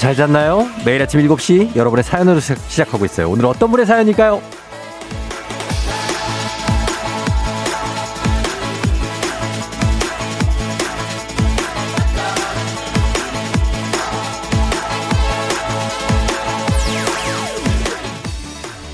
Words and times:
잘 0.00 0.16
잤나요? 0.16 0.66
매일 0.86 1.02
아침 1.02 1.20
7시 1.20 1.76
여러분의 1.76 2.02
사연으로 2.02 2.40
시작하고 2.40 3.04
있어요. 3.04 3.28
오늘 3.28 3.44
어떤 3.44 3.70
분의 3.70 3.84
사연일까요? 3.84 4.40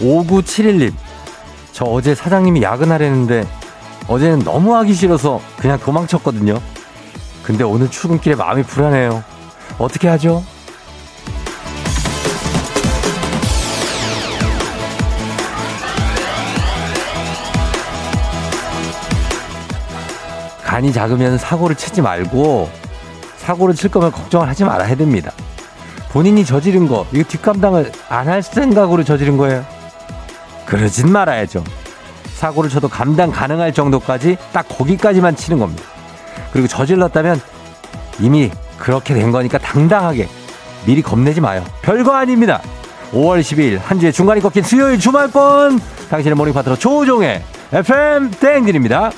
5971님. 0.00 0.92
저 1.70 1.84
어제 1.84 2.16
사장님이 2.16 2.62
야근하려는데 2.62 3.46
어제는 4.08 4.40
너무 4.40 4.74
하기 4.74 4.92
싫어서 4.92 5.40
그냥 5.56 5.78
도망쳤거든요. 5.78 6.60
근데 7.44 7.62
오늘 7.62 7.88
출근길에 7.92 8.34
마음이 8.34 8.64
불안해요. 8.64 9.22
어떻게 9.78 10.08
하죠? 10.08 10.42
간이 20.76 20.92
작으면 20.92 21.38
사고를 21.38 21.74
치지 21.74 22.02
말고 22.02 22.68
사고를 23.38 23.74
칠 23.74 23.90
거면 23.90 24.12
걱정을 24.12 24.46
하지 24.46 24.62
말아야 24.62 24.94
됩니다. 24.94 25.32
본인이 26.10 26.44
저지른 26.44 26.86
거, 26.86 27.06
이거 27.12 27.24
뒷감당을 27.26 27.92
안 28.10 28.28
할 28.28 28.42
생각으로 28.42 29.02
저지른 29.02 29.38
거예요. 29.38 29.64
그러진 30.66 31.10
말아야죠. 31.10 31.64
사고를 32.34 32.68
쳐도 32.68 32.88
감당 32.88 33.30
가능할 33.30 33.72
정도까지 33.72 34.36
딱 34.52 34.66
거기까지만 34.68 35.34
치는 35.34 35.58
겁니다. 35.58 35.82
그리고 36.52 36.68
저질렀다면 36.68 37.40
이미 38.18 38.50
그렇게 38.76 39.14
된 39.14 39.32
거니까 39.32 39.56
당당하게 39.56 40.28
미리 40.84 41.00
겁내지 41.00 41.40
마요. 41.40 41.64
별거 41.80 42.12
아닙니다. 42.14 42.60
5월 43.12 43.40
12일 43.40 43.80
한 43.82 43.98
주의 43.98 44.12
중간이 44.12 44.42
꺾인 44.42 44.62
수요일 44.62 44.98
주말권 44.98 45.80
당신의 46.10 46.34
morning 46.34 46.52
파트너 46.52 46.76
조우종의 46.76 47.42
FM 47.72 48.30
대행진입니다. 48.32 49.10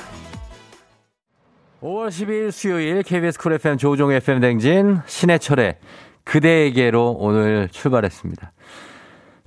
5월 1.81 2.09
12일 2.09 2.51
수요일 2.51 3.03
KBS 3.03 3.39
쿨 3.39 3.53
FM 3.53 3.77
조우종의 3.77 4.17
FM 4.17 4.41
대행진 4.41 4.99
신해철의 5.05 5.77
그대에게로 6.25 7.11
오늘 7.19 7.69
출발했습니다. 7.71 8.51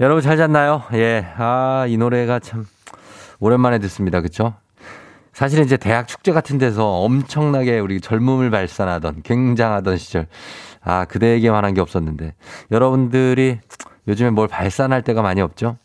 여러분 0.00 0.22
잘 0.22 0.36
잤나요? 0.36 0.82
예. 0.94 1.26
아, 1.36 1.84
이 1.88 1.96
노래가 1.96 2.38
참 2.38 2.66
오랜만에 3.38 3.78
듣습니다. 3.80 4.20
그쵸? 4.20 4.54
사실은 5.32 5.64
이제 5.64 5.76
대학 5.76 6.08
축제 6.08 6.32
같은 6.32 6.58
데서 6.58 7.02
엄청나게 7.02 7.78
우리 7.78 8.00
젊음을 8.00 8.50
발산하던 8.50 9.22
굉장하던 9.22 9.96
시절. 9.98 10.26
아, 10.82 11.04
그대에게 11.04 11.50
만 11.50 11.64
한 11.64 11.74
게 11.74 11.80
없었는데. 11.80 12.34
여러분들이 12.70 13.60
요즘에 14.08 14.30
뭘 14.30 14.48
발산할 14.48 15.02
때가 15.02 15.22
많이 15.22 15.40
없죠? 15.40 15.76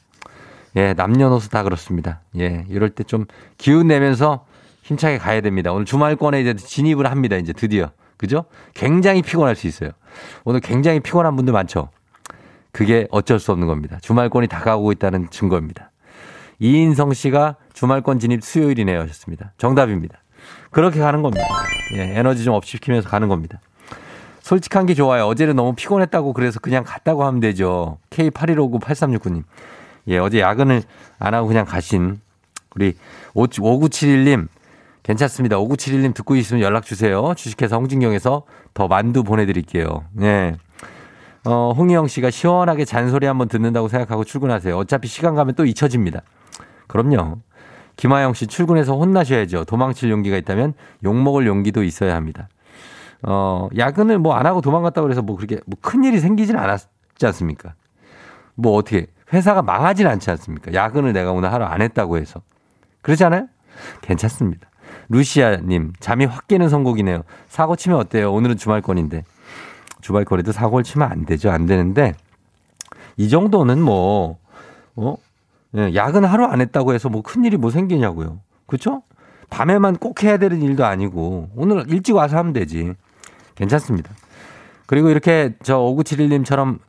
예, 0.75 0.93
남녀노소 0.93 1.49
다 1.49 1.63
그렇습니다. 1.63 2.21
예, 2.39 2.65
이럴 2.69 2.89
때 2.89 3.03
좀 3.03 3.25
기운 3.57 3.87
내면서 3.87 4.45
힘차게 4.87 5.17
가야 5.17 5.41
됩니다. 5.41 5.73
오늘 5.73 5.85
주말권에 5.85 6.39
이제 6.39 6.55
진입을 6.55 7.11
합니다. 7.11 7.35
이제 7.35 7.51
드디어. 7.51 7.91
그죠? 8.15 8.45
굉장히 8.73 9.21
피곤할 9.21 9.55
수 9.55 9.67
있어요. 9.67 9.91
오늘 10.45 10.61
굉장히 10.61 11.01
피곤한 11.01 11.35
분들 11.35 11.51
많죠? 11.53 11.89
그게 12.71 13.05
어쩔 13.11 13.37
수 13.37 13.51
없는 13.51 13.67
겁니다. 13.67 13.99
주말권이 14.01 14.47
다가오고 14.47 14.93
있다는 14.93 15.27
증거입니다. 15.29 15.91
이인성 16.59 17.13
씨가 17.13 17.57
주말권 17.73 18.19
진입 18.19 18.43
수요일이네요 18.43 19.01
하셨습니다. 19.01 19.51
정답입니다. 19.57 20.19
그렇게 20.71 20.99
가는 20.99 21.21
겁니다. 21.21 21.45
예, 21.95 22.17
에너지 22.17 22.45
좀 22.45 22.53
업시키면서 22.53 23.09
가는 23.09 23.27
겁니다. 23.27 23.59
솔직한 24.41 24.85
게 24.85 24.93
좋아요. 24.93 25.25
어제는 25.25 25.57
너무 25.57 25.75
피곤했다고 25.75 26.31
그래서 26.31 26.61
그냥 26.61 26.85
갔다고 26.85 27.25
하면 27.25 27.41
되죠. 27.41 27.97
K81598369님. 28.11 29.43
예, 30.07 30.17
어제 30.17 30.39
야근을 30.39 30.83
안 31.19 31.33
하고 31.33 31.47
그냥 31.47 31.65
가신 31.65 32.21
우리 32.73 32.95
5971님. 33.35 34.47
괜찮습니다. 35.07 35.55
5971님 35.57 36.13
듣고 36.13 36.35
있으면 36.35 36.61
연락 36.61 36.83
주세요. 36.83 37.33
주식회사 37.35 37.77
홍진경에서 37.77 38.43
더 38.73 38.87
만두 38.89 39.23
보내드릴게요. 39.23 40.03
예. 40.21 40.55
어, 41.45 41.71
홍희영 41.77 42.07
씨가 42.07 42.29
시원하게 42.29 42.83
잔소리 42.83 43.25
한번 43.25 43.47
듣는다고 43.47 43.87
생각하고 43.87 44.25
출근하세요. 44.25 44.75
어차피 44.77 45.07
시간 45.07 45.33
가면 45.33 45.55
또 45.55 45.65
잊혀집니다. 45.65 46.23
그럼요. 46.87 47.37
김하영 47.95 48.33
씨 48.33 48.47
출근해서 48.47 48.97
혼나셔야죠. 48.97 49.63
도망칠 49.63 50.09
용기가 50.11 50.35
있다면 50.35 50.73
욕먹을 51.05 51.47
용기도 51.47 51.83
있어야 51.83 52.13
합니다. 52.15 52.49
어, 53.23 53.69
야근을 53.77 54.19
뭐 54.19 54.35
안 54.35 54.45
하고 54.45 54.59
도망갔다고 54.59 55.05
그래서 55.05 55.21
뭐 55.21 55.37
그렇게 55.37 55.59
뭐 55.65 55.77
큰일이 55.81 56.19
생기진 56.19 56.57
않았지 56.57 56.85
않습니까? 57.23 57.75
뭐 58.55 58.75
어떻게 58.75 59.07
회사가 59.31 59.61
망하진 59.61 60.05
않지 60.05 60.29
않습니까? 60.31 60.73
야근을 60.73 61.13
내가 61.13 61.31
오늘 61.31 61.51
하루 61.53 61.63
안 61.63 61.81
했다고 61.81 62.17
해서. 62.17 62.41
그렇지 63.01 63.23
않아요? 63.23 63.47
괜찮습니다. 64.01 64.67
루시아님, 65.09 65.93
잠이 65.99 66.25
확 66.25 66.47
깨는 66.47 66.69
선곡이네요. 66.69 67.23
사고 67.47 67.75
치면 67.75 67.97
어때요? 67.99 68.33
오늘은 68.33 68.57
주말권인데. 68.57 69.23
주말거리도 70.01 70.51
사고를 70.51 70.83
치면 70.83 71.11
안 71.11 71.25
되죠. 71.25 71.51
안 71.51 71.65
되는데, 71.65 72.13
이 73.15 73.29
정도는 73.29 73.81
뭐, 73.81 74.37
어? 74.95 75.15
예, 75.75 75.93
야근 75.95 76.23
하루 76.23 76.45
안 76.45 76.61
했다고 76.61 76.93
해서 76.93 77.09
뭐 77.09 77.21
큰일이 77.21 77.57
뭐 77.57 77.71
생기냐고요. 77.71 78.39
그쵸? 78.67 79.01
밤에만 79.49 79.97
꼭 79.97 80.23
해야 80.23 80.37
되는 80.37 80.61
일도 80.61 80.85
아니고, 80.85 81.49
오늘 81.55 81.85
일찍 81.87 82.15
와서 82.15 82.37
하면 82.37 82.53
되지. 82.53 82.93
괜찮습니다. 83.55 84.11
그리고 84.85 85.09
이렇게 85.09 85.55
저 85.63 85.77
5971님처럼 85.77 86.79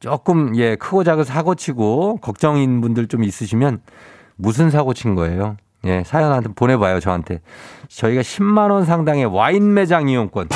조금, 0.00 0.56
예, 0.56 0.76
크고 0.76 1.04
작은 1.04 1.24
사고 1.24 1.54
치고, 1.54 2.18
걱정인 2.20 2.80
분들 2.80 3.08
좀 3.08 3.24
있으시면, 3.24 3.80
무슨 4.36 4.70
사고 4.70 4.94
친 4.94 5.14
거예요? 5.14 5.56
예, 5.84 6.02
사연 6.04 6.32
한테 6.32 6.48
보내봐요, 6.54 7.00
저한테. 7.00 7.40
저희가 7.88 8.22
10만원 8.22 8.84
상당의 8.84 9.26
와인 9.26 9.74
매장 9.74 10.08
이용권. 10.08 10.48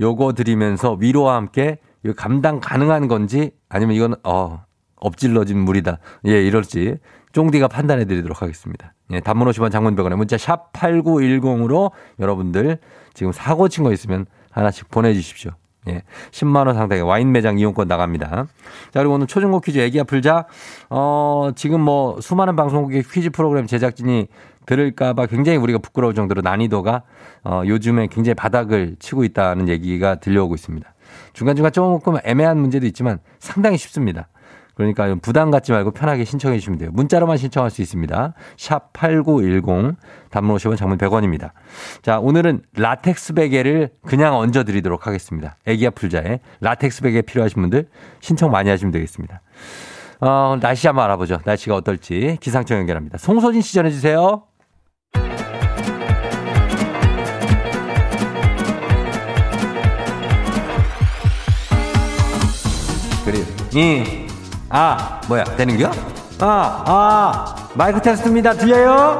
요거 0.00 0.32
드리면서 0.34 0.92
위로와 0.94 1.36
함께 1.36 1.78
이거 2.04 2.14
감당 2.14 2.60
가능한 2.60 3.08
건지 3.08 3.52
아니면 3.68 3.96
이건, 3.96 4.14
어, 4.24 4.64
엎질러진 4.96 5.58
물이다. 5.58 5.98
예, 6.26 6.44
이럴지 6.44 6.96
쫑디가 7.32 7.68
판단해 7.68 8.04
드리도록 8.04 8.42
하겠습니다. 8.42 8.94
예, 9.12 9.20
단문 9.20 9.48
50원 9.48 9.70
장문 9.70 9.94
100원에 9.96 10.16
문자 10.16 10.36
샵 10.36 10.72
8910으로 10.72 11.92
여러분들 12.18 12.78
지금 13.14 13.32
사고 13.32 13.68
친 13.68 13.84
거 13.84 13.92
있으면 13.92 14.26
하나씩 14.50 14.90
보내주십시오. 14.90 15.52
예, 15.88 16.02
10만 16.30 16.66
원 16.66 16.74
상당의 16.74 17.02
와인 17.02 17.32
매장 17.32 17.58
이용권 17.58 17.88
나갑니다. 17.88 18.46
자, 18.92 19.00
그리고 19.00 19.14
오늘 19.14 19.26
초중고 19.26 19.60
퀴즈 19.60 19.78
애기야 19.78 20.04
풀자. 20.04 20.46
어, 20.90 21.50
지금 21.56 21.80
뭐 21.80 22.20
수많은 22.20 22.56
방송국의 22.56 23.02
퀴즈 23.04 23.30
프로그램 23.30 23.66
제작진이 23.66 24.28
들을까봐 24.66 25.26
굉장히 25.26 25.56
우리가 25.58 25.78
부끄러울 25.78 26.14
정도로 26.14 26.42
난이도가 26.42 27.02
어, 27.44 27.62
요즘에 27.66 28.08
굉장히 28.08 28.34
바닥을 28.34 28.96
치고 28.98 29.24
있다는 29.24 29.68
얘기가 29.68 30.16
들려오고 30.16 30.54
있습니다. 30.54 30.94
중간중간 31.32 31.72
조금 31.72 32.16
애매한 32.24 32.58
문제도 32.58 32.86
있지만 32.86 33.18
상당히 33.38 33.78
쉽습니다. 33.78 34.28
그러니까 34.78 35.12
부담 35.20 35.50
갖지 35.50 35.72
말고 35.72 35.90
편하게 35.90 36.24
신청해 36.24 36.56
주시면 36.60 36.78
돼요. 36.78 36.90
문자로만 36.92 37.36
신청할 37.36 37.68
수 37.68 37.82
있습니다. 37.82 38.32
샵 38.56 38.92
8910 38.92 39.96
단문 40.30 40.56
50원 40.56 40.76
장문 40.76 40.98
100원입니다. 40.98 41.50
자, 42.00 42.20
오늘은 42.20 42.62
라텍스 42.76 43.34
베개를 43.34 43.90
그냥 44.06 44.36
얹어 44.36 44.62
드리도록 44.62 45.08
하겠습니다. 45.08 45.56
애기야 45.66 45.90
풀자에 45.90 46.38
라텍스 46.60 47.02
베개 47.02 47.22
필요하신 47.22 47.60
분들 47.60 47.88
신청 48.20 48.52
많이 48.52 48.70
하시면 48.70 48.92
되겠습니다. 48.92 49.42
어, 50.20 50.56
날씨 50.60 50.86
한번 50.86 51.06
알아보죠. 51.06 51.38
날씨가 51.44 51.74
어떨지 51.74 52.38
기상청 52.40 52.78
연결합니다. 52.78 53.18
송소진 53.18 53.62
씨 53.62 53.74
전해 53.74 53.90
주세요. 53.90 54.44
그래요. 63.24 63.44
이, 63.74 64.17
아, 64.70 65.20
뭐야, 65.28 65.44
되는겨? 65.44 65.90
아, 66.40 66.84
아, 66.86 67.54
마이크 67.74 68.00
테스트입니다. 68.02 68.52
들려요? 68.54 69.18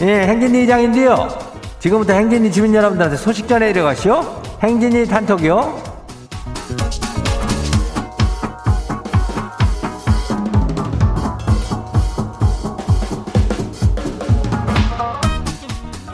예, 0.00 0.26
행진이 0.26 0.64
이장인데요. 0.64 1.28
지금부터 1.78 2.12
행진이 2.12 2.52
주민 2.52 2.74
여러분들한테 2.74 3.16
소식 3.16 3.48
전해 3.48 3.72
드려가시오. 3.72 4.42
행진이 4.62 5.06
단톡이요. 5.06 5.96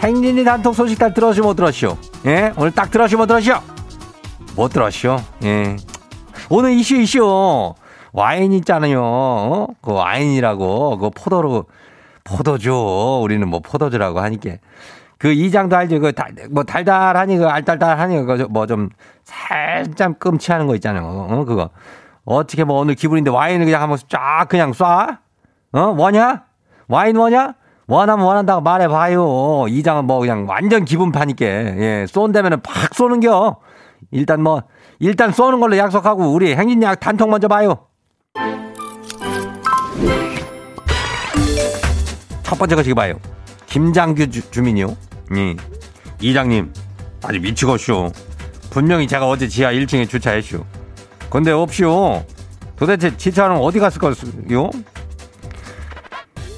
행진이 0.01 0.45
단톡 0.45 0.75
소식 0.75 0.99
다 0.99 1.13
들었시오, 1.13 1.45
못 1.45 1.55
들었시오? 1.55 1.97
예, 2.27 2.53
오늘 2.57 2.71
딱 2.73 2.91
들었시오, 2.91 3.19
못 3.19 3.27
들었시오? 3.27 3.61
못 4.57 4.73
들었시오? 4.73 5.21
예. 5.45 5.77
오늘 6.49 6.73
이슈, 6.73 6.97
이슈. 6.97 7.75
와인 8.13 8.53
있잖아요. 8.53 9.03
어? 9.03 9.67
그 9.81 9.93
와인이라고, 9.93 10.99
그 10.99 11.11
포도로, 11.11 11.65
포도주. 12.25 13.21
우리는 13.23 13.47
뭐 13.49 13.61
포도주라고 13.61 14.21
하니까. 14.21 14.57
그 15.19 15.33
이장도 15.33 15.77
알죠? 15.77 16.01
그, 16.01 16.13
달, 16.13 16.35
뭐, 16.51 16.65
달달하니, 16.65 17.39
그, 17.39 17.47
알달달하니, 17.47 18.25
그, 18.25 18.47
뭐, 18.51 18.67
좀, 18.67 18.91
살짝 19.25 20.19
끔치하는 20.19 20.67
거 20.67 20.75
있잖아요. 20.75 21.05
어, 21.05 21.45
그거. 21.45 21.71
어떻게 22.25 22.65
뭐, 22.65 22.81
오늘 22.81 22.95
기분인데 22.95 23.31
와인을 23.31 23.65
그냥 23.65 23.83
한번 23.83 23.99
쫙 24.09 24.47
그냥 24.49 24.73
쏴? 24.73 25.19
어? 25.73 25.95
뭐냐? 25.95 26.45
와인 26.89 27.17
뭐냐? 27.17 27.55
원하면 27.87 28.27
원한다고 28.27 28.61
말해봐요. 28.63 29.67
이장은 29.69 30.07
뭐, 30.07 30.19
그냥 30.21 30.47
완전 30.49 30.85
기분파니까. 30.85 31.47
예, 31.47 32.07
쏜다면은 32.09 32.61
팍 32.63 32.93
쏘는겨. 32.95 33.57
일단 34.11 34.43
뭐, 34.43 34.63
일단 34.99 35.31
쏘는 35.31 35.61
걸로 35.61 35.77
약속하고, 35.77 36.33
우리 36.33 36.55
행진약 36.57 37.01
단통 37.01 37.31
먼저 37.31 37.47
봐요. 37.49 37.87
첫 42.53 42.59
번째 42.59 42.75
거 42.77 42.83
지금 42.83 42.97
봐요. 42.97 43.19
김장규 43.65 44.29
주, 44.31 44.63
민이요 44.63 44.95
예. 45.37 45.57
이장님, 46.21 46.71
아주 47.23 47.41
미치겠쇼. 47.41 48.13
분명히 48.69 49.09
제가 49.09 49.27
어제 49.27 49.49
지하 49.49 49.73
1층에 49.73 50.07
주차했쇼. 50.07 50.63
근데 51.31 51.51
없쇼. 51.51 52.23
도대체 52.77 53.17
지차는 53.17 53.57
어디 53.57 53.79
갔을 53.79 53.99
거요? 53.99 54.13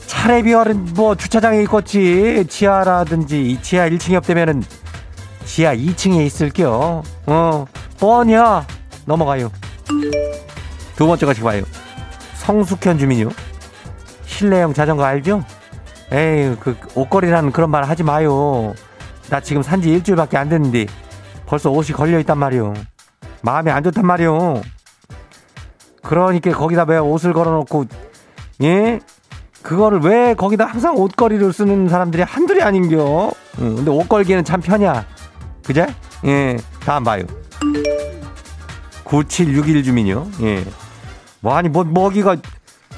차례비활은 0.06 0.94
뭐 0.94 1.14
주차장에 1.14 1.62
있겠지. 1.62 2.44
지하라든지 2.48 3.58
지하 3.62 3.88
1층이 3.88 4.14
없다면은 4.16 4.64
지하 5.44 5.76
2층에 5.76 6.26
있을게요. 6.26 7.04
어, 7.26 7.66
뻔이야. 8.00 8.66
넘어가요. 9.06 9.52
두 10.96 11.06
번째 11.06 11.26
같이 11.26 11.40
봐요. 11.40 11.62
성숙현 12.34 12.98
주민요. 12.98 13.30
실내형 14.26 14.74
자전거 14.74 15.04
알죠? 15.04 15.44
에이, 16.12 16.56
그, 16.60 16.76
옷걸이라는 16.94 17.52
그런 17.52 17.70
말 17.70 17.84
하지 17.84 18.02
마요. 18.02 18.74
나 19.30 19.40
지금 19.40 19.62
산 19.62 19.80
지 19.80 19.90
일주일밖에 19.90 20.36
안 20.36 20.48
됐는데 20.48 20.86
벌써 21.46 21.70
옷이 21.70 21.88
걸려 21.92 22.18
있단 22.20 22.38
말이오. 22.38 22.74
마음이 23.42 23.70
안 23.70 23.82
좋단 23.82 24.06
말이오. 24.06 24.60
그러니까 26.02 26.50
거기다 26.52 26.84
왜 26.84 26.98
옷을 26.98 27.32
걸어놓고, 27.32 27.86
예? 28.62 29.00
그거를 29.62 30.00
왜 30.00 30.34
거기다 30.34 30.66
항상 30.66 30.94
옷걸이를 30.96 31.52
쓰는 31.52 31.88
사람들이 31.88 32.22
한둘이 32.22 32.62
아닌겨? 32.62 33.32
응, 33.60 33.76
근데 33.76 33.90
옷 33.90 34.06
걸기에는 34.08 34.44
참 34.44 34.60
편이야. 34.60 35.06
그제? 35.64 35.86
예, 36.26 36.58
다음 36.80 37.02
봐요. 37.04 37.22
9761 39.04 39.82
주민요. 39.82 40.26
예. 40.42 40.62
뭐, 41.44 41.54
아니, 41.54 41.68
뭐, 41.68 41.84
먹이가, 41.84 42.36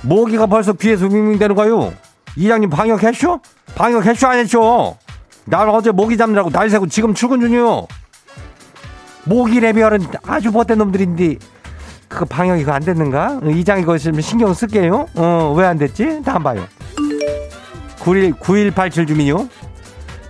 먹이가 0.03 0.47
벌써 0.47 0.73
귀에서 0.73 1.09
밍밍 1.09 1.37
되는 1.37 1.57
거요? 1.57 1.93
이장님 2.37 2.71
방역했쇼? 2.71 3.41
방역했쇼 3.75 4.29
안 4.29 4.39
했쇼? 4.39 4.97
날 5.47 5.69
어제 5.69 5.91
모기 5.91 6.17
잡느라고 6.17 6.51
날 6.51 6.71
새고 6.71 6.87
지금 6.87 7.13
출근 7.13 7.41
중이요. 7.41 7.89
모기 9.25 9.59
레벨은 9.59 10.07
아주 10.29 10.53
못된 10.53 10.79
놈들인데 10.79 11.37
그거 12.07 12.25
방역이 12.25 12.65
안 12.71 12.83
됐는가? 12.85 13.41
이장이 13.45 13.83
그거 13.83 13.99
신경 13.99 14.55
쓸게요. 14.55 15.09
어, 15.17 15.55
왜 15.57 15.67
안 15.67 15.77
됐지? 15.77 16.23
다음 16.25 16.45
봐요. 16.45 16.65
91, 17.99 18.35
9187 18.39 19.07
주민요. 19.09 19.49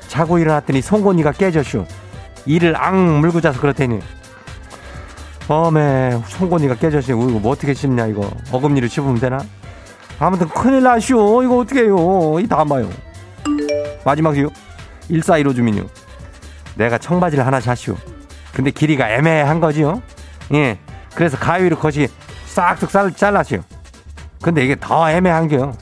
자고 0.08 0.38
일어났더니 0.38 0.80
송곳니가 0.80 1.32
깨졌쇼. 1.32 1.84
이를 2.46 2.82
앙 2.82 3.20
물고 3.20 3.42
자서 3.42 3.60
그렇다니. 3.60 4.00
어메, 5.48 6.22
송곳니가 6.26 6.74
깨졌으니, 6.76 7.30
이거 7.30 7.38
뭐 7.38 7.52
어떻게 7.52 7.72
씹냐, 7.72 8.06
이거. 8.06 8.28
어금니를 8.50 8.88
씹으면 8.88 9.20
되나? 9.20 9.38
아무튼 10.18 10.48
큰일 10.48 10.82
나쇼. 10.82 11.42
이거 11.42 11.58
어떻게 11.58 11.82
해요. 11.82 12.38
이 12.40 12.46
다음 12.48 12.68
봐요. 12.68 12.88
마지막이요. 14.04 14.48
1415 15.08 15.54
주민요. 15.54 15.86
내가 16.74 16.98
청바지를 16.98 17.46
하나 17.46 17.60
샀쇼. 17.60 17.96
근데 18.52 18.70
길이가 18.70 19.10
애매한 19.10 19.60
거지요. 19.60 20.02
예. 20.54 20.78
그래서 21.14 21.36
가위로 21.36 21.78
겉이 21.78 22.06
싹둑 22.46 22.90
잘랐쇼. 23.16 23.58
근데 24.42 24.64
이게 24.64 24.76
더 24.78 25.10
애매한겨. 25.10 25.72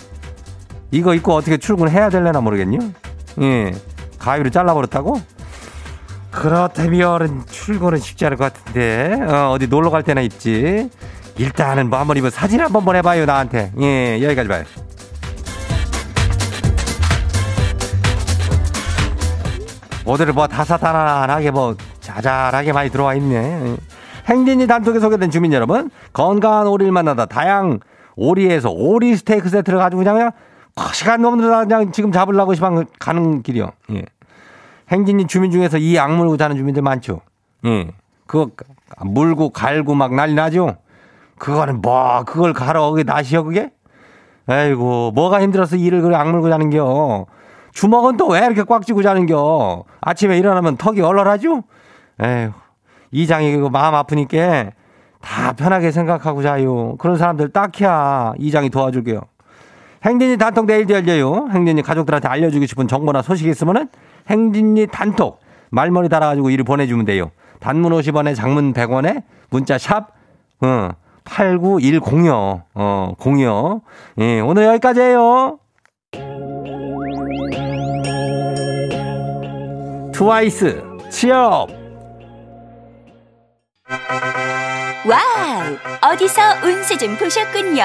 이거 0.90 1.14
입고 1.14 1.32
어떻게 1.34 1.56
출근해야 1.56 2.10
될려나 2.10 2.40
모르겠냐? 2.40 2.78
예. 3.40 3.72
가위로 4.18 4.50
잘라버렸다고? 4.50 5.20
그렇다면 6.34 7.44
출근은 7.46 7.98
쉽지 7.98 8.26
않을 8.26 8.36
것 8.36 8.52
같은데 8.52 9.18
어, 9.22 9.50
어디 9.50 9.68
놀러 9.68 9.90
갈 9.90 10.02
때나 10.02 10.20
입지. 10.20 10.90
일단은 11.36 11.90
뭐 11.90 11.98
한번 11.98 12.16
입어 12.16 12.30
사진 12.30 12.60
한번 12.60 12.84
보내봐요 12.84 13.24
나한테. 13.24 13.72
예 13.80 14.20
여기까지 14.22 14.48
봐요. 14.48 14.64
모델을 20.04 20.34
뭐 20.34 20.46
다사다난하게 20.46 21.50
뭐 21.50 21.76
자잘하게 22.00 22.72
많이 22.72 22.90
들어와 22.90 23.14
있네. 23.14 23.76
행진이 24.26 24.66
단톡에 24.66 25.00
소개된 25.00 25.30
주민 25.30 25.52
여러분 25.52 25.90
건강한 26.12 26.66
오리를 26.66 26.92
만나다 26.92 27.26
다양 27.26 27.80
오리에서 28.16 28.70
오리 28.70 29.16
스테이크 29.16 29.48
세트를 29.48 29.78
가지고 29.78 30.02
그냥 30.02 30.30
시간 30.92 31.22
넘는 31.22 31.48
그냥 31.68 31.92
지금 31.92 32.12
잡으려고 32.12 32.54
시방 32.54 32.84
가는 32.98 33.42
길이요. 33.42 33.70
예. 33.92 34.04
행진이 34.90 35.26
주민 35.26 35.50
중에서 35.50 35.78
이 35.78 35.98
악물고 35.98 36.36
자는 36.36 36.56
주민들 36.56 36.82
많죠. 36.82 37.20
예. 37.64 37.88
그거 38.26 38.50
물고 39.04 39.50
갈고 39.50 39.94
막 39.94 40.14
난리 40.14 40.34
나죠. 40.34 40.76
그거는 41.38 41.80
뭐 41.82 42.22
그걸 42.24 42.52
갈아 42.52 42.88
그게 42.90 43.02
낫이요 43.02 43.44
그게? 43.44 43.70
아이고 44.46 45.12
뭐가 45.12 45.42
힘들어서 45.42 45.76
일을 45.76 46.02
그래 46.02 46.16
악물고 46.16 46.48
자는겨. 46.50 47.26
주먹은 47.72 48.16
또 48.16 48.28
왜 48.28 48.44
이렇게 48.44 48.62
꽉 48.62 48.86
쥐고 48.86 49.02
자는겨. 49.02 49.84
아침에 50.00 50.38
일어나면 50.38 50.76
턱이 50.76 51.00
얼얼하죠. 51.00 51.62
에휴 52.22 52.52
이장이 53.10 53.52
이거 53.52 53.68
마음 53.70 53.94
아프니까 53.94 54.70
다 55.20 55.52
편하게 55.52 55.90
생각하고 55.90 56.42
자요. 56.42 56.96
그런 56.96 57.16
사람들 57.16 57.50
딱히야 57.52 58.34
이장이 58.38 58.70
도와줄게요. 58.70 59.20
행진이 60.04 60.36
단톡 60.36 60.66
내일도 60.66 60.94
열려요. 60.94 61.48
행진이 61.50 61.82
가족들한테 61.82 62.28
알려주고 62.28 62.66
싶은 62.66 62.86
정보나 62.86 63.22
소식이 63.22 63.48
있으면은 63.50 63.88
행진이 64.28 64.86
단톡 64.88 65.40
말머리 65.70 66.08
달아가지고 66.08 66.50
일을 66.50 66.64
보내주면 66.64 67.04
돼요. 67.04 67.30
단문 67.60 67.92
50원에 67.92 68.34
장문 68.36 68.72
100원에 68.72 69.22
문자 69.50 69.78
샵 69.78 70.08
어, 70.60 70.90
89106 71.24 72.62
어, 72.74 73.14
02 73.18 74.22
예, 74.22 74.40
오늘 74.40 74.66
여기까지예요. 74.66 75.58
트와이스 80.12 80.80
취업 81.10 81.68
wow 85.06 86.12
어디서 86.12 86.40
운세 86.64 86.96
좀 86.96 87.16
보셨군요. 87.16 87.84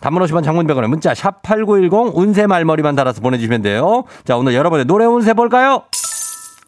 단문 0.00 0.22
50원 0.22 0.44
장문병원에 0.44 0.88
문자 0.88 1.14
샵 1.14 1.42
8910 1.42 2.16
운세 2.16 2.46
말머리만 2.46 2.94
달아서 2.94 3.20
보내주시면 3.20 3.62
돼요. 3.62 4.04
자, 4.24 4.36
오늘 4.36 4.54
여러분의 4.54 4.86
노래 4.86 5.04
운세 5.04 5.34
볼까요? 5.34 5.82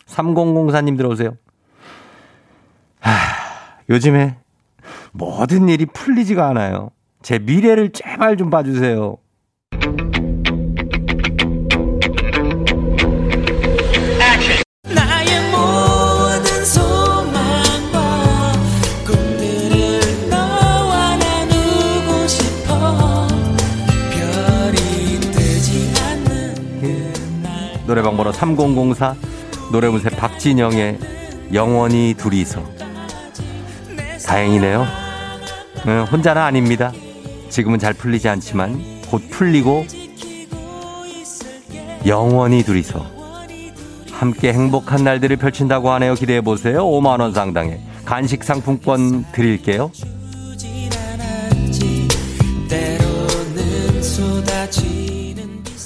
3004님 0.07 0.97
들어오세요. 0.97 1.37
하, 3.01 3.13
요즘에 3.89 4.37
모든 5.13 5.69
일이 5.69 5.87
풀리지가 5.87 6.49
않아요. 6.49 6.91
제 7.23 7.39
미래를 7.39 7.91
제발 7.93 8.37
좀 8.37 8.51
봐주세요. 8.51 9.17
노래방 27.91 28.17
번호 28.17 28.31
3004 28.31 29.17
노래문세 29.73 30.11
박진영의 30.11 31.01
영원히 31.53 32.15
둘이서 32.17 32.63
다행이네요. 34.25 34.87
네, 35.87 35.99
혼자는 36.03 36.41
아닙니다. 36.41 36.93
지금은 37.49 37.81
잘 37.81 37.93
풀리지 37.93 38.29
않지만 38.29 38.81
곧 39.11 39.29
풀리고 39.29 39.87
영원히 42.07 42.63
둘이서 42.63 43.05
함께 44.13 44.53
행복한 44.53 45.03
날들을 45.03 45.37
펼친다고 45.39 45.91
하네요. 45.91 46.15
기대해 46.15 46.41
보세요. 46.43 46.87
5만 46.87 47.21
원 47.21 47.35
상당의 47.35 47.81
간식 48.05 48.45
상품권 48.45 49.25
드릴게요. 49.33 49.91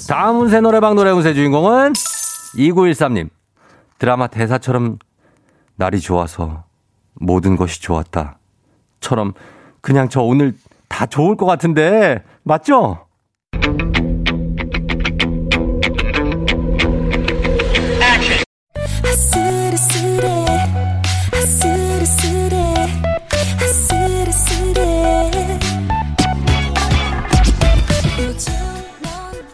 다음 0.08 0.40
운세 0.40 0.61
노래방 0.61 0.94
노래 0.94 1.11
운세 1.11 1.34
주인공은 1.34 1.92
2913님. 2.56 3.30
드라마 3.99 4.26
대사처럼 4.26 4.99
날이 5.76 6.00
좋아서 6.00 6.64
모든 7.14 7.56
것이 7.56 7.80
좋았다. 7.80 8.38
처럼 9.00 9.32
그냥 9.80 10.08
저 10.08 10.20
오늘 10.20 10.54
다 10.88 11.06
좋을 11.06 11.37
것 11.37 11.46
같은데 11.46 12.23
맞죠? 12.42 13.06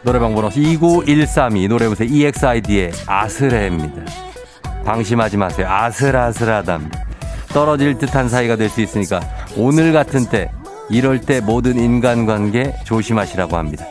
노래방 0.03 0.35
번호 0.35 0.49
29132 0.49 1.69
노래 1.69 1.89
보세요. 1.89 2.09
EXID의 2.11 2.93
아슬해입니다. 3.07 4.03
방심하지 4.85 5.37
마세요. 5.37 5.67
아슬아슬하답니다. 5.69 7.05
떨어질 7.49 7.99
듯한 7.99 8.29
사이가 8.29 8.57
될 8.57 8.71
수 8.71 8.81
있으니까 8.81 9.21
오늘 9.57 9.93
같은 9.93 10.27
때 10.27 10.51
이럴 10.89 11.21
때 11.21 11.41
모든 11.41 11.79
인간관계 11.79 12.77
조심하시라고 12.85 13.57
합니다. 13.57 13.85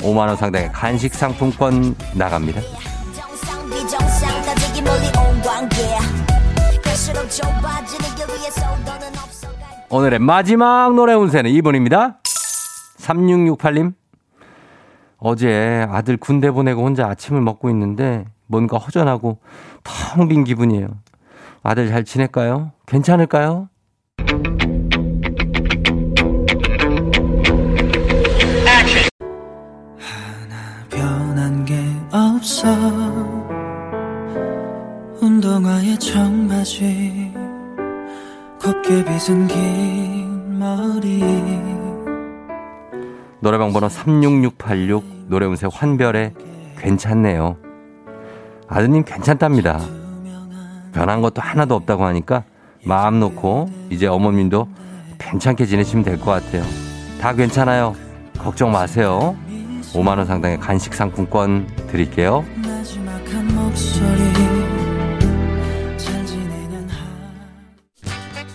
5만 0.00 0.18
원 0.28 0.36
상당의 0.36 0.70
간식 0.72 1.14
상품권 1.14 1.94
나갑니다. 2.14 2.60
오늘의 9.90 10.18
마지막 10.18 10.94
노래 10.94 11.14
운세는 11.14 11.50
이분입니다. 11.50 12.18
3668님. 12.98 13.94
어제 15.18 15.86
아들 15.90 16.16
군대 16.16 16.50
보내고 16.50 16.84
혼자 16.84 17.06
아침을 17.08 17.40
먹고 17.40 17.70
있는데 17.70 18.24
뭔가 18.46 18.76
허전하고 18.78 19.38
텅 20.16 20.28
빈 20.28 20.44
기분이에요. 20.44 20.88
아들 21.62 21.88
잘 21.88 22.04
지낼까요? 22.04 22.72
괜찮을까요? 22.86 23.68
하나 29.98 30.86
변한 30.90 31.64
게 31.64 31.74
없어 32.12 32.68
운동화에 35.20 35.96
청바지 35.98 37.32
곱게 38.60 39.04
빗은 39.04 39.48
긴 39.48 40.58
머리 40.58 41.20
노래방 43.44 43.74
번호 43.74 43.90
36686 43.90 45.04
노래운세 45.28 45.68
환별에 45.70 46.32
괜찮네요. 46.78 47.58
아드님 48.68 49.04
괜찮답니다. 49.04 49.80
변한 50.94 51.20
것도 51.20 51.42
하나도 51.42 51.74
없다고 51.74 52.06
하니까 52.06 52.44
마음 52.86 53.20
놓고 53.20 53.68
이제 53.90 54.06
어머님도 54.06 54.66
괜찮게 55.18 55.66
지내시면 55.66 56.06
될 56.06 56.18
것 56.18 56.30
같아요. 56.30 56.64
다 57.20 57.34
괜찮아요. 57.34 57.94
걱정 58.38 58.72
마세요. 58.72 59.36
5만 59.92 60.16
원 60.16 60.24
상당의 60.24 60.58
간식 60.58 60.94
상품권 60.94 61.66
드릴게요. 61.88 62.46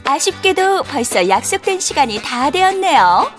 아쉽게도 0.03 0.83
벌써 0.83 1.29
약속된 1.29 1.79
시간이 1.79 2.19
다 2.23 2.49
되었네요. 2.49 3.38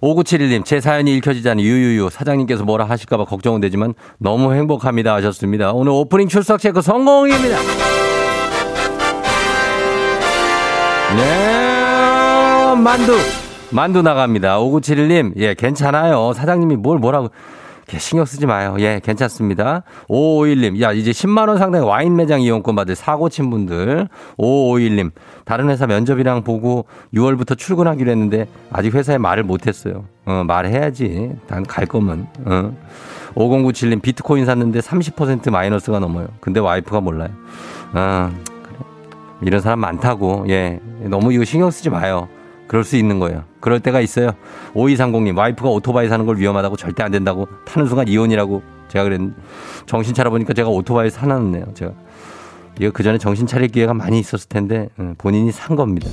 5971님, 0.00 0.64
제 0.64 0.80
사연이 0.80 1.14
읽혀지자니 1.16 1.62
유유유. 1.62 2.08
사장님께서 2.10 2.64
뭐라 2.64 2.86
하실까봐 2.86 3.24
걱정은 3.24 3.60
되지만 3.60 3.94
너무 4.18 4.54
행복합니다 4.54 5.14
하셨습니다. 5.16 5.72
오늘 5.72 5.92
오프닝 5.92 6.28
출석 6.28 6.58
체크 6.58 6.80
성공입니다. 6.80 7.58
네, 11.16 12.74
만두. 12.82 13.16
만두 13.72 14.02
나갑니다. 14.02 14.58
5971님, 14.58 15.32
예, 15.36 15.54
괜찮아요. 15.54 16.32
사장님이 16.32 16.76
뭘 16.76 16.98
뭐라고. 16.98 17.30
신경 17.98 18.24
쓰지 18.24 18.46
마요. 18.46 18.76
예, 18.78 19.00
괜찮습니다. 19.02 19.82
5551님, 20.08 20.80
야, 20.80 20.92
이제 20.92 21.10
10만원 21.10 21.58
상당의 21.58 21.86
와인 21.86 22.16
매장 22.16 22.40
이용권 22.40 22.74
받을 22.76 22.94
사고 22.94 23.28
친 23.28 23.50
분들. 23.50 24.08
5551님, 24.38 25.10
다른 25.44 25.68
회사 25.70 25.86
면접이랑 25.86 26.42
보고 26.42 26.86
6월부터 27.14 27.56
출근하기로 27.58 28.10
했는데 28.10 28.46
아직 28.72 28.94
회사에 28.94 29.18
말을 29.18 29.42
못했어요. 29.44 30.04
어, 30.26 30.44
말해야지. 30.46 31.32
난 31.48 31.64
갈 31.64 31.86
거면. 31.86 32.26
어. 32.44 32.76
5097님, 33.34 34.02
비트코인 34.02 34.44
샀는데 34.44 34.80
30% 34.80 35.50
마이너스가 35.50 35.98
넘어요. 36.00 36.28
근데 36.40 36.58
와이프가 36.60 37.00
몰라요. 37.00 37.30
아, 37.92 38.30
그래. 38.62 38.76
이런 39.42 39.60
사람 39.60 39.80
많다고. 39.80 40.46
예. 40.48 40.80
너무 41.04 41.32
이거 41.32 41.44
신경 41.44 41.70
쓰지 41.70 41.90
마요. 41.90 42.28
그럴 42.70 42.84
수 42.84 42.96
있는 42.96 43.18
거예요. 43.18 43.42
그럴 43.58 43.80
때가 43.80 44.00
있어요. 44.00 44.30
5230님, 44.74 45.36
와이프가 45.36 45.68
오토바이 45.70 46.08
사는 46.08 46.24
걸 46.24 46.38
위험하다고 46.38 46.76
절대 46.76 47.02
안 47.02 47.10
된다고 47.10 47.48
타는 47.64 47.88
순간 47.88 48.06
이혼이라고 48.06 48.62
제가 48.86 49.02
그랬는데 49.02 49.34
정신 49.86 50.14
차려보니까 50.14 50.54
제가 50.54 50.68
오토바이 50.68 51.10
사놨네요. 51.10 51.74
제가. 51.74 51.90
이거 52.78 52.92
그 52.92 53.02
전에 53.02 53.18
정신 53.18 53.48
차릴 53.48 53.70
기회가 53.70 53.92
많이 53.92 54.20
있었을 54.20 54.48
텐데 54.48 54.88
본인이 55.18 55.50
산 55.50 55.74
겁니다. 55.74 56.08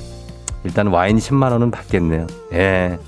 일단 0.64 0.88
와인 0.88 1.18
10만 1.18 1.52
원은 1.52 1.70
받겠네요. 1.70 2.26
예. 2.54 2.98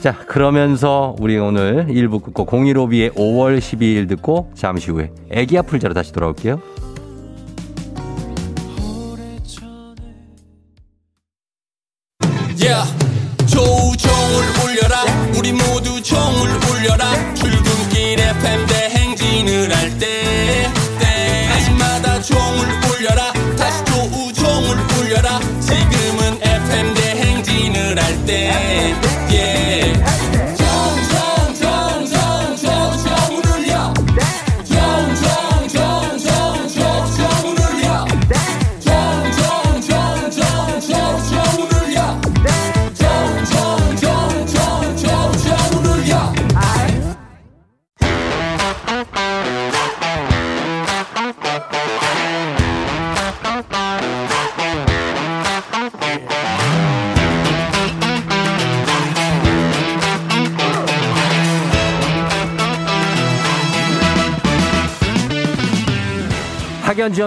자, 0.00 0.16
그러면서 0.26 1.14
우리 1.20 1.38
오늘 1.38 1.86
1부 1.86 2.20
끝고 2.20 2.46
015B의 2.46 3.12
5월 3.14 3.60
12일 3.60 4.08
듣고 4.08 4.50
잠시 4.54 4.90
후에 4.90 5.12
애기 5.30 5.56
아플자로 5.56 5.94
다시 5.94 6.12
돌아올게요. 6.12 6.60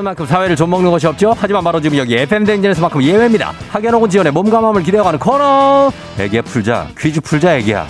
만큼 0.09 0.25
사회를 0.25 0.55
좀 0.55 0.71
먹는 0.71 0.89
것이 0.89 1.05
없죠. 1.05 1.35
하지만 1.37 1.63
바로 1.63 1.79
지금 1.79 1.97
여기 1.97 2.15
FM 2.15 2.43
댕진에서만큼 2.43 3.03
예외입니다. 3.03 3.53
혹은 3.93 4.09
지원의 4.09 4.33
몸과 4.33 4.59
마음을 4.59 4.81
기대어가는 4.81 5.19
코너. 5.19 5.91
애기야 6.17 6.41
풀자 6.41 6.87
퀴즈 6.97 7.21
풀자 7.21 7.57
애기야. 7.57 7.85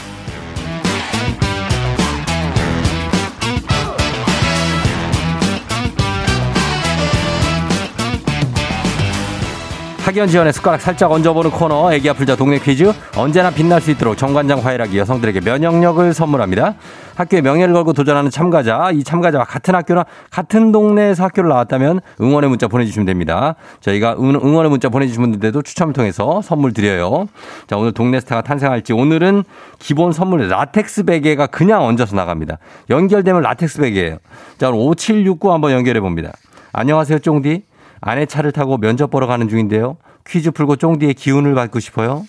학연 10.10 10.28
지원의 10.28 10.54
숟가락 10.54 10.82
살짝 10.82 11.12
얹어보는 11.12 11.52
코너 11.52 11.94
애기 11.94 12.10
아플자 12.10 12.36
동네 12.36 12.58
퀴즈 12.58 12.92
언제나 13.16 13.52
빛날 13.52 13.80
수 13.80 13.92
있도록 13.92 14.18
정관장 14.18 14.58
화이락이 14.66 14.98
여성들에게 14.98 15.42
면역력을 15.42 16.16
선물합니다. 16.16 16.74
학교에 17.14 17.42
명예를 17.42 17.76
걸고 17.76 17.94
도전하는 17.94 18.32
참가자 18.32 18.90
이 18.92 19.04
참가자와 19.04 19.46
같은 19.46 19.76
학교나 19.76 20.06
같은 20.32 20.72
동네에서 20.72 21.26
학교를 21.26 21.50
나왔다면 21.50 22.00
응원의 22.20 22.50
문자 22.50 22.68
보내주시면 22.68 23.06
됩니다. 23.06 23.54
저희가 23.82 24.16
응- 24.20 24.34
응원의 24.44 24.72
문자 24.72 24.90
보내주신 24.90 25.22
분들도 25.22 25.62
추첨을 25.62 25.94
통해서 25.94 26.42
선물 26.42 26.74
드려요. 26.74 27.28
자 27.68 27.78
오늘 27.78 27.92
동네 27.92 28.20
스타가 28.20 28.42
탄생할지 28.42 28.94
오늘은 28.94 29.44
기본 29.78 30.12
선물 30.12 30.48
라텍스 30.50 31.04
베개가 31.04 31.46
그냥 31.48 31.84
얹어서 31.86 32.16
나갑니다. 32.16 32.58
연결되면 32.90 33.44
라텍스 33.44 33.80
베개예요. 33.82 34.18
자 34.58 34.70
오늘 34.70 34.80
5769 34.88 35.52
한번 35.54 35.72
연결해 35.72 36.00
봅니다. 36.00 36.32
안녕하세요 36.74 37.20
쫑디. 37.20 37.69
아내 38.02 38.26
차를 38.26 38.52
타고 38.52 38.78
면접 38.78 39.10
보러 39.10 39.28
가는 39.28 39.48
중인데요. 39.48 39.98
퀴즈 40.28 40.52
풀고 40.52 40.78
쫑디의 40.78 41.14
기운을 41.16 41.54
받고 41.56 41.80
싶어요. 41.80 42.24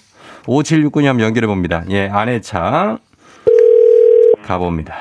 5769님 0.44 1.04
한번 1.04 1.26
연결해 1.26 1.46
봅니다. 1.46 1.84
예, 1.90 2.08
아내 2.08 2.40
차 2.40 2.98
가봅니다. 4.44 4.94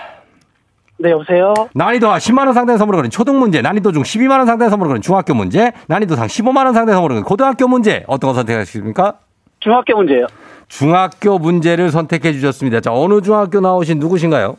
네, 0.97 1.11
여보세요? 1.11 1.53
난이도 1.73 2.07
10만원 2.07 2.53
상당의 2.53 2.77
선물을 2.77 2.97
거는 2.97 3.09
초등 3.09 3.39
문제, 3.39 3.61
난이도 3.61 3.93
중 3.93 4.03
12만원 4.03 4.45
상당의 4.45 4.69
선물을 4.69 4.89
거는 4.89 5.01
중학교 5.01 5.33
문제, 5.33 5.71
난이도 5.87 6.15
상 6.17 6.27
15만원 6.27 6.73
상당의 6.73 6.93
선물을 6.93 7.15
거는 7.15 7.23
고등학교 7.23 7.67
문제. 7.69 8.03
어떤 8.07 8.29
거 8.29 8.33
선택하십니까? 8.33 9.13
중학교 9.61 9.95
문제요. 9.95 10.27
중학교 10.67 11.39
문제를 11.39 11.89
선택해 11.89 12.33
주셨습니다. 12.33 12.81
자, 12.81 12.91
어느 12.93 13.21
중학교 13.21 13.61
나오신 13.61 13.99
누구신가요? 13.99 14.57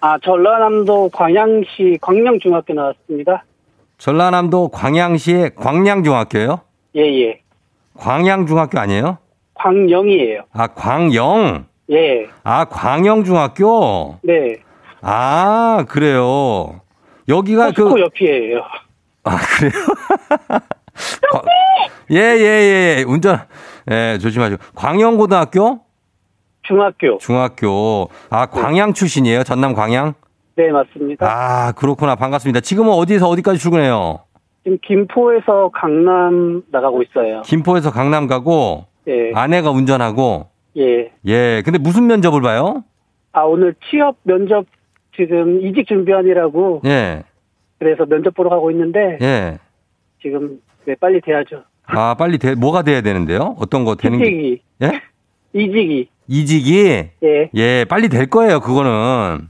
아, 0.00 0.18
전라남도 0.24 1.10
광양시 1.12 1.98
광명중학교 2.00 2.72
나왔습니다. 2.72 3.44
전라남도 4.00 4.68
광양시의 4.68 5.52
광양중학교요? 5.56 6.60
예, 6.96 7.00
예. 7.22 7.40
광양중학교 7.98 8.78
아니에요? 8.80 9.18
광영이에요. 9.54 10.40
아, 10.54 10.66
광영. 10.68 11.66
예. 11.90 12.26
아, 12.42 12.64
광영중학교? 12.64 14.20
네. 14.22 14.56
아, 15.02 15.84
그래요. 15.86 16.80
여기가 17.28 17.72
그. 17.72 18.00
옆이에요. 18.00 18.62
아, 19.24 19.36
그래요? 19.36 19.72
과- 21.30 21.42
예, 22.10 22.16
예, 22.16 22.96
예. 23.00 23.04
운전, 23.06 23.38
예, 23.90 24.18
조심하시고. 24.18 24.62
광영고등학교? 24.74 25.80
중학교. 26.62 27.18
중학교. 27.18 28.08
아, 28.30 28.46
광양 28.46 28.94
출신이에요? 28.94 29.44
전남 29.44 29.74
광양? 29.74 30.14
네, 30.60 30.70
맞습니다. 30.70 31.26
아, 31.26 31.72
그렇구나. 31.72 32.16
반갑습니다. 32.16 32.60
지금은 32.60 32.92
어디에서 32.92 33.26
어디까지 33.30 33.58
출근해요? 33.58 34.18
지금 34.62 34.76
김포에서 34.82 35.70
강남 35.72 36.62
나가고 36.70 37.02
있어요. 37.02 37.40
김포에서 37.46 37.90
강남 37.90 38.26
가고, 38.26 38.84
예. 39.08 39.32
아내가 39.34 39.70
운전하고, 39.70 40.48
예. 40.76 41.12
예. 41.24 41.62
근데 41.64 41.78
무슨 41.78 42.06
면접을 42.08 42.42
봐요? 42.42 42.84
아, 43.32 43.40
오늘 43.44 43.74
취업 43.88 44.16
면접 44.24 44.66
지금 45.16 45.62
이직 45.62 45.86
준비하느라고 45.88 46.82
예, 46.84 47.22
그래서 47.78 48.04
면접 48.04 48.34
보러 48.34 48.50
가고 48.50 48.70
있는데 48.70 49.18
예. 49.22 49.58
지금 50.20 50.60
네, 50.84 50.94
빨리 51.00 51.20
돼야죠. 51.20 51.62
아, 51.86 52.14
빨리 52.14 52.36
돼, 52.38 52.54
뭐가 52.54 52.82
돼야 52.82 53.00
되는데요? 53.00 53.56
어떤 53.58 53.84
거 53.84 53.94
되는 53.94 54.18
게? 54.18 54.26
이직이. 54.26 54.62
예? 54.82 55.00
이직이. 55.54 56.08
이직이? 56.28 57.08
예. 57.22 57.50
예, 57.54 57.84
빨리 57.88 58.08
될 58.10 58.28
거예요, 58.28 58.60
그거는. 58.60 59.48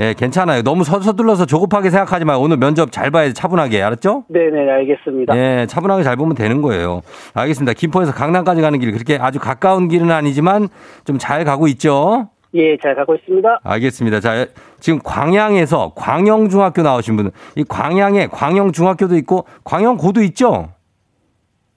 예, 0.00 0.14
괜찮아요. 0.14 0.62
너무 0.62 0.84
서, 0.84 1.00
서둘러서 1.00 1.44
조급하게 1.46 1.90
생각하지 1.90 2.24
마요. 2.24 2.38
오늘 2.40 2.56
면접 2.56 2.92
잘 2.92 3.10
봐야지, 3.10 3.34
차분하게. 3.34 3.82
알았죠? 3.82 4.24
네네, 4.28 4.70
알겠습니다. 4.70 5.36
예, 5.36 5.66
차분하게 5.68 6.04
잘 6.04 6.16
보면 6.16 6.36
되는 6.36 6.62
거예요. 6.62 7.02
알겠습니다. 7.34 7.72
김포에서 7.72 8.12
강남까지 8.12 8.60
가는 8.60 8.78
길, 8.78 8.92
그렇게 8.92 9.18
아주 9.20 9.38
가까운 9.40 9.88
길은 9.88 10.10
아니지만 10.10 10.68
좀 11.04 11.18
잘 11.18 11.44
가고 11.44 11.66
있죠? 11.68 12.28
예, 12.54 12.76
잘 12.78 12.94
가고 12.94 13.14
있습니다. 13.16 13.60
알겠습니다. 13.64 14.20
자, 14.20 14.46
지금 14.78 15.00
광양에서 15.02 15.92
광영중학교 15.96 16.82
나오신 16.82 17.16
분은 17.16 17.30
이 17.56 17.64
광양에 17.68 18.28
광영중학교도 18.28 19.16
있고 19.16 19.46
광영고도 19.64 20.22
있죠? 20.22 20.68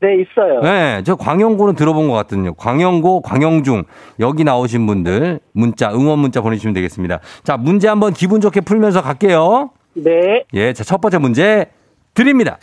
네, 0.01 0.15
있어요. 0.15 0.61
네, 0.61 1.03
저 1.05 1.15
광영고는 1.15 1.75
들어본 1.75 2.07
것 2.07 2.15
같거든요. 2.15 2.55
광영고, 2.55 3.21
광영중 3.21 3.83
여기 4.19 4.43
나오신 4.43 4.87
분들 4.87 5.39
문자 5.53 5.91
응원 5.93 6.17
문자 6.17 6.41
보내주시면 6.41 6.73
되겠습니다. 6.73 7.19
자, 7.43 7.55
문제 7.55 7.87
한번 7.87 8.11
기분 8.11 8.41
좋게 8.41 8.61
풀면서 8.61 9.03
갈게요. 9.03 9.69
네. 9.93 10.43
예, 10.55 10.73
자, 10.73 10.83
첫 10.83 11.01
번째 11.01 11.19
문제 11.19 11.67
드립니다. 12.15 12.57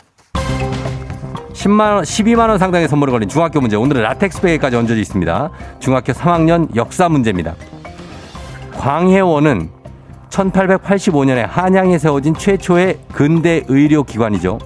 10만 1.53 1.95
원, 1.95 2.03
12만 2.03 2.49
원 2.49 2.57
상당의 2.57 2.89
선물을 2.89 3.11
걸린 3.13 3.29
중학교 3.29 3.61
문제. 3.61 3.77
오늘은 3.77 4.01
라텍스 4.01 4.41
베개까지 4.41 4.75
얹어져 4.75 4.95
있습니다. 4.97 5.49
중학교 5.79 6.11
3학년 6.11 6.75
역사 6.75 7.07
문제입니다. 7.07 7.55
광해원은 8.77 9.69
1885년에 10.29 11.45
한양에 11.47 11.97
세워진 11.97 12.33
최초의 12.33 12.99
근대 13.13 13.63
의료 13.67 14.03
기관이죠. 14.03 14.59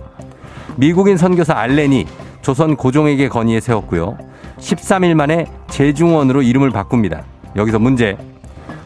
미국인 0.76 1.18
선교사 1.18 1.54
알렌이 1.54 2.06
조선 2.44 2.76
고종에게 2.76 3.30
건의해 3.30 3.60
세웠고요. 3.60 4.18
13일 4.60 5.16
만에 5.16 5.46
재중원으로 5.70 6.42
이름을 6.44 6.70
바꿉니다. 6.70 7.24
여기서 7.56 7.80
문제. 7.80 8.18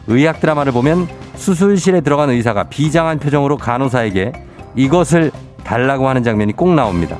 의학 0.06 0.40
드라마를 0.40 0.72
보면 0.72 1.06
수술실에 1.34 2.00
들어간 2.00 2.30
의사가 2.30 2.64
비장한 2.64 3.18
표정으로 3.18 3.56
간호사에게 3.58 4.32
이것을 4.76 5.30
달라고 5.64 6.08
하는 6.08 6.22
장면이 6.22 6.52
꼭 6.54 6.72
나옵니다. 6.74 7.16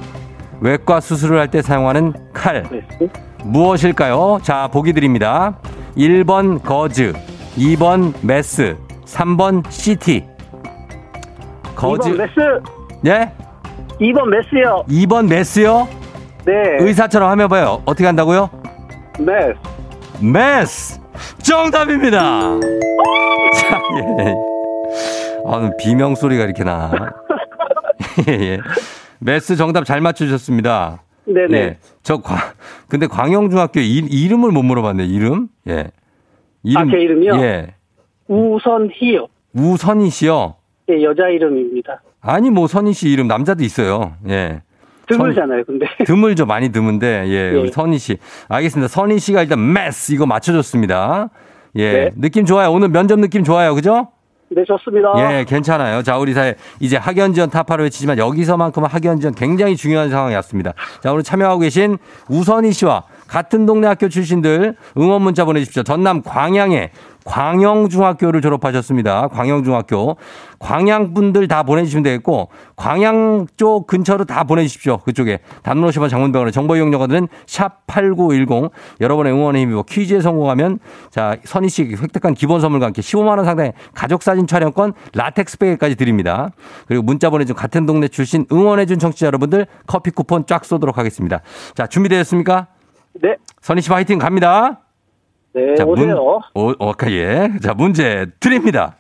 외과 0.61 1.01
수술을 1.01 1.39
할 1.39 1.49
때 1.49 1.61
사용하는 1.61 2.15
칼. 2.33 2.63
메스. 2.71 3.11
무엇일까요? 3.45 4.39
자, 4.43 4.69
보기 4.73 4.93
드립니다. 4.93 5.59
1번 5.97 6.63
거즈, 6.63 7.13
2번 7.57 8.13
메스, 8.23 8.77
3번 9.07 9.69
CT. 9.71 10.25
거즈. 11.75 12.11
2번 12.11 12.17
메스. 12.17 12.33
예? 13.07 13.33
2번 14.01 14.25
메스요. 14.29 14.85
2번 14.89 15.29
메스요? 15.29 15.89
네. 16.49 16.79
의사처럼 16.81 17.29
하면 17.33 17.49
봐요. 17.49 17.83
어떻게 17.85 18.07
한다고요? 18.07 18.49
메스. 19.19 19.59
메스! 20.25 21.01
정답입니다! 21.43 22.21
자, 23.61 23.81
예. 24.21 24.35
아, 25.47 25.71
비명 25.79 26.15
소리가 26.15 26.45
이렇게 26.45 26.65
나. 26.65 26.91
예, 28.29 28.33
예. 28.33 28.59
메스 29.19 29.57
정답 29.57 29.85
잘 29.85 30.01
맞추셨습니다. 30.01 31.03
네네. 31.27 31.59
예. 31.59 31.79
저 32.03 32.23
광, 32.23 32.39
근데 32.89 33.07
광영중학교 33.07 33.81
이, 33.81 33.99
이름을 33.99 34.51
못 34.51 34.63
물어봤네, 34.63 35.05
이름? 35.05 35.49
예. 35.69 35.91
아, 36.75 36.85
제 36.91 36.97
이름이요? 36.99 37.35
예. 37.43 37.75
우선희요. 38.27 39.27
우선희 39.53 40.09
씨요? 40.09 40.55
예, 40.89 41.03
여자 41.03 41.29
이름입니다. 41.29 42.01
아니, 42.23 42.49
뭐, 42.51 42.67
선희 42.67 42.95
씨 42.95 43.11
이름 43.11 43.29
남자도 43.29 43.63
있어요. 43.63 44.15
예. 44.29 44.63
드물잖아요, 45.09 45.65
근데. 45.65 45.87
드물죠. 46.05 46.47
많이 46.47 46.71
드문데. 46.71 47.25
예. 47.27 47.51
우리 47.51 47.67
예. 47.67 47.71
선희 47.73 47.99
씨. 47.99 48.19
알겠습니다. 48.49 48.89
선희 48.89 49.19
씨가 49.19 49.43
일단 49.43 49.73
메스 49.73 50.13
이거 50.13 50.27
맞춰줬습니다. 50.27 51.31
예. 51.77 51.93
네. 51.93 52.11
느낌 52.17 52.45
좋아요. 52.45 52.71
오늘 52.71 52.89
면접 52.89 53.19
느낌 53.19 53.45
좋아요. 53.45 53.75
그죠? 53.75 54.09
네, 54.51 54.65
좋습니다. 54.65 55.13
예, 55.19 55.45
괜찮아요. 55.45 56.03
자, 56.03 56.17
우리 56.17 56.33
사회 56.33 56.55
이제 56.81 56.97
학연 56.97 57.35
지원 57.35 57.51
타파를 57.51 57.85
외치지만 57.85 58.17
여기서만큼은 58.17 58.89
학연 58.89 59.21
지원 59.21 59.35
굉장히 59.35 59.77
중요한 59.77 60.09
상황이 60.09 60.35
왔습니다. 60.37 60.73
자, 61.03 61.13
오늘 61.13 61.23
참여하고 61.23 61.61
계신 61.61 61.99
우선희 62.31 62.73
씨와 62.73 63.05
같은 63.27 63.67
동네 63.67 63.87
학교 63.87 64.09
출신들 64.09 64.75
응원 64.97 65.21
문자 65.21 65.45
보내주십시오. 65.45 65.83
전남 65.83 66.23
광양에 66.23 66.91
광영중학교를 67.29 68.41
졸업하셨습니다. 68.41 69.29
광영중학교. 69.29 70.17
광양 70.59 71.13
분들 71.13 71.47
다 71.47 71.63
보내주시면 71.63 72.03
되겠고, 72.03 72.49
광양 72.75 73.47
쪽 73.57 73.87
근처로 73.87 74.25
다 74.25 74.45
보내주십시오. 74.45 74.99
그쪽에. 74.99 75.41
단문 75.63 75.89
50원 75.91 76.09
장문병원의 76.09 76.53
정보 76.53 76.75
이용료가들은 76.75 77.29
샵8910. 77.47 78.71
여러분의 79.01 79.33
응원의 79.35 79.63
힘이고 79.63 79.83
퀴즈에 79.83 80.21
성공하면, 80.21 80.79
자, 81.11 81.37
선희 81.45 81.69
씨 81.69 81.85
획득한 81.85 82.33
기본 82.33 82.63
선물과 82.63 82.87
함께 82.87 83.03
15만원 83.03 83.45
상당의 83.45 83.75
가족사진 83.95 84.47
촬영권 84.47 84.95
라텍스 85.15 85.59
베개까지 85.59 85.97
드립니다. 85.97 86.51
그리고 86.87 87.03
문자 87.03 87.29
보내준 87.29 87.55
같은 87.55 87.85
동네 87.85 88.09
출신 88.09 88.47
응원해준 88.51 88.99
청취자 88.99 89.27
여러분들 89.27 89.67
커피 89.87 90.11
쿠폰 90.11 90.47
쫙 90.47 90.65
쏘도록 90.65 90.97
하겠습니다. 90.97 91.43
자, 91.75 91.87
준비되셨습니까? 91.87 92.69
네. 93.23 93.37
선희 93.61 93.83
씨 93.83 93.91
화이팅 93.91 94.19
갑니다. 94.19 94.81
네, 95.55 95.75
자, 95.77 95.85
오세요. 95.85 96.07
문, 96.07 96.17
오, 96.55 96.75
어, 96.79 96.93
예. 97.09 97.51
자, 97.63 97.73
문제 97.75 98.27
드립니다. 98.39 98.97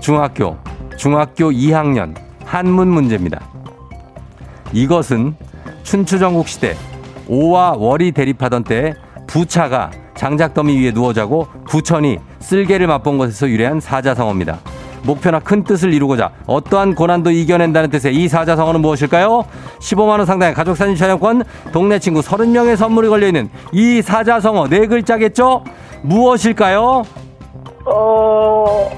중학교, 0.00 0.56
중학교 0.96 1.50
2학년 1.50 2.14
한문 2.44 2.88
문제입니다. 2.88 3.46
이것은 4.72 5.34
춘추전국 5.82 6.48
시대 6.48 6.74
오와 7.26 7.74
월이 7.76 8.12
대립하던 8.12 8.64
때 8.64 8.94
부차가 9.26 9.90
장작더미 10.14 10.78
위에 10.78 10.92
누워 10.92 11.12
자고 11.12 11.46
부천이 11.68 12.18
쓸개를 12.40 12.86
맛본 12.86 13.18
것에서 13.18 13.48
유래한 13.48 13.80
사자성어입니다. 13.80 14.58
목표나 15.02 15.38
큰 15.38 15.64
뜻을 15.64 15.92
이루고자 15.92 16.30
어떠한 16.46 16.94
고난도 16.94 17.30
이겨낸다는 17.30 17.90
뜻의 17.90 18.14
이 18.14 18.28
사자성어는 18.28 18.80
무엇일까요? 18.80 19.44
15만원 19.80 20.24
상당의 20.26 20.54
가족사진 20.54 20.96
촬영권, 20.96 21.44
동네 21.72 21.98
친구 21.98 22.20
30명의 22.20 22.76
선물이 22.76 23.08
걸려있는 23.08 23.48
이 23.72 24.02
사자성어 24.02 24.68
네 24.68 24.86
글자겠죠? 24.86 25.64
무엇일까요? 26.02 27.02
어, 27.86 28.90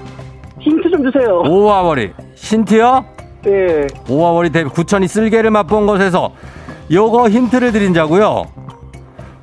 힌트 0.58 0.90
좀 0.90 1.10
주세요. 1.10 1.42
오와월이 1.46 2.12
신티어? 2.34 3.04
네. 3.42 3.86
오와월이 4.08 4.50
대비 4.50 4.68
구천이 4.68 5.08
쓸개를 5.08 5.50
맛본 5.50 5.86
것에서 5.86 6.32
요거 6.90 7.30
힌트를 7.30 7.72
드린 7.72 7.94
자고요. 7.94 8.44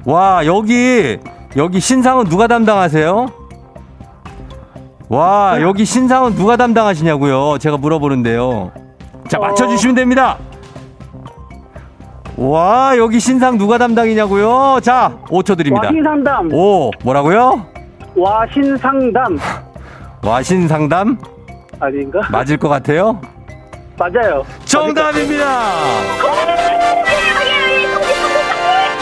와 0.05 0.45
여기 0.45 1.17
여기 1.55 1.79
신상은 1.79 2.25
누가 2.25 2.47
담당하세요? 2.47 3.27
와 5.09 5.57
여기 5.61 5.85
신상은 5.85 6.35
누가 6.35 6.57
담당하시냐고요? 6.57 7.57
제가 7.59 7.77
물어보는데요. 7.77 8.71
자 9.29 9.39
맞춰주시면 9.39 9.95
됩니다. 9.95 10.37
와 12.35 12.97
여기 12.97 13.19
신상 13.19 13.57
누가 13.57 13.77
담당이냐고요? 13.77 14.79
자 14.83 15.17
5초 15.29 15.57
드립니다. 15.57 15.87
와신상담. 15.87 16.49
오 16.53 16.91
뭐라고요? 17.03 17.65
와신상담. 18.15 19.39
와신상담 20.23 21.17
아닌가? 21.79 22.21
맞을 22.31 22.57
것 22.57 22.67
같아요? 22.69 23.21
맞아요. 23.97 24.43
정답입니다. 24.65 25.45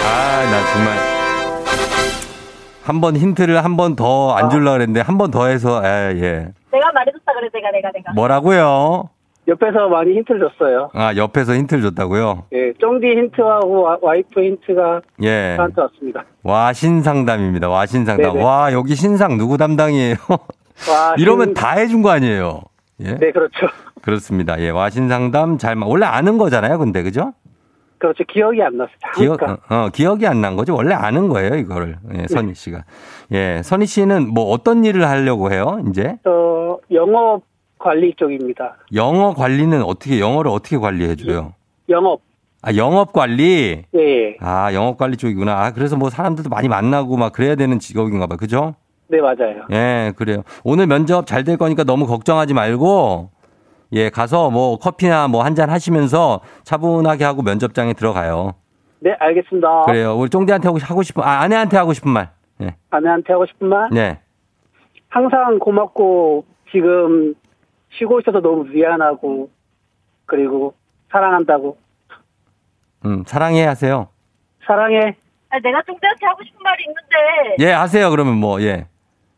아, 0.08 0.44
나 0.52 0.74
정말 0.74 1.15
한 2.86 3.02
번 3.02 3.16
힌트를 3.18 3.64
한 3.66 3.76
번 3.78 3.96
더 3.96 4.36
안 4.38 4.50
줄라 4.50 4.74
그랬는데 4.74 5.02
한 5.02 5.18
번 5.18 5.32
더 5.32 5.48
해서 5.48 5.82
에, 5.84 6.14
예. 6.22 6.48
내가 6.72 6.92
말해줬다 6.94 7.34
그래 7.34 7.50
내가 7.54 7.72
내가 7.72 7.92
내가 7.92 8.14
뭐라고요? 8.14 9.10
옆에서 9.48 9.90
많이 9.90 10.14
힌트를 10.16 10.40
줬어요. 10.42 10.90
아, 10.94 11.16
옆에서 11.16 11.54
힌트를 11.54 11.84
줬다고요? 11.84 12.46
예, 12.54 12.74
쫑디 12.80 13.06
힌트하고 13.08 13.82
와, 13.82 13.98
와이프 14.02 14.42
힌트가 14.42 15.02
예. 15.24 15.54
저한테 15.56 15.82
왔습니다. 15.82 16.24
와 16.44 16.74
신상담입니다. 16.74 17.70
와 17.70 17.86
신상담. 17.86 18.34
네네. 18.34 18.44
와, 18.44 18.72
여기 18.74 18.96
신상 18.96 19.38
누구 19.38 19.58
담당이에요? 19.58 20.16
와, 20.90 21.16
이러면 21.18 21.48
신- 21.48 21.54
다 21.54 21.72
해준 21.72 22.02
거 22.02 22.10
아니에요? 22.12 22.62
예. 23.02 23.16
네, 23.18 23.32
그렇죠. 23.32 23.68
그렇습니다. 24.02 24.60
예, 24.60 24.70
와 24.70 24.90
신상담 24.90 25.58
잘, 25.60 25.76
마- 25.76 25.86
원래 25.88 26.06
아는 26.06 26.38
거잖아요. 26.40 26.78
근데, 26.80 27.02
그죠? 27.04 27.34
그렇죠. 28.14 28.24
기억이 28.32 28.62
안 28.62 28.78
났어요. 28.78 28.96
기억. 29.18 29.42
어, 29.44 29.58
어, 29.70 29.90
기억이 29.92 30.28
안 30.28 30.42
난 30.42 30.56
거죠. 30.56 30.76
원래 30.76 30.94
아는 30.94 31.28
거예요, 31.30 31.56
이거를. 31.56 31.98
예, 32.14 32.28
선희 32.28 32.54
씨가. 32.54 32.84
예, 33.32 33.62
선희 33.64 33.86
씨는 33.86 34.28
뭐 34.34 34.52
어떤 34.52 34.84
일을 34.86 35.08
하려고 35.08 35.52
해요, 35.52 35.80
이제? 35.90 36.18
어, 36.26 36.78
영업 36.92 37.42
관리 37.80 38.14
쪽입니다. 38.16 38.78
영어 38.94 39.34
관리는 39.34 39.82
어떻게, 39.84 40.20
영어를 40.20 40.52
어떻게 40.52 40.78
관리해 40.78 41.16
줘요? 41.16 41.54
영업. 41.90 42.22
아, 42.62 42.76
영업 42.76 43.14
관리? 43.14 43.84
예, 43.96 44.38
아, 44.40 44.74
영업 44.74 44.98
관리 44.98 45.18
쪽이구나. 45.18 45.54
아, 45.66 45.72
그래서 45.72 45.96
뭐 45.96 46.10
사람들도 46.10 46.50
많이 46.50 46.68
만나고 46.68 47.16
막 47.18 47.32
그래야 47.32 47.56
되는 47.56 47.80
직업인가 47.80 48.28
봐. 48.28 48.36
그죠? 48.38 48.76
네, 49.08 49.20
맞아요. 49.22 49.66
예, 49.72 50.14
그래요. 50.16 50.42
오늘 50.64 50.88
면접 50.88 51.28
잘 51.28 51.44
될 51.44 51.58
거니까 51.58 51.84
너무 51.84 52.08
걱정하지 52.08 52.56
말고, 52.56 53.30
예, 53.94 54.10
가서 54.10 54.50
뭐 54.50 54.78
커피나 54.78 55.28
뭐 55.28 55.44
한 55.44 55.56
잔 55.56 55.70
하시면서 55.70 56.42
차분하게 56.64 57.24
하고 57.24 57.42
면접장에 57.44 57.94
들어가요. 57.94 58.54
네, 59.00 59.16
알겠습니다. 59.20 59.84
그래요. 59.86 60.16
우리 60.18 60.30
쫑디한테 60.30 60.68
하고, 60.68 60.80
하고 60.82 61.04
싶은, 61.04 61.22
아, 61.24 61.42
아내한테 61.42 61.78
하고 61.78 61.94
싶은 61.94 62.10
말. 62.12 62.30
예. 62.62 62.76
아내한테 62.90 63.34
하고 63.34 63.46
싶은 63.46 63.68
말? 63.68 63.90
네. 63.92 64.20
항상 65.10 65.60
고맙고, 65.60 66.46
지금 66.72 67.36
쉬고 67.98 68.20
있어서 68.22 68.40
너무 68.42 68.64
미안하고, 68.64 69.50
그리고 70.26 70.74
사랑한다고. 71.12 71.78
음, 73.06 73.24
사랑해 73.28 73.64
하세요. 73.66 74.08
사랑해. 74.66 75.16
아, 75.50 75.60
내가 75.60 75.82
쫑대한테 75.84 76.26
하고 76.26 76.44
싶은 76.44 76.58
말이 76.64 76.84
있는데 76.88 77.56
예, 77.70 77.72
하세요. 77.72 78.10
그러면 78.10 78.36
뭐, 78.38 78.60
예. 78.64 78.88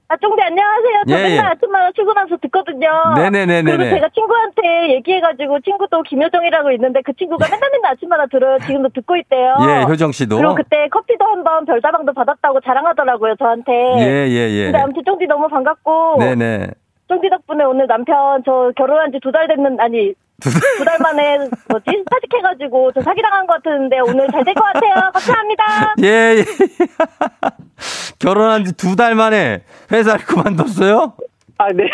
아 0.09 0.15
쫑대 0.15 0.41
안녕하세요 0.41 1.01
저 1.09 1.19
예, 1.19 1.23
맨날 1.23 1.35
예. 1.35 1.49
아침마다 1.49 1.91
출근해서 1.91 2.37
듣거든요 2.37 2.87
네네네네네. 3.17 3.75
그리고 3.75 3.95
제가 3.95 4.07
친구한테 4.15 4.93
얘기해가지고 4.95 5.59
친구도 5.59 6.01
김효정이라고 6.03 6.71
있는데 6.71 7.01
그 7.01 7.11
친구가 7.13 7.45
맨날 7.51 7.69
맨날 7.73 7.91
아침마다 7.91 8.25
들어요 8.27 8.57
지금도 8.59 8.87
듣고 8.89 9.17
있대요 9.17 9.55
예, 9.67 9.83
효정 9.83 10.13
씨도. 10.13 10.37
그리고 10.37 10.55
그때 10.55 10.87
커피도 10.89 11.25
한번 11.25 11.65
별다방도 11.65 12.13
받았다고 12.13 12.61
자랑하더라고요 12.61 13.35
저한테 13.35 13.71
예, 13.99 14.27
예, 14.29 14.49
예. 14.49 14.63
근데 14.71 14.77
아무튼 14.79 15.03
쫑디 15.03 15.27
너무 15.27 15.49
반갑고 15.49 16.17
네네. 16.19 16.67
쫑디 17.09 17.29
덕분에 17.29 17.65
오늘 17.65 17.87
남편 17.87 18.41
저 18.45 18.71
결혼한 18.77 19.11
지 19.11 19.19
두 19.19 19.31
달 19.33 19.47
됐는 19.49 19.77
아니 19.81 20.13
두 20.41 20.85
달 20.85 20.97
만에 20.99 21.37
뭐지 21.69 21.85
사직해가지고 22.11 22.91
저 22.93 23.01
사기당한 23.01 23.47
것 23.47 23.61
같은데 23.63 23.99
오늘 23.99 24.27
잘 24.31 24.43
될 24.45 24.53
것 24.53 24.63
같아요 24.63 24.93
감사합니다 25.13 25.95
예, 26.03 26.37
예. 26.37 26.45
결혼한 28.19 28.65
지 28.65 28.73
두 28.73 28.95
달 28.95 29.15
만에 29.15 29.63
회사를 29.91 30.25
그만뒀어요? 30.25 31.13
아, 31.59 31.71
네. 31.73 31.85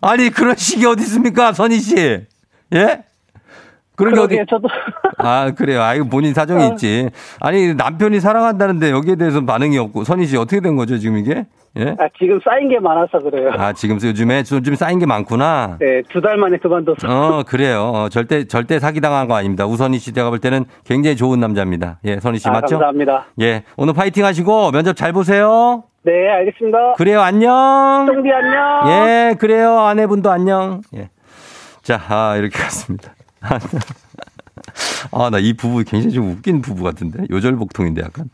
아니, 0.00 0.30
그런 0.30 0.56
식이 0.56 0.86
어디 0.86 1.02
있습니까, 1.02 1.52
선희 1.52 1.78
씨? 1.78 1.96
예? 2.74 3.04
그런 3.96 4.14
게 4.14 4.20
어디. 4.20 4.36
저도. 4.48 4.66
아, 5.18 5.50
그래요. 5.50 5.82
아, 5.82 5.94
이거 5.94 6.04
본인 6.04 6.32
사정이 6.32 6.68
있지. 6.68 7.10
아니, 7.38 7.74
남편이 7.74 8.18
사랑한다는데 8.20 8.90
여기에 8.92 9.16
대해서 9.16 9.44
반응이 9.44 9.76
없고, 9.76 10.04
선희 10.04 10.26
씨 10.26 10.38
어떻게 10.38 10.60
된 10.60 10.76
거죠, 10.76 10.96
지금 10.98 11.18
이게? 11.18 11.44
예? 11.76 11.94
아, 12.00 12.08
지금 12.18 12.40
쌓인 12.44 12.68
게 12.68 12.80
많아서 12.80 13.18
그래요. 13.20 13.52
아, 13.56 13.72
지금 13.72 13.96
요즘에 14.02 14.42
요즘 14.50 14.74
쌓인 14.74 14.98
게 14.98 15.06
많구나. 15.06 15.76
네, 15.78 16.02
두 16.10 16.20
달 16.20 16.36
만에 16.36 16.56
그만둬서. 16.58 17.06
어, 17.06 17.42
그래요. 17.46 17.92
어, 17.94 18.08
절대, 18.08 18.44
절대 18.44 18.80
사기 18.80 19.00
당한 19.00 19.28
거 19.28 19.34
아닙니다. 19.36 19.66
우선희 19.66 19.98
씨 20.00 20.12
제가 20.12 20.30
볼 20.30 20.40
때는 20.40 20.64
굉장히 20.84 21.14
좋은 21.16 21.38
남자입니다. 21.38 21.98
예, 22.04 22.18
선희 22.18 22.38
씨 22.38 22.48
아, 22.48 22.52
맞죠? 22.52 22.76
감사합니다. 22.76 23.26
예, 23.40 23.62
오늘 23.76 23.94
파이팅 23.94 24.24
하시고 24.24 24.72
면접 24.72 24.94
잘 24.96 25.12
보세요. 25.12 25.84
네, 26.02 26.28
알겠습니다. 26.30 26.94
그래요, 26.96 27.20
안녕. 27.20 28.06
쫑디 28.06 28.28
안녕. 28.32 28.88
예, 28.88 29.34
그래요. 29.38 29.78
아내분도 29.80 30.30
안녕. 30.30 30.80
예. 30.96 31.08
자, 31.82 32.00
아, 32.08 32.36
이렇게 32.36 32.58
갔습니다. 32.58 33.14
아, 35.12 35.30
나 35.30 35.38
이 35.38 35.54
부부 35.54 35.84
굉장히 35.84 36.12
좀 36.14 36.30
웃긴 36.30 36.60
부부 36.62 36.82
같은데. 36.84 37.24
요절복통인데 37.30 38.02
약간. 38.02 38.26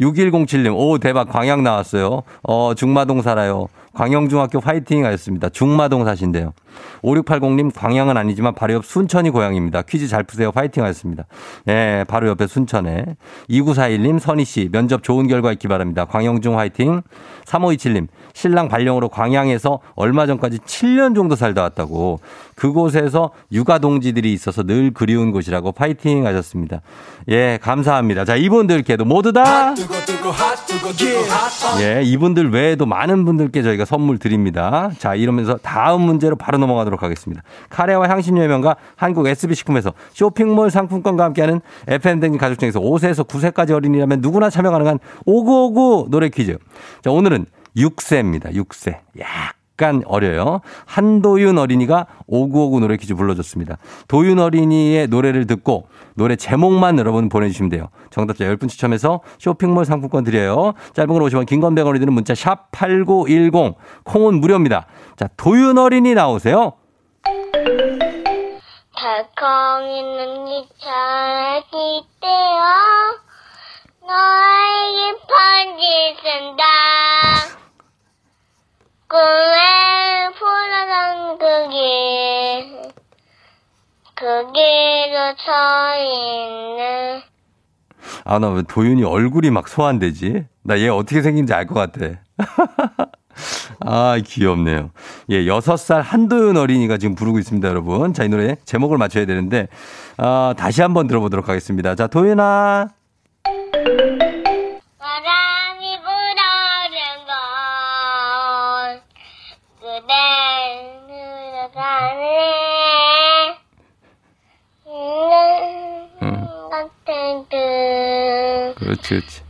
6107님, 0.00 0.74
오, 0.76 0.98
대박. 0.98 1.28
광양 1.28 1.62
나왔어요. 1.62 2.22
어, 2.42 2.74
중마동 2.74 3.22
살아요. 3.22 3.68
광영중학교 3.94 4.60
화이팅 4.60 5.04
하였습니다. 5.04 5.50
중마동 5.50 6.04
사신대요. 6.04 6.54
5680님, 7.02 7.72
광양은 7.74 8.16
아니지만 8.16 8.54
바로 8.54 8.74
옆 8.74 8.86
순천이 8.86 9.30
고향입니다. 9.30 9.82
퀴즈 9.82 10.08
잘 10.08 10.22
푸세요. 10.24 10.50
화이팅 10.54 10.82
하였습니다. 10.82 11.24
예, 11.68 12.04
바로 12.08 12.28
옆에 12.28 12.46
순천에. 12.46 13.04
2941님, 13.50 14.18
선희씨, 14.18 14.70
면접 14.72 15.02
좋은 15.02 15.28
결과 15.28 15.52
있기 15.52 15.68
바랍니다. 15.68 16.06
광영중 16.06 16.58
화이팅. 16.58 17.02
3527님, 17.44 18.08
신랑 18.34 18.68
발령으로 18.68 19.08
광양에서 19.08 19.80
얼마 19.94 20.26
전까지 20.26 20.58
7년 20.58 21.14
정도 21.14 21.36
살다 21.36 21.62
왔다고. 21.62 22.20
그곳에서 22.54 23.30
육아 23.50 23.78
동지들이 23.78 24.32
있어서 24.32 24.62
늘 24.62 24.92
그리운 24.92 25.32
곳이라고 25.32 25.72
파이팅 25.72 26.26
하셨습니다. 26.26 26.80
예, 27.28 27.58
감사합니다. 27.60 28.24
자, 28.24 28.36
이분들께도 28.36 29.04
모두 29.04 29.32
다 29.32 29.74
예, 31.80 32.02
이분들 32.02 32.50
외에도 32.50 32.86
많은 32.86 33.24
분들께 33.24 33.62
저희가 33.62 33.84
선물 33.84 34.18
드립니다. 34.18 34.90
자, 34.98 35.14
이러면서 35.14 35.56
다음 35.56 36.02
문제로 36.02 36.36
바로 36.36 36.58
넘어가도록 36.58 37.02
하겠습니다. 37.02 37.42
카레와 37.70 38.08
향신료의 38.08 38.48
명가 38.48 38.76
한국 38.96 39.26
SB식품에서 39.26 39.92
쇼핑몰 40.12 40.70
상품권과 40.70 41.24
함께하는 41.24 41.60
FM댕진 41.86 42.38
가족 42.38 42.58
중에서 42.58 42.80
5세에서 42.80 43.26
9세까지 43.26 43.72
어린이라면 43.72 44.20
누구나 44.20 44.50
참여 44.50 44.70
가능한 44.70 44.98
5959 45.26 46.08
노래 46.10 46.28
퀴즈. 46.28 46.56
자, 47.02 47.10
오늘은 47.10 47.46
6세입니다. 47.76 48.52
6세. 48.54 48.98
약간 49.18 50.02
어려요. 50.06 50.60
한도윤 50.86 51.58
어린이가 51.58 52.06
5959 52.26 52.80
노래 52.80 52.96
퀴즈 52.96 53.14
불러줬습니다. 53.14 53.78
도윤 54.08 54.38
어린이의 54.38 55.08
노래를 55.08 55.46
듣고 55.46 55.88
노래 56.14 56.36
제목만 56.36 56.98
여러분 56.98 57.28
보내주시면 57.28 57.70
돼요. 57.70 57.88
정답자 58.10 58.44
10분 58.44 58.68
추첨해서 58.68 59.20
쇼핑몰 59.38 59.84
상품권 59.84 60.24
드려요. 60.24 60.74
짧은 60.94 61.12
걸 61.12 61.22
오시면 61.22 61.46
긴건백 61.46 61.86
어린이들은 61.86 62.12
문자 62.12 62.34
샵 62.34 62.70
8910 62.72 63.76
콩은 64.04 64.40
무료입니다. 64.40 64.86
자, 65.16 65.28
도윤 65.36 65.78
어린이 65.78 66.14
나오세요. 66.14 66.74
달콩이는 68.94 70.44
기차에 70.44 71.62
기대어 71.70 72.62
너에게 74.06 75.18
편지 75.26 76.16
쓴다 76.22 76.62
꿈에 79.12 80.30
풀어간 80.38 81.36
그길 81.38 82.82
그 84.14 84.24
길로 84.52 85.34
서 85.36 85.52
있는 86.02 87.20
아, 88.24 88.38
나 88.38 88.48
왜 88.50 88.62
도윤이 88.62 89.04
얼굴이 89.04 89.50
막 89.50 89.68
소환되지? 89.68 90.46
나 90.64 90.76
얘 90.78 90.88
어떻게 90.88 91.20
생긴지 91.22 91.52
알 91.52 91.66
것 91.66 91.74
같아. 91.74 92.20
아, 93.84 94.16
귀엽네요. 94.24 94.90
예, 95.30 95.46
여섯 95.46 95.76
살 95.76 96.00
한도윤 96.02 96.56
어린이가 96.56 96.96
지금 96.98 97.14
부르고 97.14 97.38
있습니다, 97.40 97.66
여러분. 97.68 98.14
자, 98.14 98.22
이 98.24 98.28
노래 98.28 98.56
제목을 98.64 98.96
맞춰야 98.98 99.26
되는데, 99.26 99.66
아, 100.18 100.54
다시 100.56 100.80
한번 100.82 101.06
들어보도록 101.08 101.48
하겠습니다. 101.48 101.94
자, 101.96 102.06
도윤아. 102.06 102.88
바람이 104.98 105.98
불어오는 106.00 107.26
건 107.26 109.00
그대 109.80 110.12
흘러가네 111.08 112.28
응. 116.22 116.46
같은 116.70 117.46
듯 117.48 118.74
그렇지, 118.78 119.08
그렇지. 119.08 119.42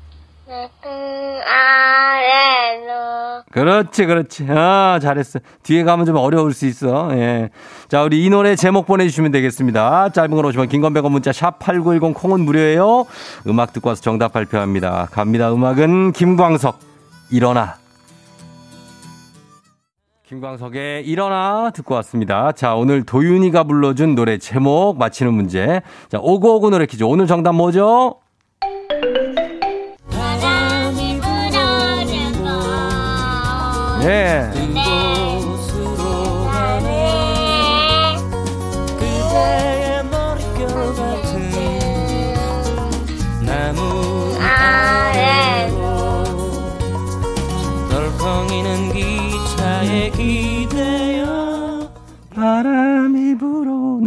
그 0.81 0.89
아래로 1.47 3.42
그렇지, 3.53 4.07
그렇지. 4.07 4.47
아, 4.49 4.99
잘했어. 5.01 5.39
뒤에 5.63 5.85
가면 5.85 6.07
좀 6.07 6.17
어려울 6.17 6.55
수 6.55 6.67
있어. 6.67 7.11
예. 7.13 7.51
자, 7.89 8.03
우리 8.03 8.25
이 8.25 8.31
노래 8.31 8.57
제목 8.57 8.87
보내주시면 8.87 9.31
되겠습니다. 9.31 10.09
짧은 10.09 10.31
걸 10.31 10.47
오시면 10.47 10.69
긴건배가 10.69 11.11
문자 11.11 11.33
샵 11.33 11.59
8910 11.59 12.15
콩은 12.15 12.41
무료예요. 12.41 13.05
음악 13.47 13.75
듣고 13.75 13.91
와서 13.91 14.01
정답 14.01 14.33
발표합니다. 14.33 15.09
갑니다. 15.13 15.53
음악은 15.53 16.13
김광석. 16.13 16.79
일어나. 17.31 17.77
김광석의 20.27 21.07
일어나 21.07 21.71
듣고 21.75 21.95
왔습니다. 21.97 22.53
자, 22.53 22.75
오늘 22.75 23.03
도윤이가 23.03 23.65
불러준 23.65 24.15
노래 24.15 24.39
제목 24.39 24.97
맞히는 24.97 25.35
문제. 25.35 25.83
자, 26.09 26.19
오고오고 26.19 26.71
노래 26.71 26.87
퀴즈. 26.87 27.05
오늘 27.05 27.27
정답 27.27 27.53
뭐죠? 27.53 28.22
예. 34.05 34.51
그곳으로 34.53 36.45
가네 36.47 38.17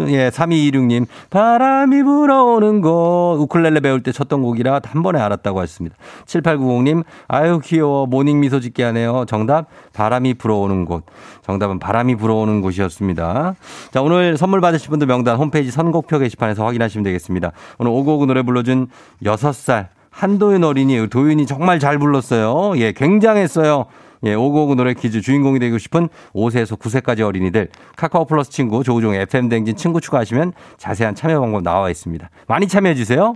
예 0.10 0.30
3226님. 0.30 1.06
바람이 1.30 2.04
불어오는 2.04 2.82
곳 2.82 3.38
우쿨렐레 3.40 3.80
배울 3.80 4.04
때 4.04 4.12
쳤던 4.12 4.42
곡이라 4.42 4.82
한 4.84 5.04
번에 5.04 5.20
알았다고 5.20 5.60
하셨습니다. 5.60 5.96
7890님 6.26 7.04
아유 7.28 7.60
귀여워. 7.64 8.06
모닝 8.06 8.40
미소 8.40 8.60
짓게 8.60 8.84
하네요. 8.84 9.26
정답 9.28 9.68
바람이 9.94 10.36
불어오는 10.36 10.86
곳. 10.86 11.04
정답은 11.44 11.80
바람이 11.80 12.16
불어오는 12.16 12.62
곳이었습니다. 12.62 13.56
자 13.92 14.02
오늘 14.02 14.38
선물 14.38 14.62
받으실 14.62 14.90
분들 14.90 15.08
명단 15.08 15.38
홈페이지 15.38 15.72
선곡표 15.72 16.20
게시판에서 16.20 16.66
확인하시면 16.66 17.04
되겠습니다. 17.04 17.52
오늘 17.80 17.92
오고오고 17.92 18.26
노래 18.26 18.42
불러준 18.42 18.88
6살 19.24 19.88
한도윤 20.10 20.64
어린이 20.64 21.08
도윤이 21.10 21.46
정말 21.46 21.80
잘 21.80 22.00
불렀어요. 22.00 22.78
예 22.78 22.94
굉장했어요 22.94 23.86
예, 24.26 24.34
오고오고 24.34 24.76
노래 24.76 24.94
퀴즈 24.94 25.22
주인공이 25.22 25.60
되고 25.60 25.78
싶은 25.78 26.10
5세에서 26.34 26.78
9세까지 26.80 27.22
어린이들 27.22 27.70
카카오 27.96 28.26
플러스 28.26 28.52
친구 28.52 28.84
조우종의 28.84 29.22
FM 29.22 29.50
댕진 29.50 29.76
친구 29.76 30.02
추가하시면 30.02 30.54
자세한 30.78 31.16
참여 31.16 31.40
방법 31.40 31.64
나와 31.64 31.90
있습니다. 31.90 32.30
많이 32.48 32.68
참여해 32.68 32.96
주세요. 32.96 33.36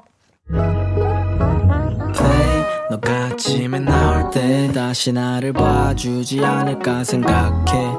너가 2.90 3.26
아침에 3.26 3.80
나올 3.80 4.32
때 4.32 4.72
다시 4.74 5.14
나를 5.14 5.54
봐주지 5.54 6.44
않을까 6.44 7.04
생각해 7.04 7.99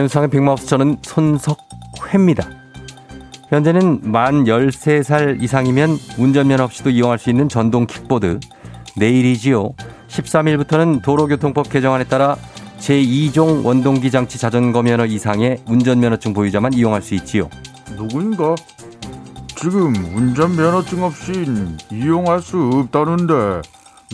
안윤상의 0.00 0.30
빅마우스 0.30 0.66
저는 0.66 0.96
손석회입니다. 1.02 2.48
현재는 3.50 4.00
만 4.10 4.44
13살 4.44 5.42
이상이면 5.42 5.98
운전면허 6.16 6.64
없이도 6.64 6.88
이용할 6.88 7.18
수 7.18 7.28
있는 7.28 7.50
전동 7.50 7.86
킥보드. 7.86 8.40
내일이지요. 8.96 9.74
13일부터는 10.08 11.02
도로교통법 11.02 11.68
개정안에 11.68 12.04
따라 12.04 12.36
제2종 12.78 13.64
원동기 13.64 14.10
장치 14.10 14.38
자전거 14.38 14.82
면허 14.82 15.04
이상의 15.04 15.58
운전면허증 15.66 16.32
보유자만 16.32 16.72
이용할 16.72 17.02
수 17.02 17.14
있지요. 17.16 17.50
누구인가? 17.94 18.54
지금 19.54 19.94
운전면허증 20.16 21.02
없이 21.02 21.44
이용할 21.92 22.40
수 22.40 22.70
없다는데 22.72 23.60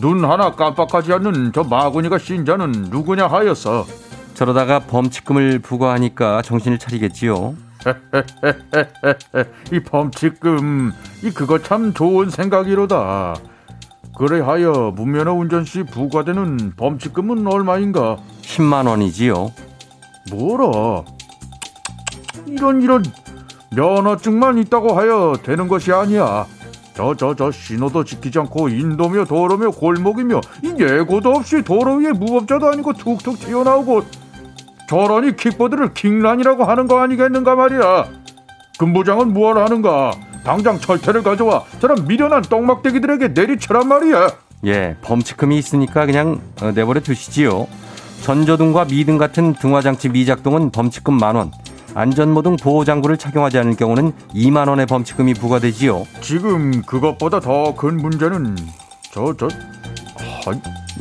눈 0.01 0.25
하나 0.25 0.51
깜빡하지 0.51 1.13
않는 1.13 1.53
저 1.55 1.63
마구니가 1.63 2.19
신자는 2.19 2.89
누구냐 2.91 3.29
하였어. 3.29 3.87
저러다가 4.37 4.81
범칙금을 4.81 5.61
부과하니까 5.61 6.43
정신을 6.43 6.79
차리겠지요. 6.79 7.55
이 9.73 9.81
범칙금 9.81 10.93
이 11.23 11.31
그거 11.31 11.59
참 11.63 11.95
좋은 11.95 12.29
생각이로다. 12.29 13.37
그래하여 14.19 14.93
무면허 14.95 15.33
운전 15.33 15.65
시 15.65 15.83
부과되는 15.85 16.75
범칙금은 16.77 17.47
얼마인가? 17.47 18.19
10만 18.43 18.87
원이지요. 18.87 19.53
뭐라? 20.31 21.05
이런 22.47 22.83
이런 22.83 23.05
면허증만 23.75 24.59
있다고 24.59 24.93
하여 24.99 25.35
되는 25.43 25.67
것이 25.67 25.93
아니야. 25.93 26.47
저 26.95 27.15
저 27.15 27.35
저 27.35 27.51
신호도 27.51 28.05
지키지 28.05 28.39
않고 28.41 28.69
인도며 28.69 29.25
도로며 29.25 29.71
골목이며 29.71 30.41
이 30.63 30.75
예고도 30.79 31.31
없이 31.31 31.63
도로 31.63 31.97
위에 31.97 32.13
무법자도 32.13 32.69
아니고 32.69 32.93
툭툭 32.95 33.39
튀어나오고 33.39 34.26
저러니 34.89 35.37
킥보드를 35.37 35.95
킥란이라고 35.95 36.65
하는 36.65 36.87
거 36.87 37.01
아니겠는가 37.01 37.55
말이야. 37.55 38.07
금부장은 38.79 39.33
무엇 39.33 39.57
하는가? 39.57 40.13
당장 40.45 40.79
철퇴를 40.79 41.23
가져와 41.23 41.65
저런 41.81 42.07
미련한 42.07 42.43
똥막대기들에게 42.43 43.29
내리쳐란 43.29 43.89
말이야. 43.89 44.29
예, 44.67 44.97
범칙금이 45.03 45.59
있으니까 45.59 46.07
그냥 46.07 46.41
어, 46.63 46.71
내버려 46.73 47.01
두시지요. 47.01 47.67
전조등과 48.23 48.87
미등 48.87 49.19
같은 49.19 49.55
등화장치 49.55 50.09
미작동은 50.11 50.71
범칙금 50.71 51.15
만 51.15 51.37
원. 51.37 51.51
안전모등 51.95 52.57
보호장구를 52.57 53.17
착용하지 53.17 53.59
않을 53.59 53.77
경우는 53.77 54.13
2만 54.35 54.69
원의 54.69 54.87
범칙금이 54.87 55.35
부과되지요. 55.35 56.05
지금 56.21 56.83
그것보다 56.83 57.41
더 57.41 57.75
큰 57.75 57.97
문제는 57.97 58.57
저저 59.13 59.49
아, 59.49 60.41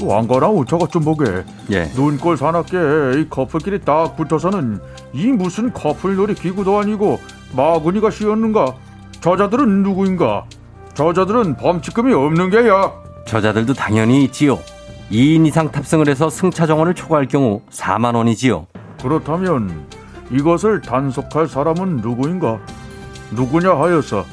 왕거나 0.01 0.49
오차가 0.49 0.87
좀 0.87 1.03
보게. 1.03 1.43
예. 1.71 1.85
눈꼴 1.95 2.37
사납게 2.37 2.77
이 3.17 3.29
커플끼리 3.29 3.81
딱 3.81 4.15
붙어서는 4.15 4.79
이 5.13 5.27
무슨 5.27 5.71
커플놀이 5.71 6.35
기구도 6.35 6.77
아니고 6.79 7.19
마구니가 7.55 8.09
씌었는가? 8.09 8.73
저자들은 9.21 9.83
누구인가? 9.83 10.45
저자들은 10.93 11.57
범칙금이 11.57 12.13
없는 12.13 12.49
게야. 12.49 12.91
저자들도 13.25 13.73
당연히 13.73 14.23
있지요. 14.25 14.59
2인 15.11 15.45
이상 15.47 15.71
탑승을 15.71 16.07
해서 16.09 16.29
승차 16.29 16.65
정원을 16.65 16.93
초과할 16.93 17.27
경우 17.27 17.61
4만 17.71 18.15
원이지요. 18.15 18.67
그렇다면 19.01 19.85
이것을 20.31 20.81
단속할 20.81 21.47
사람은 21.47 21.97
누구인가? 21.97 22.59
누구냐 23.31 23.71
하였어. 23.71 24.25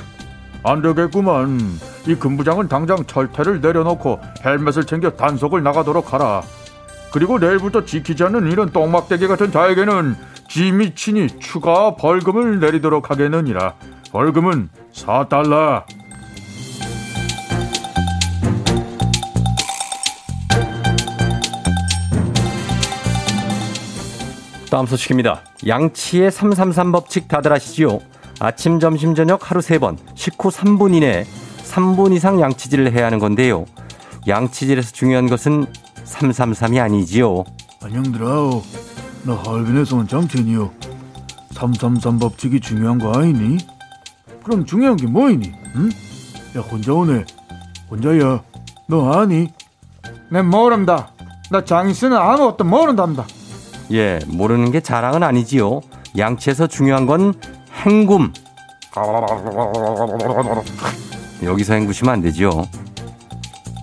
안 0.62 0.82
되겠구만. 0.82 1.58
이 2.06 2.14
금부장은 2.14 2.68
당장 2.68 3.04
철퇴를 3.06 3.60
내려놓고 3.60 4.20
헬멧을 4.44 4.84
챙겨 4.84 5.10
단속을 5.10 5.62
나가도록 5.62 6.12
하라. 6.12 6.42
그리고 7.12 7.38
내일부터 7.38 7.84
지키지 7.84 8.24
않는 8.24 8.50
이런 8.50 8.70
똥막대기 8.70 9.28
같은 9.28 9.52
자에게는 9.52 10.16
지미 10.48 10.94
친히 10.94 11.28
추가 11.38 11.94
벌금을 11.94 12.58
내리도록 12.58 13.10
하겠느니라. 13.10 13.74
벌금은 14.10 14.68
4달러. 14.92 15.84
다음 24.70 24.86
소식입니다. 24.86 25.42
양치의 25.66 26.30
333 26.30 26.92
법칙 26.92 27.28
다들 27.28 27.52
아시지요? 27.52 28.00
아침, 28.40 28.80
점심, 28.80 29.14
저녁 29.14 29.50
하루 29.50 29.60
3번, 29.60 29.98
식후 30.14 30.48
3분 30.48 30.94
이내에 30.94 31.26
3분 31.72 32.12
이상 32.12 32.38
양치질을 32.38 32.92
해야 32.92 33.06
하는 33.06 33.18
건데요. 33.18 33.64
양치질에서 34.28 34.92
중요한 34.92 35.26
것은 35.26 35.64
333이 36.04 36.78
아니지요. 36.78 37.44
안녕들아오. 37.82 38.62
나 39.22 39.34
할빈에서 39.34 39.96
온 39.96 40.06
장첸이요. 40.06 40.70
333 41.52 42.18
법칙이 42.18 42.60
중요한 42.60 42.98
거 42.98 43.12
아니니? 43.12 43.56
그럼 44.44 44.66
중요한 44.66 44.96
게 44.96 45.06
뭐이니? 45.06 45.52
응? 45.76 45.88
야 46.56 46.60
혼자 46.60 46.92
오네. 46.92 47.24
혼자야. 47.90 48.42
너 48.86 49.12
아니? 49.12 49.48
내 50.30 50.42
모른다. 50.42 51.12
나 51.50 51.64
장씨는 51.64 52.14
아무것도 52.14 52.64
모른답니다. 52.64 53.24
예, 53.92 54.18
모르는 54.26 54.72
게 54.72 54.80
자랑은 54.80 55.22
아니지요. 55.22 55.80
양치에서 56.18 56.66
중요한 56.66 57.06
건 57.06 57.32
행굼. 57.86 58.32
여기서 61.42 61.74
행구시면 61.74 62.14
안 62.14 62.20
되지요. 62.22 62.50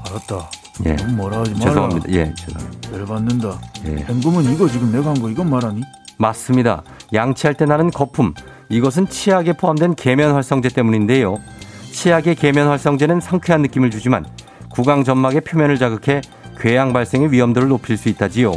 알았다. 0.08 0.50
예. 0.86 0.94
뭐라 1.14 1.40
하지 1.40 1.52
마라. 1.52 1.66
죄송합니다. 1.66 2.10
예, 2.12 2.34
죄송합니다. 2.36 2.98
열받는다. 2.98 3.62
예. 3.86 3.96
행금은 4.08 4.46
이거 4.54 4.68
지금 4.68 4.92
내가 4.92 5.10
한 5.10 5.22
거 5.22 5.30
이건 5.30 5.50
말하니? 5.50 5.82
맞습니다. 6.18 6.84
양치할 7.14 7.56
때 7.56 7.66
나는 7.66 7.92
거품. 7.92 8.34
이것은 8.70 9.08
치약에 9.10 9.54
포함된 9.54 9.96
계면 9.96 10.34
활성제 10.34 10.70
때문인데요. 10.70 11.38
치약의 11.92 12.36
계면 12.36 12.68
활성제는 12.68 13.20
상쾌한 13.20 13.62
느낌을 13.64 13.90
주지만 13.92 14.26
구강 14.70 15.04
점막의 15.04 15.42
표면을 15.42 15.78
자극해 15.78 16.22
궤양 16.60 16.94
발생의 16.94 17.32
위험도를 17.32 17.68
높일 17.70 17.98
수 17.98 18.10
있다지요. 18.10 18.52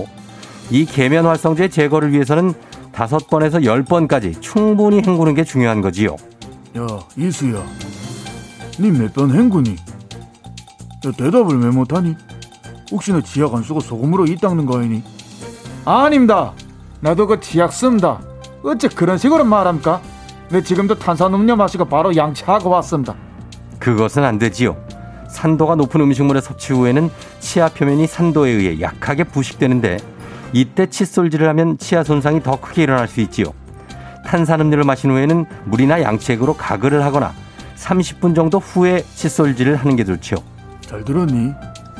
이 0.70 0.84
계면 0.84 1.26
활성제 1.26 1.68
제거를 1.68 2.12
위해서는 2.12 2.52
다섯 2.92 3.28
번에서 3.28 3.64
열 3.64 3.82
번까지 3.84 4.40
충분히 4.40 4.98
헹구는 4.98 5.34
게 5.34 5.44
중요한 5.44 5.80
거지요. 5.80 6.16
야 6.76 6.86
이수야. 7.16 7.62
니몇번 8.78 9.30
행군이? 9.30 9.76
야 11.06 11.12
대답을 11.16 11.58
왜 11.58 11.70
못하니? 11.70 12.16
혹시나 12.90 13.20
지약 13.20 13.54
안 13.54 13.62
쓰고 13.62 13.80
소금으로 13.80 14.26
이 14.26 14.36
닦는 14.36 14.66
거 14.66 14.78
아니니? 14.78 15.02
아닙니다. 15.84 16.52
나도 17.00 17.26
그 17.26 17.40
치약 17.40 17.72
씁니다. 17.72 18.20
어째 18.62 18.88
그런 18.88 19.18
식으로 19.18 19.44
말합니까? 19.44 20.00
내 20.50 20.62
지금도 20.62 20.98
탄산음료 20.98 21.56
마시고 21.56 21.86
바로 21.86 22.14
양치하고 22.14 22.70
왔습니다. 22.70 23.14
그것은 23.78 24.22
안 24.24 24.38
되지요. 24.38 24.76
산도가 25.28 25.74
높은 25.74 26.00
음식물의 26.02 26.42
섭취 26.42 26.72
후에는 26.72 27.10
치아 27.40 27.68
표면이 27.68 28.06
산도에 28.06 28.50
의해 28.50 28.80
약하게 28.80 29.24
부식되는데 29.24 29.96
이때 30.52 30.86
칫솔질을 30.86 31.48
하면 31.48 31.78
치아 31.78 32.04
손상이 32.04 32.42
더 32.42 32.60
크게 32.60 32.82
일어날 32.82 33.08
수 33.08 33.20
있지요. 33.22 33.46
탄산음료를 34.26 34.84
마신 34.84 35.10
후에는 35.10 35.46
물이나 35.64 36.02
양치액으로 36.02 36.54
가글을 36.54 37.02
하거나 37.04 37.32
30분 37.82 38.34
정도 38.34 38.58
후에 38.58 39.04
칫솔질을 39.16 39.76
하는 39.76 39.96
게 39.96 40.04
좋지요. 40.04 40.38
잘 40.82 41.04
들었니? 41.04 41.52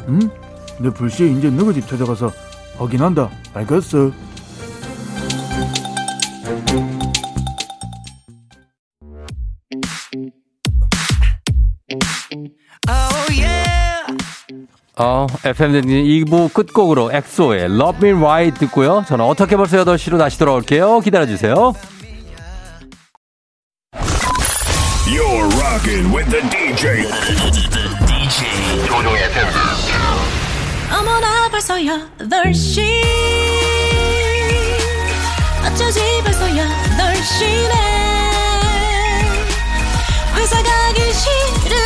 응? 0.09 0.31
내 0.79 0.91
불시에 0.91 1.29
이제 1.29 1.51
너희 1.51 1.75
집 1.75 1.89
찾아가서 1.89 2.33
확인한다. 2.79 3.31
알겠어? 3.55 4.13
어, 14.99 15.27
FM 15.45 15.73
댕진 15.73 16.05
2부 16.05 16.53
끝곡으로 16.53 17.11
엑소의 17.13 17.65
Love 17.65 18.09
Me 18.09 18.19
Right 18.19 18.61
듣고요. 18.61 19.05
저는 19.09 19.25
어떻게 19.25 19.57
벌써 19.57 19.83
8시로 19.85 20.19
다시 20.19 20.39
돌아올게요. 20.39 21.01
기다려주세요. 21.01 21.73
Rocking 25.73 26.13
with 26.13 26.29
the 26.29 26.43
DJ. 26.51 27.09
DJ 28.07 28.85
조종의. 28.87 29.23
어머나 30.93 31.49
벌써 31.49 31.77
8시 31.77 33.03
어쩌지 35.65 35.99
벌써 36.23 36.45
8시네 36.47 37.73
회사 40.37 40.63
가기 40.63 41.11
싫은 41.11 41.82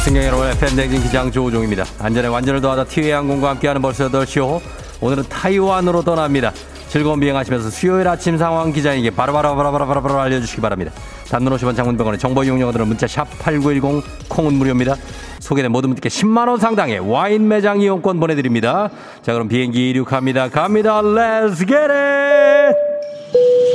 승경 0.00 0.24
여러분 0.24 0.48
FM 0.48 0.76
댕진 0.76 1.02
기장 1.02 1.30
조우종입니다. 1.30 1.84
안전에 1.98 2.28
완전을 2.28 2.62
더하다 2.62 2.84
티웨이 2.84 3.10
항공과 3.10 3.50
함께하는 3.50 3.82
벌써 3.82 4.08
8시 4.08 4.40
호. 4.40 4.62
오늘은 5.02 5.24
타이완으로 5.28 6.02
떠납니다. 6.02 6.52
즐거운 6.88 7.20
비행하시면서 7.20 7.68
수요일 7.68 8.08
아침 8.08 8.38
상황 8.38 8.72
기자에게 8.72 9.10
바로바로바로바로바로 9.10 10.18
알려주시기 10.18 10.62
바랍니다. 10.62 10.90
단문 11.28 11.54
50원 11.54 11.76
장문병원의 11.76 12.18
정보 12.18 12.42
이용료들은 12.42 12.88
문자 12.88 13.06
샵 13.06 13.28
8910 13.40 14.28
콩은 14.30 14.54
무료입니다. 14.54 14.96
소개된 15.38 15.70
모든 15.70 15.90
분들께 15.90 16.08
10만원 16.08 16.58
상당의 16.58 17.00
와인 17.00 17.46
매장 17.46 17.82
이용권 17.82 18.20
보내드립니다. 18.20 18.88
자 19.22 19.34
그럼 19.34 19.48
비행기 19.48 19.90
이륙합니다. 19.90 20.48
갑니다. 20.48 21.02
Let's 21.02 21.58
get 21.58 21.74
it! 21.74 23.69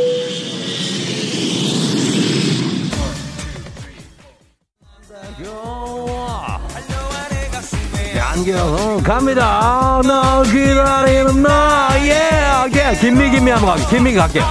안겨. 8.36 9.00
갑니다. 9.02 10.02
너 10.04 10.44
기다리는 10.44 11.42
나예 11.42 12.70
예. 12.74 12.98
김미 13.00 13.32
김미 13.32 13.50
한번 13.50 13.78
갈게. 13.78 13.96
김미 13.96 14.14
갈게요 14.14 14.44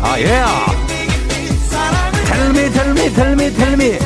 아예 0.00 0.44
텔미 2.26 2.70
텔미 2.70 3.12
텔미 3.12 3.54
텔미 3.54 3.98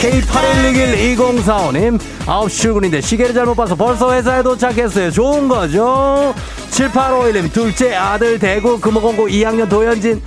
K81612045님. 0.00 1.98
9시 2.26 2.48
출근인데 2.50 3.00
시계를 3.00 3.34
잘못 3.34 3.56
봐서 3.56 3.74
벌써 3.74 4.12
회사에 4.12 4.42
도착했어요. 4.44 5.10
좋은 5.10 5.48
거죠? 5.48 6.34
7851님 6.70 7.52
둘째 7.52 7.94
아들 7.96 8.38
대구 8.38 8.78
금호공고 8.78 9.26
2학년 9.26 9.68
도현진. 9.68 10.22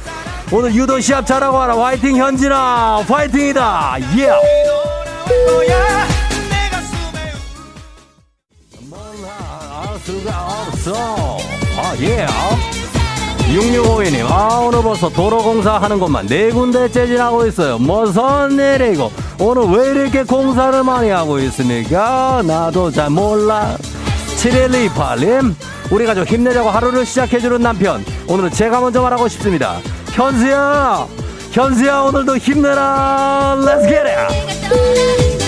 오늘 0.51 0.75
유도 0.75 0.99
시합 0.99 1.25
잘하고 1.25 1.57
와라. 1.57 1.77
화이팅 1.77 2.17
현진아. 2.17 3.05
화이팅이다. 3.07 3.95
예 4.17 4.29
수가 10.05 10.47
없어. 10.67 11.37
아예 11.77 12.27
6652님 13.49 14.29
아 14.29 14.59
오늘 14.59 14.83
벌써 14.83 15.09
도로공사 15.09 15.77
하는 15.79 15.99
것만 15.99 16.27
네 16.27 16.51
군데째 16.51 17.07
지나고 17.07 17.47
있어요. 17.47 17.79
무슨 17.79 18.51
일이고 18.51 19.11
오늘 19.39 19.63
왜 19.63 20.01
이렇게 20.01 20.23
공사를 20.23 20.83
많이 20.83 21.09
하고 21.09 21.39
있습니까? 21.39 22.43
나도 22.45 22.91
잘 22.91 23.09
몰라. 23.09 23.75
7128님 24.37 25.55
우리 25.89 26.05
가족 26.05 26.27
힘내자고 26.27 26.69
하루를 26.69 27.03
시작해주는 27.03 27.59
남편. 27.61 28.05
오늘은 28.27 28.51
제가 28.51 28.81
먼저 28.81 29.01
말하고 29.01 29.27
싶습니다. 29.27 29.79
현수야! 30.11 31.07
현수야 31.51 32.01
오늘도 32.01 32.37
힘내라. 32.37 33.57
Let's 33.59 33.87
get 33.87 34.05
it 34.07 35.44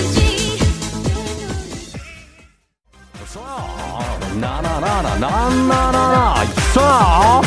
나나나나나나나나. 4.40 6.34
있어? 6.44 7.40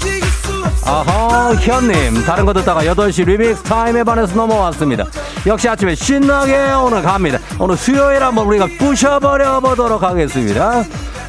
아하 0.85 1.53
현님. 1.55 2.25
다른 2.25 2.45
거 2.45 2.51
듣다가 2.53 2.83
8시 2.83 3.25
리믹스 3.25 3.63
타임에 3.63 4.03
반해서 4.03 4.35
넘어왔습니다. 4.35 5.05
역시 5.47 5.69
아침에 5.69 5.95
신나게 5.95 6.73
오늘 6.73 7.01
갑니다. 7.01 7.39
오늘 7.57 7.77
수요일 7.77 8.21
한번 8.21 8.45
우리가 8.47 8.67
부셔버려 8.77 9.61
보도록 9.61 10.03
하겠습니다. 10.03 10.83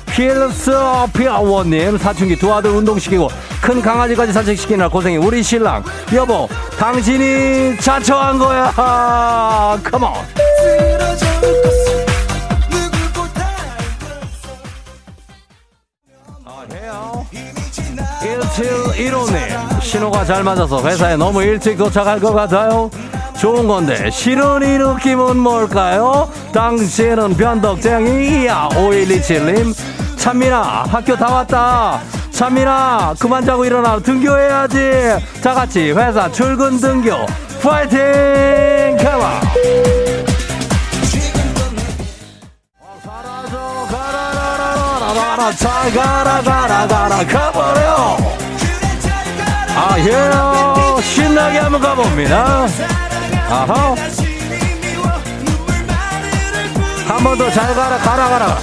필스 0.06 0.72
피아원님 1.12 1.98
사춘기 1.98 2.36
두 2.36 2.52
아들 2.52 2.70
운동시키고 2.70 3.28
큰 3.60 3.80
강아지까지 3.82 4.32
산책시키느라 4.32 4.88
고생이 4.88 5.16
우리 5.16 5.42
신랑. 5.42 5.82
여보 6.14 6.48
당신이 6.78 7.76
자처한 7.78 8.38
거야. 8.38 8.72
컴온 9.84 10.04
아, 10.04 10.14
1715님 18.54 19.80
신호가 19.82 20.24
잘 20.24 20.42
맞아서 20.42 20.82
회사에 20.82 21.16
너무 21.16 21.42
일찍 21.42 21.76
도착할 21.76 22.20
것 22.20 22.32
같아요. 22.32 22.90
좋은 23.38 23.66
건데 23.66 24.10
싫은 24.10 24.62
이 24.62 24.78
느낌은 24.78 25.36
뭘까요? 25.36 26.30
당신은 26.52 27.36
변덕쟁이야 27.36 28.68
5127님 28.72 29.74
찬민아 30.16 30.84
학교 30.88 31.16
다 31.16 31.32
왔다. 31.32 32.00
찬민아 32.30 33.14
그만 33.18 33.44
자고 33.44 33.64
일어나. 33.64 33.98
등교해야지. 33.98 35.18
다 35.42 35.54
같이 35.54 35.92
회사 35.92 36.30
출근 36.30 36.78
등교. 36.78 37.14
파이팅! 37.62 38.96
가마 38.98 39.40
가라 45.44 45.52
잘 45.56 45.92
가라 45.92 46.42
가라 46.42 46.86
가라 46.86 47.26
가버려 47.26 48.16
아예 49.76 51.02
신나게 51.02 51.58
한번 51.58 51.80
가봅니다 51.82 52.66
아하 53.50 53.94
한번 57.06 57.36
더 57.36 57.50
잘 57.50 57.74
가라 57.74 57.98
가라 57.98 58.28
가라 58.30 58.58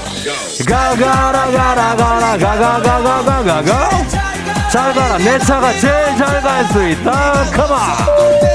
가가라 0.67 1.51
가라 1.51 1.95
가라 1.95 2.37
가가가가 2.37 3.21
가가가 3.23 3.89
잘 4.71 4.93
가라 4.93 5.17
내 5.19 5.37
차가 5.37 5.71
제일 5.73 6.17
잘 6.17 6.41
갈 6.41 6.65
수 6.67 6.89
있다 6.89 7.45
컴온 7.51 8.51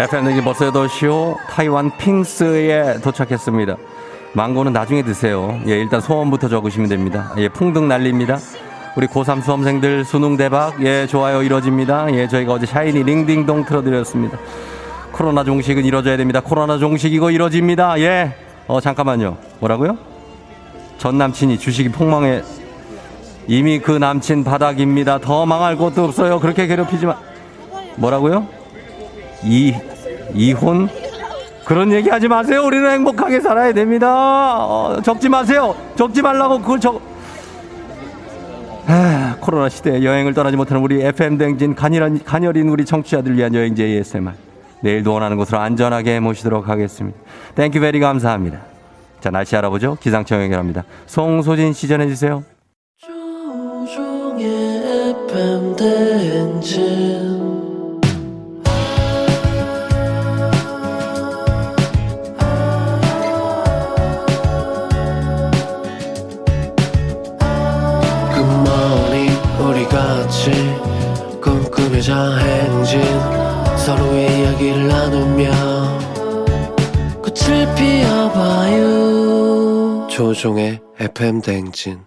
FM등지 0.00 0.42
벌써 0.42 0.72
8시오 0.72 1.36
타이완 1.50 1.90
핑스에 1.98 3.00
도착했습니다. 3.02 3.76
망고는 4.32 4.72
나중에 4.72 5.02
드세요. 5.02 5.60
예, 5.66 5.72
일단 5.78 6.00
소원부터 6.00 6.48
적으시면 6.48 6.88
됩니다. 6.88 7.34
예, 7.36 7.50
풍등 7.50 7.86
날립니다. 7.86 8.38
우리 8.96 9.06
고3 9.06 9.42
수험생들 9.42 10.06
수능 10.06 10.38
대박. 10.38 10.82
예, 10.82 11.06
좋아요 11.06 11.42
이뤄집니다. 11.42 12.10
예, 12.14 12.28
저희가 12.28 12.54
어제 12.54 12.64
샤이니 12.64 13.02
링딩동 13.02 13.66
틀어드렸습니다. 13.66 14.38
코로나 15.12 15.44
종식은 15.44 15.84
이뤄져야 15.84 16.16
됩니다. 16.16 16.40
코로나 16.40 16.78
종식 16.78 17.12
이거 17.12 17.30
이뤄집니다. 17.30 18.00
예. 18.00 18.34
어, 18.68 18.80
잠깐만요. 18.80 19.36
뭐라고요? 19.58 19.98
전 20.96 21.18
남친이 21.18 21.58
주식이 21.58 21.90
폭망해 21.90 22.40
이미 23.46 23.78
그 23.78 23.92
남친 23.92 24.44
바닥입니다. 24.44 25.18
더 25.18 25.44
망할 25.44 25.76
것도 25.76 26.04
없어요. 26.04 26.40
그렇게 26.40 26.66
괴롭히지 26.66 27.04
마. 27.04 27.16
뭐라고요? 27.96 28.59
이 29.44 29.74
이혼 30.34 30.88
그런 31.64 31.92
얘기 31.92 32.08
하지 32.10 32.26
마세요. 32.26 32.64
우리는 32.64 32.90
행복하게 32.90 33.40
살아야 33.40 33.72
됩니다. 33.72 34.66
어, 34.66 35.00
적지 35.02 35.28
마세요. 35.28 35.74
적지 35.96 36.20
말라고 36.20 36.58
그걸 36.60 36.80
적. 36.80 37.00
아, 38.86 39.36
코로나 39.40 39.68
시대에 39.68 40.02
여행을 40.02 40.34
떠나지 40.34 40.56
못하는 40.56 40.82
우리 40.82 41.00
FM 41.00 41.38
댕진 41.38 41.76
간혈한, 41.76 42.24
간혈인 42.24 42.68
우리 42.68 42.84
청취자들 42.84 43.36
위한 43.36 43.54
여행지 43.54 43.84
ASMR. 43.84 44.34
내일도 44.80 45.12
원하는 45.12 45.36
곳으로 45.36 45.58
안전하게 45.58 46.18
모시도록 46.18 46.68
하겠습니다. 46.68 47.16
Thank 47.54 47.78
you 47.80 47.89
very 47.89 48.00
감사합니다. 48.00 48.58
자, 49.20 49.30
날씨 49.30 49.54
알아보죠. 49.54 49.96
기상청 50.00 50.42
연결합니다. 50.42 50.84
송소진 51.06 51.72
씨 51.72 51.86
전해 51.86 52.08
주세요. 52.08 52.42
조우종의 52.98 54.44
FM 55.28 55.76
대행진 55.76 57.29
이야기를 74.60 74.88
나누며 74.88 75.50
꽃을 77.22 77.74
피워봐요 77.74 78.86
조종의 80.10 80.80
FM 80.98 81.40
대행진 81.40 82.00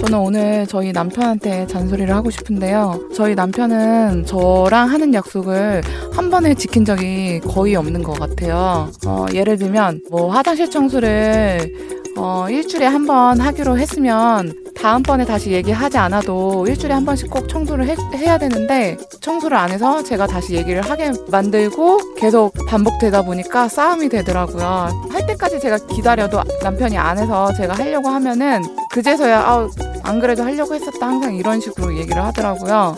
저는 0.00 0.18
오늘 0.18 0.66
저희 0.66 0.92
남편한테 0.92 1.66
잔소리를 1.66 2.14
하고 2.14 2.30
싶은데요. 2.30 3.08
저희 3.14 3.34
남편은 3.34 4.26
저랑 4.26 4.90
하는 4.90 5.14
약속을 5.14 5.82
한 6.12 6.30
번에 6.30 6.54
지킨 6.54 6.84
적이 6.84 7.40
거의 7.40 7.76
없는 7.76 8.02
것 8.02 8.12
같아요. 8.18 8.90
어, 9.06 9.24
예를 9.32 9.56
들면, 9.56 10.02
뭐, 10.10 10.30
화장실 10.30 10.68
청소를, 10.70 12.01
어, 12.16 12.46
일주일에 12.48 12.86
한 12.86 13.06
번 13.06 13.40
하기로 13.40 13.78
했으면, 13.78 14.54
다음번에 14.80 15.24
다시 15.24 15.50
얘기하지 15.50 15.98
않아도 15.98 16.66
일주일에 16.66 16.94
한 16.94 17.04
번씩 17.04 17.30
꼭 17.30 17.48
청소를 17.48 17.86
해, 17.88 17.96
해야 18.14 18.38
되는데, 18.38 18.96
청소를 19.20 19.56
안 19.56 19.70
해서 19.70 20.02
제가 20.02 20.26
다시 20.26 20.54
얘기를 20.54 20.82
하게 20.82 21.12
만들고 21.30 22.14
계속 22.16 22.52
반복되다 22.68 23.22
보니까 23.22 23.68
싸움이 23.68 24.08
되더라고요. 24.08 25.06
할 25.10 25.26
때까지 25.26 25.58
제가 25.60 25.78
기다려도 25.86 26.42
남편이 26.62 26.96
안 26.96 27.18
해서 27.18 27.52
제가 27.54 27.74
하려고 27.74 28.08
하면은, 28.08 28.62
그제서야, 28.90 29.40
아우, 29.40 29.70
안 30.02 30.20
그래도 30.20 30.42
하려고 30.44 30.74
했었다. 30.74 31.06
항상 31.08 31.34
이런 31.34 31.60
식으로 31.60 31.96
얘기를 31.96 32.22
하더라고요. 32.22 32.94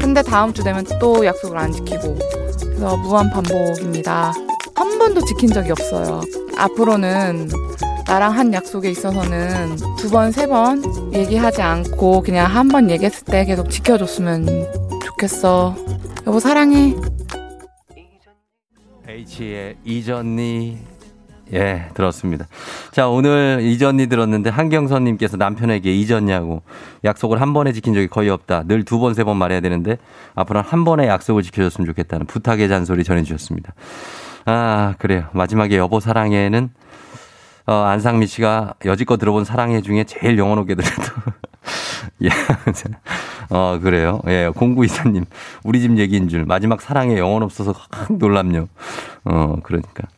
근데 0.00 0.22
다음 0.22 0.52
주 0.52 0.62
되면 0.62 0.84
또 1.00 1.24
약속을 1.24 1.56
안 1.58 1.72
지키고. 1.72 2.16
그래서 2.60 2.96
무한 2.98 3.30
반복입니다. 3.30 4.32
한 4.74 4.98
번도 4.98 5.24
지킨 5.24 5.50
적이 5.52 5.72
없어요. 5.72 6.20
앞으로는 6.56 7.48
나랑 8.10 8.32
한 8.32 8.52
약속에 8.52 8.90
있어서는 8.90 9.76
두 9.96 10.10
번, 10.10 10.32
세 10.32 10.46
번 10.48 10.82
얘기하지 11.14 11.62
않고 11.62 12.22
그냥 12.22 12.46
한 12.52 12.66
번 12.68 12.90
얘기했을 12.90 13.24
때 13.24 13.44
계속 13.44 13.70
지켜줬으면 13.70 14.46
좋겠어. 15.04 15.76
여보, 16.26 16.40
사랑해. 16.40 16.94
H의 19.08 19.76
이전니 19.84 20.78
예 21.52 21.88
들었습니다. 21.94 22.46
자 22.92 23.08
오늘 23.08 23.60
이전니 23.62 24.06
들었는데 24.08 24.50
한경선님께서 24.50 25.36
남편에게 25.36 25.92
잊었냐고 25.94 26.62
약속을 27.04 27.40
한 27.40 27.52
번에 27.52 27.72
지킨 27.72 27.94
적이 27.94 28.08
거의 28.08 28.28
없다. 28.30 28.64
늘 28.66 28.84
두 28.84 28.98
번 28.98 29.12
세 29.14 29.22
번 29.24 29.36
말해야 29.36 29.60
되는데 29.60 29.98
앞으로는 30.34 30.68
한 30.68 30.84
번에 30.84 31.06
약속을 31.06 31.42
지켜줬으면 31.44 31.86
좋겠다는 31.86 32.26
부탁의 32.26 32.68
잔소리 32.68 33.02
전해주셨습니다. 33.04 33.72
아 34.46 34.94
그래요. 34.98 35.26
마지막에 35.32 35.76
여보 35.76 35.98
사랑해는 36.00 36.70
어, 37.70 37.84
안상미 37.84 38.26
씨가 38.26 38.74
여지껏 38.84 39.16
들어본 39.20 39.44
사랑해 39.44 39.80
중에 39.80 40.02
제일 40.02 40.36
영혼 40.38 40.58
없게 40.58 40.74
들었다. 40.74 41.36
예. 42.24 42.28
어, 43.48 43.78
그래요. 43.80 44.20
예. 44.26 44.50
공구이사님, 44.52 45.24
우리 45.62 45.80
집 45.80 45.96
얘기인 45.96 46.28
줄. 46.28 46.44
마지막 46.44 46.80
사랑에 46.80 47.16
영혼 47.16 47.44
없어서 47.44 47.72
확 47.72 48.12
놀랍요. 48.12 48.66
어, 49.24 49.54
그러니까. 49.62 50.08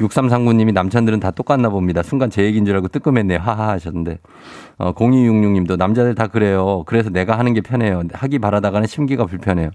6339님이 0.00 0.74
남편들은 0.74 1.18
다 1.18 1.30
똑같나 1.30 1.70
봅니다. 1.70 2.02
순간 2.02 2.28
제 2.28 2.42
얘기인 2.44 2.66
줄 2.66 2.74
알고 2.74 2.88
뜨끔했네요. 2.88 3.38
하하 3.38 3.68
하셨는데. 3.70 4.18
어, 4.76 4.92
0266님도 4.92 5.78
남자들 5.78 6.14
다 6.14 6.26
그래요. 6.26 6.82
그래서 6.84 7.08
내가 7.08 7.38
하는 7.38 7.54
게 7.54 7.62
편해요. 7.62 8.02
하기 8.12 8.38
바라다가는 8.38 8.86
심기가 8.86 9.24
불편해요. 9.24 9.70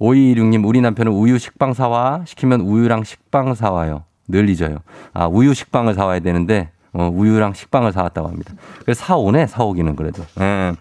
5216님, 0.00 0.66
우리 0.66 0.80
남편은 0.80 1.12
우유 1.12 1.38
식빵 1.38 1.74
사와 1.74 2.24
시키면 2.26 2.62
우유랑 2.62 3.04
식빵 3.04 3.54
사와요. 3.54 4.02
늘 4.28 4.48
잊어요. 4.48 4.78
아, 5.12 5.26
우유 5.26 5.54
식빵을 5.54 5.94
사와야 5.94 6.20
되는데, 6.20 6.70
어, 6.92 7.10
우유랑 7.12 7.54
식빵을 7.54 7.92
사왔다고 7.92 8.28
합니다. 8.28 8.54
그래서 8.82 9.04
사오네, 9.04 9.46
사오기는 9.46 9.96
그래도. 9.96 10.22
예. 10.40 10.72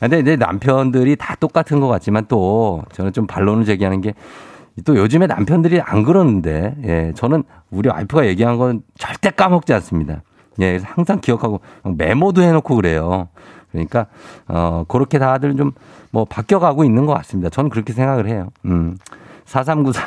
근데 0.00 0.18
이제 0.18 0.36
남편들이 0.36 1.14
다 1.16 1.36
똑같은 1.38 1.78
것 1.78 1.86
같지만 1.88 2.24
또 2.26 2.82
저는 2.92 3.12
좀 3.12 3.26
반론을 3.26 3.64
제기하는 3.64 4.00
게 4.00 4.14
또 4.86 4.96
요즘에 4.96 5.26
남편들이 5.26 5.82
안 5.82 6.02
그러는데, 6.02 6.74
예, 6.84 7.12
저는 7.14 7.44
우리 7.70 7.90
와이프가 7.90 8.26
얘기한 8.26 8.56
건 8.56 8.80
절대 8.98 9.28
까먹지 9.28 9.74
않습니다. 9.74 10.22
예, 10.62 10.80
항상 10.82 11.20
기억하고 11.20 11.60
메모도 11.84 12.40
해놓고 12.40 12.76
그래요. 12.76 13.28
그러니까, 13.70 14.06
어, 14.48 14.84
그렇게 14.88 15.18
다들 15.18 15.56
좀 15.56 15.72
뭐 16.12 16.26
바뀌어가고 16.26 16.84
있는 16.84 17.06
것 17.06 17.14
같습니다. 17.14 17.48
저는 17.48 17.70
그렇게 17.70 17.92
생각을 17.92 18.28
해요. 18.28 18.50
음. 18.66 18.96
4394, 19.46 20.06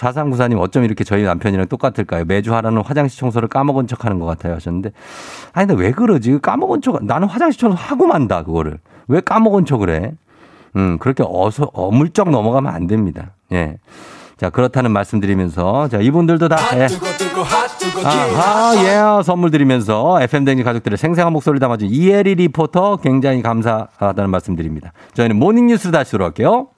4394님 0.00 0.58
어쩜 0.58 0.84
이렇게 0.84 1.04
저희 1.04 1.22
남편이랑 1.24 1.66
똑같을까요? 1.66 2.24
매주 2.24 2.54
하라는 2.54 2.82
화장실 2.82 3.18
청소를 3.20 3.48
까먹은 3.48 3.86
척 3.86 4.04
하는 4.04 4.18
것 4.18 4.26
같아요 4.26 4.54
하셨는데. 4.54 4.92
아니, 5.52 5.66
근데 5.66 5.82
왜 5.82 5.92
그러지? 5.92 6.38
까먹은 6.40 6.80
척, 6.80 7.04
나는 7.04 7.28
화장실 7.28 7.60
청소 7.60 7.76
하고 7.76 8.06
만다, 8.06 8.42
그거를. 8.42 8.78
왜 9.08 9.20
까먹은 9.20 9.66
척을 9.66 9.90
해? 9.90 10.12
음, 10.76 10.98
그렇게 10.98 11.24
어서, 11.26 11.70
어물쩍 11.74 12.30
넘어가면 12.30 12.72
안 12.72 12.86
됩니다. 12.86 13.32
예. 13.52 13.76
자, 14.36 14.48
그렇다는 14.48 14.90
말씀 14.92 15.20
드리면서, 15.20 15.88
자, 15.88 15.98
이분들도 15.98 16.48
다, 16.48 16.56
예. 16.78 16.86
아하, 18.04 18.74
예, 19.18 19.22
선물 19.22 19.50
드리면서 19.50 20.22
FM댕진 20.22 20.62
가족들의 20.62 20.96
생생한 20.96 21.32
목소리를 21.32 21.60
담아준 21.60 21.88
이혜리 21.90 22.36
리포터 22.36 22.96
굉장히 22.98 23.42
감사하다는 23.42 24.30
말씀 24.30 24.56
드립니다. 24.56 24.92
저희는 25.12 25.36
모닝 25.36 25.66
뉴스 25.66 25.90
다시 25.90 26.12
돌아올게요. 26.12 26.68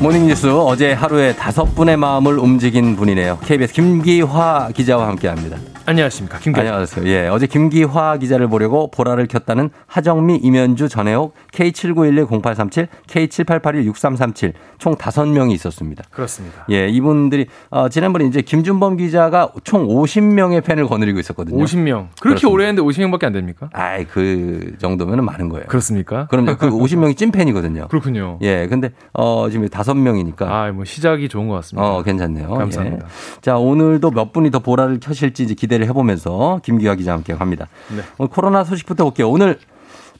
모닝뉴스 0.00 0.46
어제 0.46 0.92
하루에 0.92 1.34
다섯 1.34 1.64
분의 1.74 1.96
마음을 1.96 2.38
움직인 2.38 2.94
분이네요. 2.94 3.38
KBS 3.44 3.72
김기화 3.72 4.70
기자와 4.72 5.08
함께합니다. 5.08 5.58
안녕하십니까. 5.88 6.38
김기화. 6.38 6.66
안녕하세요. 6.66 7.06
예, 7.06 7.28
어제 7.28 7.46
김기화 7.46 8.18
기자를 8.18 8.46
보려고 8.48 8.90
보라를 8.90 9.26
켰다는 9.26 9.70
하정미, 9.86 10.36
이면주, 10.36 10.90
전혜옥, 10.90 11.34
K79110837, 11.52 12.88
K78816337 13.06 14.52
총 14.76 14.96
다섯 14.96 15.26
명이 15.26 15.54
있었습니다. 15.54 16.04
그렇습니다. 16.10 16.66
예, 16.70 16.88
이분들이 16.88 17.46
어, 17.70 17.88
지난번에 17.88 18.26
이제 18.26 18.42
김준범 18.42 18.98
기자가 18.98 19.50
총 19.64 19.88
50명의 19.88 20.62
팬을 20.62 20.86
거느리고 20.86 21.20
있었거든요. 21.20 21.56
50명. 21.56 22.08
그렇게 22.20 22.46
오래 22.46 22.66
했는데 22.66 22.82
50명밖에 22.86 23.24
안 23.24 23.32
됩니까? 23.32 23.70
아이, 23.72 24.04
그 24.04 24.74
정도면 24.78 25.24
많은 25.24 25.48
거예요. 25.48 25.68
그렇습니까? 25.68 26.26
그럼요. 26.26 26.58
그 26.58 26.68
50명이 26.68 27.16
찐팬이거든요. 27.16 27.88
그렇군요. 27.88 28.38
예, 28.42 28.66
근데 28.66 28.90
어, 29.14 29.48
지금 29.50 29.66
다섯 29.70 29.94
명이니까. 29.94 30.46
아, 30.54 30.70
뭐 30.70 30.84
시작이 30.84 31.30
좋은 31.30 31.48
것 31.48 31.54
같습니다. 31.54 31.82
어, 31.88 32.02
괜찮네요. 32.02 32.50
감사합니다. 32.50 33.06
예. 33.06 33.40
자, 33.40 33.56
오늘도 33.56 34.10
몇 34.10 34.34
분이 34.34 34.50
더 34.50 34.58
보라를 34.58 35.00
켜실지 35.00 35.44
이제 35.44 35.54
기대 35.54 35.77
를 35.78 35.88
해보면서 35.88 36.60
김기화 36.64 36.94
기자와 36.94 37.16
함께 37.18 37.34
갑니다. 37.34 37.68
네. 37.94 38.02
오늘 38.18 38.30
코로나 38.30 38.64
소식부터 38.64 39.04
볼게요. 39.04 39.30
오늘 39.30 39.58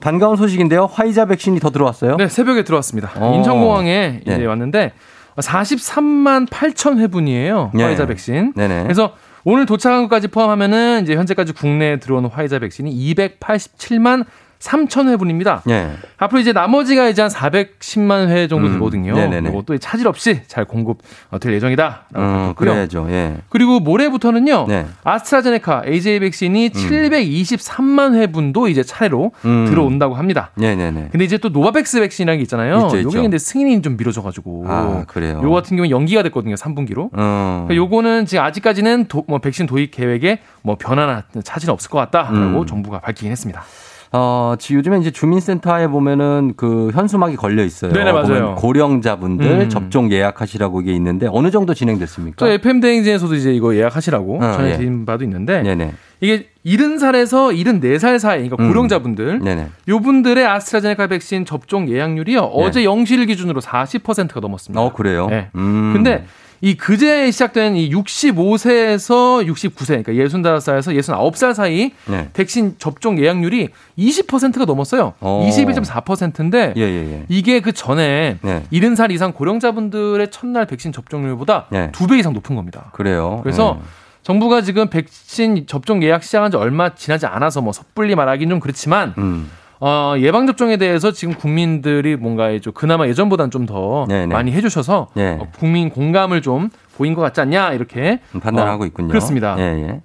반가운 0.00 0.36
소식인데요. 0.36 0.86
화이자 0.86 1.26
백신이 1.26 1.60
더 1.60 1.70
들어왔어요. 1.70 2.16
네, 2.16 2.28
새벽에 2.28 2.64
들어왔습니다. 2.64 3.10
어. 3.16 3.34
인천공항에 3.34 4.22
네. 4.24 4.34
이제 4.34 4.44
왔는데 4.44 4.92
43만 5.36 6.48
8천 6.48 6.98
회분이에요. 6.98 7.72
네. 7.74 7.82
화이자 7.84 8.06
백신. 8.06 8.52
네네. 8.54 8.84
그래서 8.84 9.14
오늘 9.44 9.66
도착한 9.66 10.02
것까지 10.02 10.28
포함하면은 10.28 11.02
이제 11.02 11.14
현재까지 11.14 11.52
국내에 11.52 11.98
들어온 11.98 12.26
화이자 12.26 12.58
백신이 12.58 13.14
287만 13.14 14.24
3천 14.58 15.08
회분입니다. 15.08 15.62
예. 15.68 15.90
앞으로 16.16 16.40
이제 16.40 16.52
나머지가 16.52 17.08
이제 17.08 17.22
한 17.22 17.30
410만 17.30 18.28
회 18.28 18.48
정도 18.48 18.66
음, 18.66 18.72
되거든요. 18.74 19.14
네네네. 19.14 19.50
이것도 19.50 19.78
차질 19.78 20.08
없이 20.08 20.40
잘 20.48 20.64
공급 20.64 20.98
어, 21.30 21.38
될 21.38 21.54
예정이다라고 21.54 22.02
음, 22.16 22.20
밝혔고요. 22.20 22.54
그래야죠. 22.54 23.06
예. 23.10 23.36
그리고 23.48 23.78
모레부터는요. 23.80 24.66
네. 24.68 24.86
아스트라제네카 25.04 25.84
AZ 25.86 26.20
백신이 26.20 26.70
723만 26.70 28.14
회분도 28.14 28.68
이제 28.68 28.82
차례로 28.82 29.32
음. 29.44 29.66
들어온다고 29.68 30.14
합니다. 30.14 30.50
네네네. 30.56 31.08
근데 31.12 31.24
이제 31.24 31.38
또 31.38 31.50
노바백스 31.50 32.00
백신이라는 32.00 32.38
게 32.38 32.42
있잖아요. 32.42 32.86
있죠, 32.86 32.96
있죠. 32.98 33.08
요게 33.08 33.22
근데 33.22 33.38
승인이 33.38 33.80
좀 33.82 33.96
미뤄져 33.96 34.22
가지고. 34.22 34.64
아, 34.66 35.04
그래요. 35.06 35.40
요거 35.42 35.54
같은 35.54 35.76
경우는 35.76 35.90
연기가 35.90 36.22
됐거든요. 36.24 36.56
3분기로. 36.56 37.10
어. 37.12 37.66
그러니까 37.68 37.76
요거는 37.76 38.26
지금 38.26 38.42
아직까지는 38.44 39.06
도, 39.06 39.24
뭐 39.28 39.38
백신 39.38 39.66
도입 39.66 39.92
계획에 39.92 40.40
뭐 40.62 40.76
변화나 40.76 41.22
차질은 41.44 41.72
없을 41.72 41.90
것 41.90 41.98
같다라고 41.98 42.60
음. 42.60 42.66
정부가 42.66 42.98
밝히긴 43.00 43.30
했습니다. 43.30 43.62
어, 44.10 44.54
지- 44.58 44.74
요즘에 44.74 44.98
이제 44.98 45.10
주민센터에 45.10 45.86
보면은 45.88 46.54
그 46.56 46.90
현수막이 46.94 47.36
걸려 47.36 47.62
있어요. 47.64 47.92
네네, 47.92 48.12
맞아요. 48.12 48.54
고령자분들 48.56 49.46
음. 49.46 49.68
접종 49.68 50.10
예약하시라고 50.10 50.80
이게 50.80 50.92
있는데 50.94 51.28
어느 51.30 51.50
정도 51.50 51.74
진행됐습니까? 51.74 52.36
또 52.44 52.50
FM 52.50 52.80
대행진에서도 52.80 53.34
이제 53.34 53.52
이거 53.52 53.74
예약하시라고 53.74 54.38
어, 54.42 54.52
전해드린 54.52 55.04
바도 55.04 55.24
있는데 55.24 55.62
네네. 55.62 55.92
이게 56.20 56.48
70살에서 56.66 57.54
74살 57.54 58.18
사이, 58.18 58.48
그러니까 58.48 58.56
음. 58.62 58.68
고령자분들, 58.68 59.40
네네. 59.40 59.66
요분들의 59.88 60.44
아스트라제네카 60.46 61.06
백신 61.06 61.44
접종 61.44 61.88
예약률이요 61.88 62.40
어제 62.40 62.82
0시 62.82 63.26
기준으로 63.26 63.60
40%가 63.60 64.40
넘었습니다. 64.40 64.80
어, 64.80 64.92
그래요? 64.92 65.26
네. 65.28 65.48
음. 65.54 65.92
근데 65.94 66.24
이 66.60 66.74
그제 66.76 67.30
시작된 67.30 67.76
이 67.76 67.90
65세에서 67.90 69.46
69세, 69.46 70.04
그러니까 70.04 70.12
65살에서 70.12 70.98
69살 70.98 71.54
사이 71.54 71.92
네. 72.06 72.28
백신 72.32 72.76
접종 72.78 73.18
예약률이 73.18 73.68
20%가 73.98 74.64
넘었어요. 74.64 75.14
어. 75.20 75.48
21.4%인데 75.48 76.74
예, 76.76 76.82
예, 76.82 77.12
예. 77.12 77.24
이게 77.28 77.60
그 77.60 77.72
전에 77.72 78.38
네. 78.42 78.64
70살 78.72 79.12
이상 79.12 79.32
고령자분들의 79.32 80.30
첫날 80.30 80.66
백신 80.66 80.92
접종률보다 80.92 81.66
네. 81.70 81.92
두배 81.92 82.18
이상 82.18 82.32
높은 82.32 82.56
겁니다. 82.56 82.90
그래요. 82.92 83.40
그래서 83.42 83.78
예. 83.80 83.84
정부가 84.22 84.60
지금 84.60 84.90
백신 84.90 85.66
접종 85.66 86.02
예약 86.02 86.22
시작한 86.22 86.50
지 86.50 86.56
얼마 86.56 86.94
지나지 86.94 87.26
않아서 87.26 87.60
뭐 87.62 87.72
섣불리 87.72 88.14
말하기는 88.14 88.50
좀 88.50 88.60
그렇지만 88.60 89.14
음. 89.16 89.50
어, 89.80 90.14
예방 90.18 90.46
접종에 90.46 90.76
대해서 90.76 91.12
지금 91.12 91.34
국민들이 91.34 92.16
뭔가 92.16 92.58
좀 92.58 92.72
그나마 92.72 93.06
예전보다는 93.06 93.50
좀더 93.50 94.06
네네. 94.08 94.26
많이 94.26 94.52
해주셔서 94.52 95.08
네. 95.14 95.38
어, 95.40 95.48
국민 95.58 95.90
공감을 95.90 96.42
좀 96.42 96.70
보인 96.96 97.14
것 97.14 97.22
같지 97.22 97.40
않냐 97.40 97.72
이렇게 97.72 98.20
판단하고 98.40 98.84
어, 98.84 98.86
있군요. 98.86 99.08
그렇습니다. 99.08 99.56
예, 99.58 99.62
예. 99.62 100.00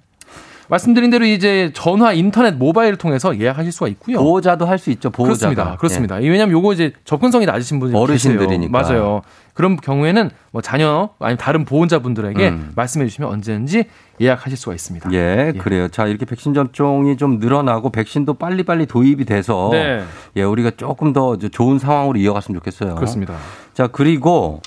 말씀드린 0.74 1.10
대로 1.10 1.24
이제 1.24 1.70
전화, 1.72 2.12
인터넷, 2.12 2.54
모바일을 2.54 2.96
통해서 2.96 3.38
예약하실 3.38 3.70
수가 3.70 3.88
있고요. 3.88 4.18
보호자도 4.18 4.66
할 4.66 4.78
수 4.78 4.90
있죠. 4.90 5.10
보호자가. 5.10 5.54
그렇습니다. 5.54 5.76
그렇습니다. 5.76 6.16
왜냐하면 6.16 6.50
요거 6.50 6.72
이제 6.72 6.92
접근성이 7.04 7.46
낮으신 7.46 7.78
분들이 7.78 7.98
어르신들이니까. 7.98 8.70
맞아요. 8.72 9.22
그런 9.54 9.76
경우에는 9.76 10.30
뭐 10.50 10.60
자녀 10.62 11.10
아니면 11.20 11.38
다른 11.38 11.64
보호자분들에게 11.64 12.48
음. 12.48 12.72
말씀해 12.74 13.06
주시면 13.06 13.30
언제든지 13.30 13.84
예약하실 14.20 14.58
수가 14.58 14.74
있습니다. 14.74 15.12
예, 15.12 15.52
그래요. 15.58 15.86
자, 15.88 16.06
이렇게 16.06 16.24
백신 16.24 16.54
접종이 16.54 17.16
좀 17.16 17.38
늘어나고 17.38 17.90
백신도 17.90 18.34
빨리빨리 18.34 18.86
도입이 18.86 19.24
돼서 19.26 19.68
네. 19.70 20.02
예, 20.36 20.42
우리가 20.42 20.72
조금 20.76 21.12
더 21.12 21.36
좋은 21.36 21.78
상황으로 21.78 22.18
이어갔으면 22.18 22.58
좋겠어요. 22.58 22.96
그렇습니다. 22.96 23.36
자, 23.74 23.86
그리고 23.86 24.60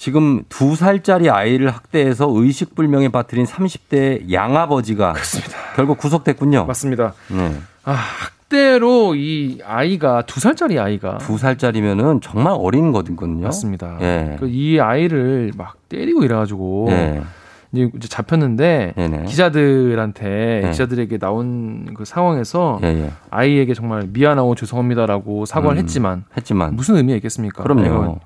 지금 0.00 0.44
두 0.48 0.76
살짜리 0.76 1.28
아이를 1.28 1.68
학대해서 1.68 2.26
의식불명에 2.26 3.10
빠뜨린 3.10 3.44
30대 3.44 4.32
양아버지가 4.32 5.12
결국 5.76 5.98
구속됐군요. 5.98 6.64
맞습니다. 6.64 7.12
네. 7.28 7.52
아, 7.84 7.92
학대로 7.92 9.14
이 9.14 9.60
아이가 9.62 10.22
두 10.22 10.40
살짜리 10.40 10.78
아이가 10.78 11.18
두 11.18 11.36
살짜리면은 11.36 12.22
정말 12.22 12.56
어린 12.58 12.92
거든요. 12.92 13.42
맞습니다. 13.42 13.98
예. 14.00 14.36
그이 14.40 14.80
아이를 14.80 15.52
막 15.58 15.76
때리고 15.90 16.24
이래가지고 16.24 16.86
예. 16.92 17.20
이제 17.72 17.90
이제 17.94 18.08
잡혔는데 18.08 18.94
네네. 18.96 19.24
기자들한테 19.26 20.60
네. 20.64 20.70
기자들에게 20.70 21.18
나온 21.18 21.92
그 21.92 22.06
상황에서 22.06 22.80
예, 22.84 22.86
예. 22.86 23.10
아이에게 23.28 23.74
정말 23.74 24.08
미안하고 24.10 24.54
죄송합니다라고 24.54 25.44
사과를 25.44 25.76
음, 25.76 25.82
했지만 25.82 26.24
했지만 26.38 26.74
무슨 26.74 26.96
의미가 26.96 27.16
있겠습니까? 27.16 27.62
그럼요. 27.62 28.18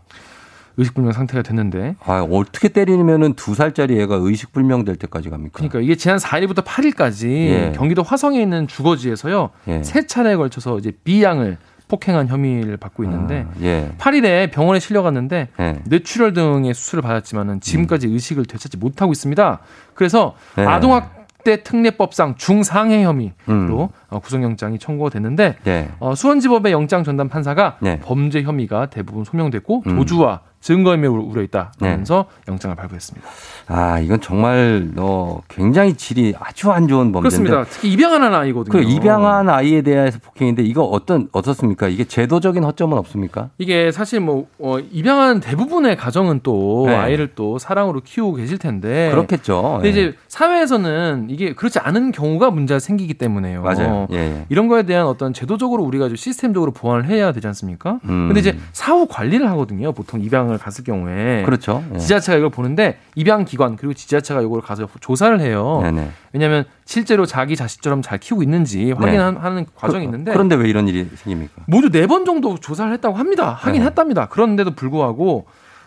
의식불명 0.76 1.12
상태가 1.12 1.42
됐는데 1.42 1.96
아, 2.04 2.26
어떻게 2.30 2.68
때리면은 2.68 3.34
두 3.34 3.54
살짜리 3.54 4.00
애가 4.00 4.16
의식불명 4.16 4.84
될 4.84 4.96
때까지 4.96 5.30
갑니까? 5.30 5.52
그러니까 5.54 5.80
이게 5.80 5.94
지난 5.94 6.18
4일부터 6.18 6.64
8일까지 6.64 7.28
예. 7.28 7.72
경기도 7.76 8.02
화성에 8.02 8.40
있는 8.40 8.66
주거지에서요 8.66 9.50
예. 9.68 9.82
세 9.82 10.06
차례에 10.06 10.36
걸쳐서 10.36 10.78
이제 10.78 10.92
B 11.04 11.22
양을 11.22 11.58
폭행한 11.88 12.28
혐의를 12.28 12.76
받고 12.76 13.04
있는데 13.04 13.46
아, 13.48 13.54
예. 13.62 13.92
8일에 13.98 14.50
병원에 14.50 14.80
실려갔는데 14.80 15.48
예. 15.60 15.76
뇌출혈 15.84 16.32
등의 16.32 16.74
수술을 16.74 17.02
받았지만은 17.02 17.60
지금까지 17.60 18.08
의식을 18.08 18.46
되찾지 18.46 18.78
못하고 18.78 19.12
있습니다. 19.12 19.60
그래서 19.94 20.34
네. 20.56 20.64
아동학대 20.64 21.62
특례법상 21.62 22.36
중상해 22.36 23.04
혐의로 23.04 23.34
음. 23.48 23.88
어, 24.08 24.18
구속영장이 24.18 24.78
청구가 24.78 25.10
됐는데 25.10 25.56
네. 25.62 25.90
어, 26.00 26.14
수원지법의 26.14 26.72
영장 26.72 27.04
전담 27.04 27.28
판사가 27.28 27.76
네. 27.80 28.00
범죄 28.00 28.42
혐의가 28.42 28.86
대부분 28.86 29.24
소명됐고 29.24 29.82
음. 29.86 29.96
도주와 29.96 30.40
증거인멸 30.64 31.10
우려 31.10 31.42
있다면서 31.42 32.24
영장을 32.48 32.74
발부했습니다. 32.74 33.28
아, 33.66 33.98
이건 34.00 34.20
정말 34.22 34.90
어, 34.96 35.42
굉장히 35.48 35.94
질이 35.94 36.34
아주 36.38 36.70
안 36.70 36.88
좋은 36.88 37.12
범죄인데. 37.12 37.50
그렇습니다. 37.50 37.70
특히 37.70 37.92
입양한 37.92 38.34
아이거든요. 38.34 38.72
그 38.72 38.82
입양한 38.82 39.50
아이에 39.50 39.82
대해서 39.82 40.18
폭행인데 40.22 40.62
이거 40.62 40.82
어떤 40.84 41.28
어떻습니까? 41.32 41.88
이게 41.88 42.04
제도적인 42.04 42.64
허점은 42.64 42.96
없습니까? 42.96 43.50
이게 43.58 43.92
사실 43.92 44.20
뭐 44.20 44.46
어, 44.58 44.78
입양한 44.78 45.40
대부분의 45.40 45.96
가정은 45.96 46.40
또 46.42 46.84
네. 46.86 46.94
아이를 46.94 47.32
또 47.34 47.58
사랑으로 47.58 48.00
키우고 48.00 48.36
계실 48.36 48.56
텐데 48.56 49.10
그렇겠죠. 49.10 49.80
근데 49.82 49.88
예. 49.88 49.90
이제 49.90 50.14
사회에서는 50.28 51.26
이게 51.28 51.54
그렇지 51.54 51.78
않은 51.78 52.10
경우가 52.12 52.50
문제가 52.50 52.78
생기기 52.78 53.14
때문에요. 53.14 53.60
맞아요. 53.60 54.08
예, 54.12 54.16
예. 54.16 54.46
이런 54.48 54.68
거에 54.68 54.84
대한 54.84 55.06
어떤 55.06 55.34
제도적으로 55.34 55.84
우리가 55.84 56.08
좀 56.08 56.16
시스템적으로 56.16 56.72
보완을 56.72 57.06
해야 57.06 57.32
되지 57.32 57.46
않습니까? 57.48 58.00
음. 58.04 58.28
근데 58.28 58.40
이제 58.40 58.56
사후 58.72 59.06
관리를 59.06 59.50
하거든요. 59.50 59.92
보통 59.92 60.22
입양을 60.22 60.53
갔을 60.58 60.84
경우에 60.84 61.42
그렇죠. 61.44 61.84
예. 61.94 61.98
지자체가 61.98 62.38
이걸 62.38 62.50
보는데 62.50 62.98
입양 63.14 63.44
기관 63.44 63.76
그리고 63.76 63.94
지자체가 63.94 64.40
이걸 64.42 64.60
가서 64.60 64.86
조사를 65.00 65.40
해요. 65.40 65.80
네네. 65.82 66.10
왜냐하면 66.32 66.64
실제로 66.84 67.26
자기 67.26 67.56
자식처럼 67.56 68.02
잘 68.02 68.18
키우고 68.18 68.42
있는지 68.42 68.92
확인하는 68.92 69.66
과정이 69.74 70.04
있는데 70.04 70.30
네. 70.30 70.34
그런데 70.34 70.54
왜 70.56 70.68
이런 70.68 70.88
일이 70.88 71.08
생깁니까? 71.14 71.62
모두 71.66 71.90
네 71.90 72.06
번 72.06 72.24
정도 72.24 72.58
조사를 72.58 72.92
했다고 72.92 73.16
합니다. 73.16 73.50
하긴 73.58 73.80
네. 73.82 73.86
했답니다. 73.86 74.26
그런데도 74.28 74.74
불구하고 74.74 75.46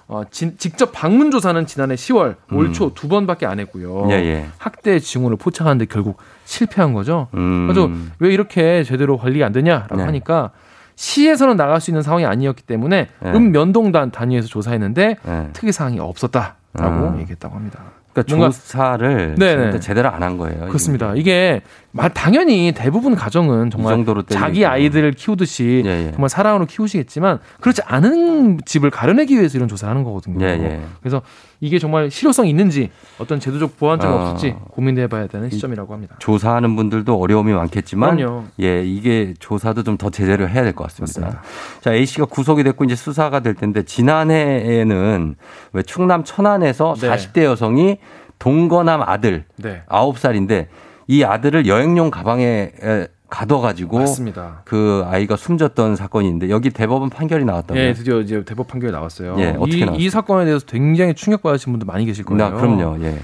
어, 0.10 0.22
진- 0.32 0.58
직접 0.58 0.92
방문 0.94 1.32
조사는 1.32 1.66
지난해 1.66 1.96
10월 1.96 2.36
올초 2.52 2.94
두 2.94 3.10
번밖에 3.10 3.46
안 3.46 3.60
했고요. 3.60 4.06
음. 4.06 4.12
예, 4.12 4.16
예. 4.16 4.46
학대 4.58 5.00
징후를 5.00 5.36
포착하는데 5.38 5.86
결국 5.86 6.18
실패한 6.46 6.94
거죠. 6.94 7.28
음. 7.34 7.68
그래서 7.68 7.90
왜 8.20 8.34
이렇게 8.34 8.84
제대로 8.86 9.18
관리가 9.18 9.46
안 9.46 9.52
되냐라고 9.52 9.98
네. 9.98 10.04
하니까 10.04 10.52
시에서는 10.98 11.56
나갈 11.56 11.80
수 11.80 11.92
있는 11.92 12.02
상황이 12.02 12.26
아니었기 12.26 12.64
때문에 12.64 13.08
네. 13.22 13.32
읍면동단 13.32 14.12
단위에서 14.12 14.48
조사했는데 14.48 15.16
네. 15.24 15.50
특이 15.54 15.72
사항이 15.72 16.00
없었다라고 16.00 16.56
아. 16.80 17.16
얘기했다고 17.20 17.56
합니다. 17.56 17.80
그러니까 18.14 18.36
뭔가- 18.36 18.50
조사를 18.52 19.36
네네. 19.38 19.64
진짜 19.72 19.80
제대로 19.80 20.10
안 20.10 20.24
한 20.24 20.38
거예요. 20.38 20.66
그렇습니다. 20.66 21.14
이게 21.16 21.62
마- 21.87 21.87
당연히 22.14 22.74
대부분 22.76 23.16
가정은 23.16 23.72
정말. 23.72 23.94
자기 24.30 24.66
아이들을 24.66 25.14
키우듯이 25.14 25.82
예, 25.86 26.08
예. 26.08 26.12
정말 26.12 26.30
사랑으로 26.30 26.66
키우시겠지만 26.68 27.40
그렇지 27.60 27.82
않은 27.86 28.60
집을 28.66 28.92
가려내기 28.92 29.36
위해서 29.36 29.58
이런 29.58 29.68
조사를 29.68 29.90
하는 29.90 30.04
거거든요. 30.04 30.46
예, 30.46 30.50
예. 30.52 30.82
그래서 31.02 31.22
이게 31.60 31.80
정말 31.80 32.12
실효성이 32.12 32.50
있는지 32.52 32.92
어떤 33.18 33.40
제도적 33.40 33.78
보완점이 33.80 34.14
아. 34.14 34.18
없을지 34.32 34.56
고민해봐야 34.70 35.26
되는 35.28 35.50
시점이라고 35.50 35.92
합니다. 35.92 36.16
조사하는 36.20 36.76
분들도 36.76 37.20
어려움이 37.20 37.52
많겠지만 37.54 38.18
그럼요. 38.18 38.44
예 38.62 38.84
이게 38.86 39.34
조사도 39.40 39.84
좀 39.84 39.98
더 39.98 40.12
제대로 40.12 40.48
해야 40.48 40.62
될 40.64 40.74
것 40.76 40.84
같습니다. 40.84 41.22
맞습니다. 41.22 41.42
자 41.82 41.94
A 41.94 42.06
씨가 42.06 42.26
구속이 42.26 42.64
됐고 42.64 42.84
이제 42.84 42.96
수사가 42.96 43.40
될 43.40 43.56
텐데 43.56 43.82
지난해에는 43.84 45.36
왜 45.74 45.82
충남 45.84 46.24
천안에서 46.24 46.96
네. 47.00 47.10
40대 47.10 47.44
여성이 47.44 47.98
동거남 48.40 49.02
아들 49.02 49.46
네. 49.56 49.82
9살인데 49.90 50.68
이 51.08 51.24
아들을 51.24 51.68
여행용 51.68 52.12
가방에 52.12 52.72
에, 52.82 53.08
가둬가지고 53.30 54.00
맞습니다. 54.00 54.62
그 54.64 55.04
아이가 55.06 55.36
숨졌던 55.36 55.96
사건이 55.96 56.28
있는데 56.28 56.50
여기 56.50 56.70
대법원 56.70 57.10
판결이 57.10 57.44
나왔다고요? 57.46 57.82
예, 57.84 57.94
드디어 57.94 58.22
이제 58.22 58.44
대법 58.44 58.68
판결이 58.68 58.92
나왔어요. 58.92 59.36
예, 59.40 59.50
어떻게 59.58 59.78
이, 59.78 59.80
나왔어요? 59.82 60.06
이 60.06 60.10
사건에 60.10 60.46
대해서 60.46 60.66
굉장히 60.66 61.14
충격받으신 61.14 61.74
분들 61.74 61.86
많이 61.86 62.06
계실 62.06 62.24
거예요. 62.24 62.38
나 62.38 62.56
그럼요. 62.56 63.04
예. 63.04 63.18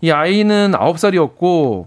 이 0.00 0.10
아이는 0.10 0.72
9살이었고 0.72 1.86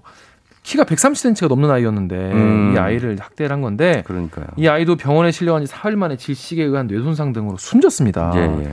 키가 0.63 0.83
130cm가 0.83 1.47
넘는 1.47 1.69
아이였는데 1.69 2.15
음. 2.31 2.73
이 2.75 2.79
아이를 2.79 3.17
학대를 3.19 3.51
한 3.53 3.61
건데 3.61 4.03
그러니까요. 4.05 4.47
이 4.57 4.67
아이도 4.67 4.95
병원에 4.95 5.31
실려간 5.31 5.63
지 5.65 5.67
사흘 5.67 5.95
만에 5.95 6.17
질식에 6.17 6.63
의한 6.63 6.87
뇌손상 6.87 7.31
등으로 7.33 7.57
숨졌습니다. 7.57 8.31
예, 8.35 8.39
예. 8.65 8.71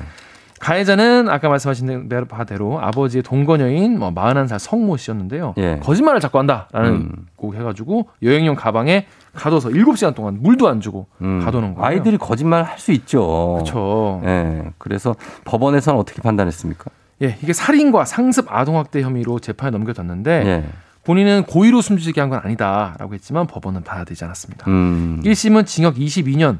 가해자는 0.64 1.28
아까 1.28 1.50
말씀하신 1.50 2.08
대로- 2.08 2.24
바대로 2.26 2.80
아버지의 2.80 3.22
동거녀인 3.22 3.98
뭐 3.98 4.10
41살 4.10 4.58
성모 4.58 4.96
씨였는데요. 4.96 5.52
예. 5.58 5.78
거짓말을 5.82 6.20
자꾸 6.20 6.38
한다라는 6.38 6.90
음. 6.90 7.26
고 7.36 7.54
해가지고 7.54 8.08
여행용 8.22 8.54
가방에 8.56 9.06
가둬서 9.34 9.68
7시간 9.68 10.14
동안 10.14 10.38
물도 10.40 10.66
안 10.66 10.80
주고 10.80 11.06
음. 11.20 11.40
가둬놓은 11.44 11.74
거예요. 11.74 11.86
아이들이 11.86 12.16
거짓말 12.16 12.62
할 12.62 12.78
수 12.78 12.92
있죠. 12.92 13.54
그렇죠. 13.56 14.22
예. 14.24 14.62
그래서 14.78 15.14
법원에서는 15.44 16.00
어떻게 16.00 16.22
판단했습니까? 16.22 16.90
예, 17.22 17.36
이게 17.42 17.52
살인과 17.52 18.06
상습 18.06 18.46
아동학대 18.50 19.02
혐의로 19.02 19.38
재판에 19.40 19.70
넘겨졌는데 19.70 20.30
예. 20.46 20.64
본인은 21.04 21.44
고의로 21.44 21.82
숨지게 21.82 22.20
한 22.22 22.30
건 22.30 22.40
아니다라고 22.42 23.12
했지만 23.12 23.46
법원은 23.46 23.82
받아들이지 23.84 24.24
않았습니다. 24.24 24.70
음. 24.70 25.20
1심은 25.24 25.66
징역 25.66 25.96
22년, 25.96 26.56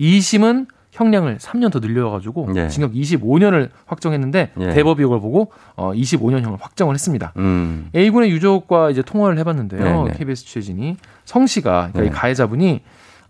2심은 0.00 0.66
형량을 0.94 1.38
3년 1.38 1.72
더 1.72 1.80
늘려가지고 1.80 2.50
예. 2.56 2.68
징역 2.68 2.92
25년을 2.92 3.68
확정했는데 3.86 4.52
예. 4.60 4.72
대법이 4.72 5.02
이걸 5.02 5.20
보고 5.20 5.50
어, 5.74 5.92
25년형을 5.92 6.56
확정을 6.60 6.94
했습니다. 6.94 7.32
음. 7.36 7.88
A군의 7.94 8.30
유족과 8.30 8.90
이제 8.90 9.02
통화를 9.02 9.36
해봤는데요. 9.38 10.04
네네. 10.04 10.16
KBS 10.16 10.44
취재진이 10.46 10.96
성 11.24 11.46
씨가 11.46 11.90
그러니까 11.92 12.00
네. 12.00 12.06
이 12.06 12.10
가해자분이 12.10 12.80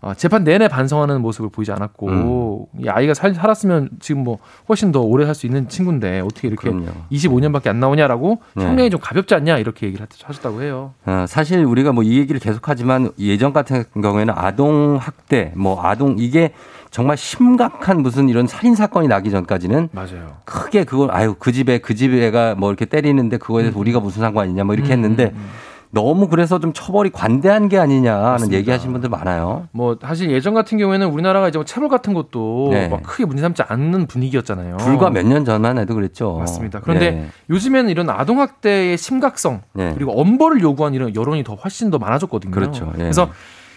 어, 0.01 0.13
재판 0.13 0.43
내내 0.43 0.67
반성하는 0.67 1.21
모습을 1.21 1.49
보이지 1.49 1.71
않았고 1.71 2.69
이 2.77 2.87
아이가 2.87 3.15
살, 3.15 3.33
살았으면 3.33 3.89
지금 3.99 4.23
뭐 4.23 4.37
훨씬 4.69 4.91
더 4.91 5.01
오래 5.01 5.25
살 5.25 5.33
수 5.33 5.47
있는 5.47 5.67
친구인데 5.67 6.19
어떻게 6.19 6.47
이렇게 6.47 6.69
그럼요. 6.69 6.91
25년밖에 7.11 7.67
안 7.67 7.79
나오냐라고 7.79 8.39
네. 8.53 8.65
형량이 8.65 8.91
좀 8.91 8.99
가볍지 9.01 9.33
않냐 9.33 9.57
이렇게 9.57 9.87
얘기를 9.87 10.05
하셨다고 10.23 10.61
해요. 10.61 10.93
어, 11.07 11.25
사실 11.27 11.63
우리가 11.65 11.91
뭐 11.93 12.03
이 12.03 12.19
얘기를 12.19 12.39
계속하지만 12.39 13.11
예전 13.17 13.51
같은 13.53 13.83
경우에는 13.99 14.31
아동 14.37 14.97
학대, 15.01 15.51
뭐 15.55 15.83
아동 15.83 16.17
이게 16.19 16.53
정말 16.95 17.17
심각한 17.17 18.01
무슨 18.03 18.29
이런 18.29 18.47
살인 18.47 18.73
사건이 18.73 19.09
나기 19.09 19.29
전까지는 19.29 19.89
맞아요. 19.91 20.37
크게 20.45 20.85
그걸 20.85 21.11
아유 21.11 21.35
그 21.37 21.51
집에 21.51 21.77
그집 21.79 22.13
애가 22.13 22.55
뭐 22.55 22.69
이렇게 22.69 22.85
때리는데 22.85 23.35
그거에 23.35 23.63
대해서 23.63 23.77
우리가 23.77 23.99
무슨 23.99 24.21
상관이냐 24.21 24.63
뭐 24.63 24.73
이렇게 24.75 24.91
음, 24.91 24.93
했는데 24.93 25.25
음, 25.25 25.35
음. 25.35 25.49
너무 25.91 26.29
그래서 26.29 26.57
좀 26.59 26.71
처벌이 26.71 27.09
관대한 27.09 27.67
게 27.67 27.77
아니냐는 27.77 28.21
맞습니다. 28.23 28.57
얘기하시는 28.59 28.93
분들 28.93 29.09
많아요. 29.09 29.67
뭐 29.73 29.97
사실 30.01 30.31
예전 30.31 30.53
같은 30.53 30.77
경우에는 30.77 31.07
우리나라가 31.07 31.49
이제 31.49 31.57
뭐 31.57 31.65
체벌 31.65 31.89
같은 31.89 32.13
것도 32.13 32.69
네. 32.71 32.87
막 32.87 33.03
크게 33.03 33.25
문제 33.25 33.41
삼지 33.41 33.63
않는 33.63 34.07
분위기였잖아요. 34.07 34.77
불과 34.77 35.09
몇 35.09 35.25
년 35.25 35.43
전만 35.43 35.77
해도 35.77 35.95
그랬죠. 35.95 36.37
맞습니다. 36.37 36.79
그런데 36.79 37.11
네. 37.11 37.27
요즘에는 37.49 37.89
이런 37.89 38.09
아동 38.09 38.39
학대의 38.39 38.97
심각성 38.97 39.63
네. 39.73 39.91
그리고 39.95 40.17
엄벌을 40.21 40.61
요구한 40.61 40.93
이런 40.93 41.13
여론이 41.13 41.43
더 41.43 41.55
훨씬 41.55 41.91
더 41.91 41.97
많아졌거든요. 41.97 42.51
그렇죠. 42.51 42.89
예. 42.95 42.99
그래서 42.99 43.29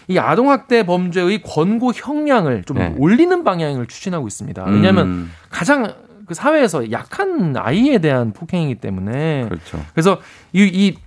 이 0.09 0.17
아동학대 0.17 0.83
범죄의 0.87 1.43
권고 1.43 1.91
형량을 1.93 2.63
좀 2.63 2.77
네. 2.77 2.93
올리는 2.97 3.43
방향을 3.43 3.85
추진하고 3.85 4.27
있습니다. 4.27 4.63
왜냐하면 4.65 5.05
음, 5.07 5.31
가장 5.51 5.93
그 6.25 6.33
사회에서 6.33 6.91
약한 6.91 7.55
아이에 7.55 7.99
대한 7.99 8.33
폭행이기 8.33 8.81
때문에 8.81 9.45
그렇죠. 9.47 9.79
그래서 9.93 10.19
이, 10.51 10.63
이 10.63 10.97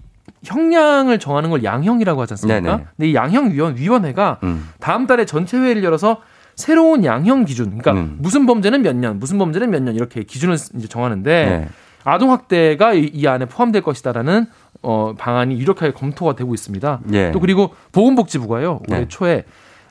형량을 0.44 1.18
정하는 1.18 1.50
걸 1.50 1.64
양형이라고 1.64 2.20
하지 2.22 2.34
않습니까? 2.34 2.60
네네. 2.60 2.84
근데 2.96 3.10
이 3.10 3.14
양형위원회가 3.14 4.38
음. 4.44 4.68
다음 4.78 5.08
달에 5.08 5.24
전체 5.24 5.58
회의를 5.58 5.82
열어서 5.82 6.20
새로운 6.54 7.04
양형 7.04 7.44
기준, 7.44 7.76
그러니까 7.76 7.92
음. 7.92 8.18
무슨 8.20 8.46
범죄는 8.46 8.82
몇 8.82 8.94
년, 8.94 9.18
무슨 9.18 9.36
범죄는 9.38 9.70
몇 9.70 9.82
년 9.82 9.94
이렇게 9.96 10.22
기준을 10.22 10.56
이제 10.76 10.86
정하는데 10.86 11.46
네. 11.46 11.68
아동학대가 12.04 12.94
이, 12.94 13.10
이 13.12 13.26
안에 13.26 13.46
포함될 13.46 13.82
것이다라는 13.82 14.46
어, 14.82 15.14
방안이 15.18 15.58
유력하게 15.60 15.92
검토가 15.92 16.34
되고 16.34 16.54
있습니다. 16.54 17.00
예. 17.12 17.30
또 17.32 17.40
그리고 17.40 17.74
보건복지부가요 17.92 18.80
올해 18.88 19.00
네. 19.00 19.08
초에 19.08 19.44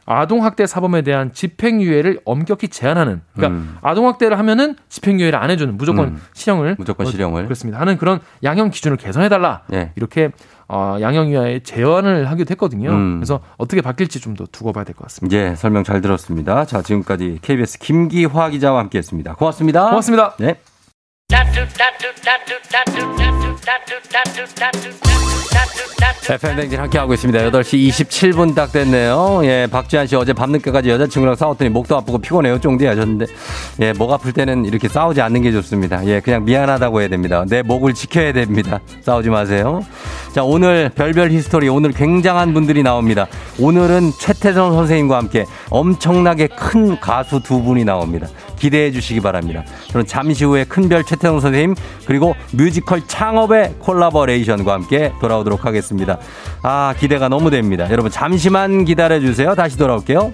아동학대 0.05 0.65
사범에 0.65 1.03
대한 1.03 1.31
집행유예를 1.31 2.21
엄격히 2.25 2.67
제한하는 2.67 3.21
그러니까 3.33 3.59
음. 3.59 3.77
아동학대를 3.81 4.37
하면은 4.39 4.75
집행유예를 4.89 5.37
안 5.37 5.49
해주는 5.51 5.77
무조건 5.77 6.07
음. 6.09 6.21
실형을 6.33 6.75
무조건 6.77 7.05
어, 7.07 7.09
실형을. 7.11 7.43
그렇습니다 7.43 7.79
하는 7.79 7.97
그런 7.97 8.19
양형 8.43 8.71
기준을 8.71 8.97
개선해달라 8.97 9.61
예. 9.73 9.91
이렇게 9.95 10.31
어, 10.67 10.97
양형이하에 10.99 11.59
제안을 11.59 12.29
하기도 12.31 12.51
했거든요. 12.51 12.89
음. 12.91 13.17
그래서 13.19 13.41
어떻게 13.57 13.81
바뀔지 13.81 14.19
좀 14.19 14.35
더 14.35 14.45
두고 14.51 14.71
봐야 14.73 14.83
될 14.85 14.95
것 14.95 15.03
같습니다. 15.03 15.37
예, 15.37 15.55
설명 15.55 15.83
잘 15.83 16.01
들었습니다. 16.01 16.65
자, 16.65 16.81
지금까지 16.81 17.39
KBS 17.41 17.79
김기화 17.79 18.49
기자와 18.49 18.79
함께 18.79 18.97
했습니다. 18.97 19.35
고맙습니다. 19.35 19.89
고맙습니다. 19.89 20.35
네. 20.39 20.55
FM 26.31 26.55
댕진 26.55 26.79
함께하고 26.79 27.13
있습니다. 27.13 27.39
8시 27.49 27.89
27분 27.89 28.55
딱 28.55 28.71
됐네요. 28.71 29.41
예, 29.43 29.67
박지한 29.69 30.07
씨 30.07 30.15
어제 30.15 30.33
밤늦게까지 30.33 30.89
여자친구랑 30.89 31.35
싸웠더니 31.35 31.69
목도 31.69 31.95
아프고 31.97 32.19
피곤해요. 32.19 32.59
쫑디 32.59 32.85
하셨는데, 32.85 33.25
예, 33.81 33.93
목 33.93 34.11
아플 34.11 34.31
때는 34.31 34.65
이렇게 34.65 34.87
싸우지 34.87 35.21
않는 35.21 35.41
게 35.41 35.51
좋습니다. 35.51 36.05
예, 36.05 36.19
그냥 36.19 36.45
미안하다고 36.45 37.01
해야 37.01 37.09
됩니다. 37.09 37.45
내 37.47 37.61
목을 37.61 37.93
지켜야 37.93 38.31
됩니다. 38.33 38.79
싸우지 39.01 39.29
마세요. 39.29 39.81
자, 40.33 40.43
오늘 40.43 40.89
별별 40.95 41.31
히스토리, 41.31 41.67
오늘 41.69 41.91
굉장한 41.91 42.53
분들이 42.53 42.83
나옵니다. 42.83 43.27
오늘은 43.59 44.11
최태성 44.19 44.73
선생님과 44.73 45.17
함께 45.17 45.45
엄청나게 45.69 46.47
큰 46.47 46.99
가수 46.99 47.41
두 47.41 47.61
분이 47.61 47.83
나옵니다. 47.83 48.27
기대해 48.61 48.91
주시기 48.91 49.21
바랍니다. 49.21 49.63
저는 49.87 50.05
잠시 50.05 50.45
후에 50.45 50.65
큰별 50.65 51.03
최태성 51.03 51.39
선생님 51.39 51.73
그리고 52.05 52.35
뮤지컬 52.51 53.01
창업의 53.07 53.73
콜라보레이션과 53.79 54.71
함께 54.71 55.11
돌아오도록 55.19 55.65
하겠습니다. 55.65 56.19
아 56.61 56.93
기대가 56.99 57.27
너무 57.27 57.49
됩니다. 57.49 57.87
여러분 57.89 58.11
잠시만 58.11 58.85
기다려 58.85 59.19
주세요. 59.19 59.55
다시 59.55 59.77
돌아올게요. 59.77 60.31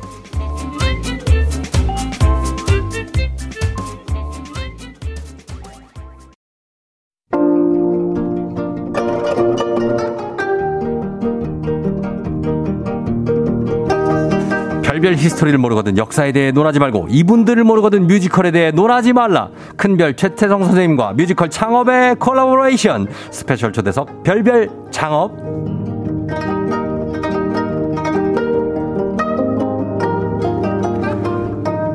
별별 15.07 15.15
히스토리를 15.15 15.57
모르거든 15.57 15.97
역사에 15.97 16.33
대해 16.33 16.51
논하지 16.51 16.79
말고 16.79 17.07
이분들을 17.09 17.63
모르거든 17.63 18.07
뮤지컬에 18.07 18.51
대해 18.51 18.71
논하지 18.71 19.13
말라. 19.13 19.49
큰별 19.77 20.15
최태성 20.15 20.65
선생님과 20.65 21.13
뮤지컬 21.13 21.49
창업의 21.49 22.15
콜라보레이션. 22.15 23.07
스페셜 23.31 23.71
초대석 23.71 24.23
별별 24.23 24.69
창업. 24.91 25.31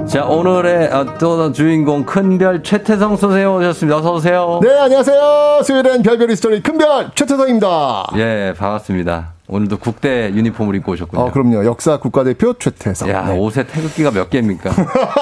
자 0.06 0.24
오늘의 0.24 0.92
어, 0.92 1.06
또 1.18 1.52
주인공 1.52 2.04
큰별 2.04 2.62
최태성 2.62 3.16
선생님 3.16 3.50
오셨습니다. 3.50 3.98
어서 3.98 4.12
오세요. 4.14 4.60
네, 4.62 4.70
안녕하세요. 4.78 5.60
수요일엔 5.64 6.02
별별 6.02 6.30
히스토리 6.30 6.62
큰별 6.62 7.10
최태성입니다. 7.14 8.06
예 8.16 8.54
반갑습니다 8.56 9.32
오늘도 9.52 9.78
국대 9.78 10.30
유니폼을 10.30 10.74
입고 10.76 10.92
오셨군요 10.92 11.22
어, 11.24 11.30
그럼요. 11.30 11.64
역사 11.66 11.98
국가대표 11.98 12.54
최태성. 12.54 13.10
야, 13.10 13.26
네. 13.26 13.38
옷에 13.38 13.66
태극기가 13.66 14.10
몇 14.10 14.30
개입니까? 14.30 14.70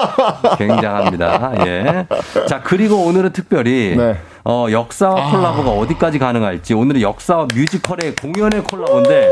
굉장합니다. 0.57 1.53
예. 1.67 2.07
자, 2.47 2.61
그리고 2.63 3.03
오늘은 3.05 3.33
특별히 3.33 3.95
네. 3.97 4.17
어, 4.45 4.67
역사와 4.71 5.27
아. 5.27 5.31
콜라보가 5.31 5.71
어디까지 5.71 6.17
가능할지 6.19 6.73
오늘은 6.73 7.01
역사와 7.01 7.47
뮤지컬의 7.53 8.15
공연의 8.15 8.63
콜라보인데 8.63 9.09
네. 9.09 9.29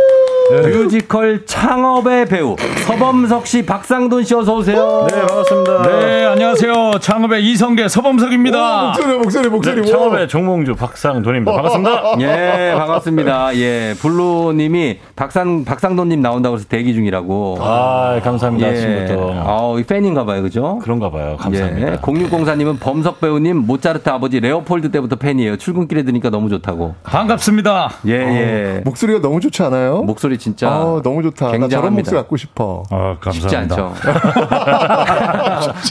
뮤지컬 0.49 1.45
창업의 1.45 2.25
배우 2.25 2.55
서범석 2.87 3.45
씨, 3.45 3.63
박상돈 3.63 4.23
씨 4.23 4.33
어서 4.33 4.55
오세요. 4.55 5.05
네, 5.11 5.19
반갑습니다. 5.19 5.81
네, 5.83 6.25
안녕하세요. 6.25 6.93
창업의 6.99 7.45
이성계 7.45 7.87
서범석입니다. 7.87 8.57
오, 8.57 8.85
목소리, 8.87 9.17
목소리, 9.17 9.49
목소리. 9.49 9.81
네, 9.81 9.87
창업의 9.91 10.27
정몽주 10.27 10.75
박상돈입니다. 10.75 11.51
반갑습니다. 11.51 12.15
예, 12.21 12.73
반갑습니다. 12.75 13.55
예, 13.57 13.93
블루님이 14.01 14.99
박상 15.15 15.63
박상돈님 15.65 16.19
나온다고 16.21 16.55
해서 16.55 16.65
대기 16.67 16.95
중이라고. 16.95 17.59
아, 17.61 18.19
감사합니다. 18.23 18.67
예. 18.67 18.71
아침부터. 18.71 19.33
아, 19.35 19.83
팬인가 19.87 20.25
봐요, 20.25 20.41
그죠? 20.41 20.79
그런가 20.81 21.11
봐요. 21.11 21.37
감사합니다. 21.39 21.91
예. 21.93 21.97
0604님은 21.97 22.79
범석 22.79 23.21
배우님 23.21 23.55
모차르트 23.67 24.09
아버지 24.09 24.39
레오폴드 24.39 24.89
때부터 24.89 25.15
팬이에요. 25.17 25.57
출근길에 25.57 26.01
들으니까 26.01 26.31
너무 26.31 26.49
좋다고. 26.49 26.95
반갑습니다. 27.03 27.91
예, 28.07 28.13
예. 28.13 28.77
어, 28.77 28.81
목소리가 28.85 29.21
너무 29.21 29.39
좋지 29.39 29.61
않아요? 29.61 30.01
목소리 30.01 30.38
진짜 30.39 30.67
아, 30.69 31.01
너무 31.03 31.21
좋다. 31.21 31.45
나 31.45 31.51
저런 31.51 31.61
굉장합니다. 31.61 31.89
목소리 31.99 32.15
갖고 32.17 32.37
싶어. 32.37 32.83
아, 32.89 33.17
쉽지 33.31 33.55
감사합니다. 33.55 33.75
않죠. 33.75 33.93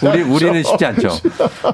우리 0.09 0.22
우리는 0.22 0.62
쉽지 0.62 0.84
않죠. 0.86 1.09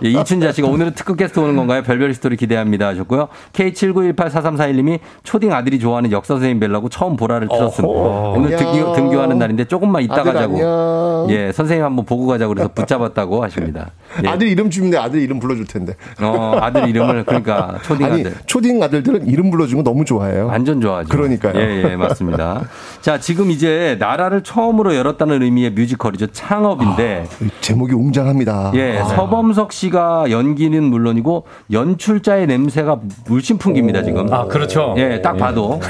예, 0.04 0.08
이춘자 0.10 0.52
씨가 0.52 0.68
오늘은 0.68 0.94
특급 0.94 1.16
게스트 1.16 1.38
오는 1.40 1.56
건가요? 1.56 1.82
별별 1.82 2.10
히스토리 2.10 2.36
기대합니다 2.36 2.88
하셨고요. 2.88 3.28
K79184341님이 3.52 4.98
초딩 5.22 5.52
아들이 5.52 5.78
좋아하는 5.78 6.12
역사 6.12 6.34
선생님 6.34 6.60
뵈려고 6.60 6.88
처음 6.88 7.16
보라를 7.16 7.48
틀었습니다. 7.48 7.94
어허. 7.98 8.30
오늘 8.38 8.56
등교. 8.56 8.92
등교하는 8.94 9.38
날인데 9.38 9.64
조금만 9.66 10.02
이따 10.02 10.22
가자고. 10.22 10.54
안녕. 10.56 11.26
예, 11.30 11.52
선생님 11.52 11.84
한번 11.84 12.04
보고 12.04 12.26
가자고 12.26 12.52
그래서 12.54 12.68
붙잡았다고 12.74 13.42
하십니다. 13.44 13.90
예. 14.22 14.28
아들 14.28 14.48
이름 14.48 14.70
주면 14.70 14.94
아들 15.02 15.20
이름 15.20 15.38
불러줄 15.40 15.66
텐데. 15.66 15.94
어, 16.20 16.58
아들 16.60 16.88
이름을 16.88 17.24
그러니까 17.24 17.78
초딩 17.82 18.06
아니, 18.06 18.20
아들. 18.20 18.34
초딩 18.46 18.82
아들들은 18.82 19.26
이름 19.26 19.50
불러주는 19.50 19.82
거 19.82 19.90
너무 19.90 20.04
좋아해요. 20.04 20.46
완전 20.46 20.80
좋아하죠. 20.80 21.08
그러니까요. 21.08 21.54
예, 21.60 21.82
예, 21.90 21.96
맞습니다. 21.96 22.62
자, 23.00 23.18
지금 23.18 23.50
이제 23.50 23.96
나라를 23.98 24.42
처음으로 24.42 24.94
열었다는 24.94 25.42
의미의 25.42 25.70
뮤지컬이죠. 25.72 26.28
창업인데. 26.28 27.26
제목이 27.60 27.92
웅장합니다. 27.94 28.72
예, 28.74 28.98
아. 28.98 29.04
서범석 29.04 29.72
씨가 29.72 30.26
연기는 30.30 30.82
물론이고 30.82 31.46
연출자의 31.72 32.46
냄새가 32.46 33.00
물씬 33.26 33.58
풍깁니다, 33.58 34.02
지금. 34.02 34.32
아, 34.32 34.44
그렇죠. 34.46 34.94
예, 34.98 35.20
딱 35.22 35.36
봐도. 35.36 35.80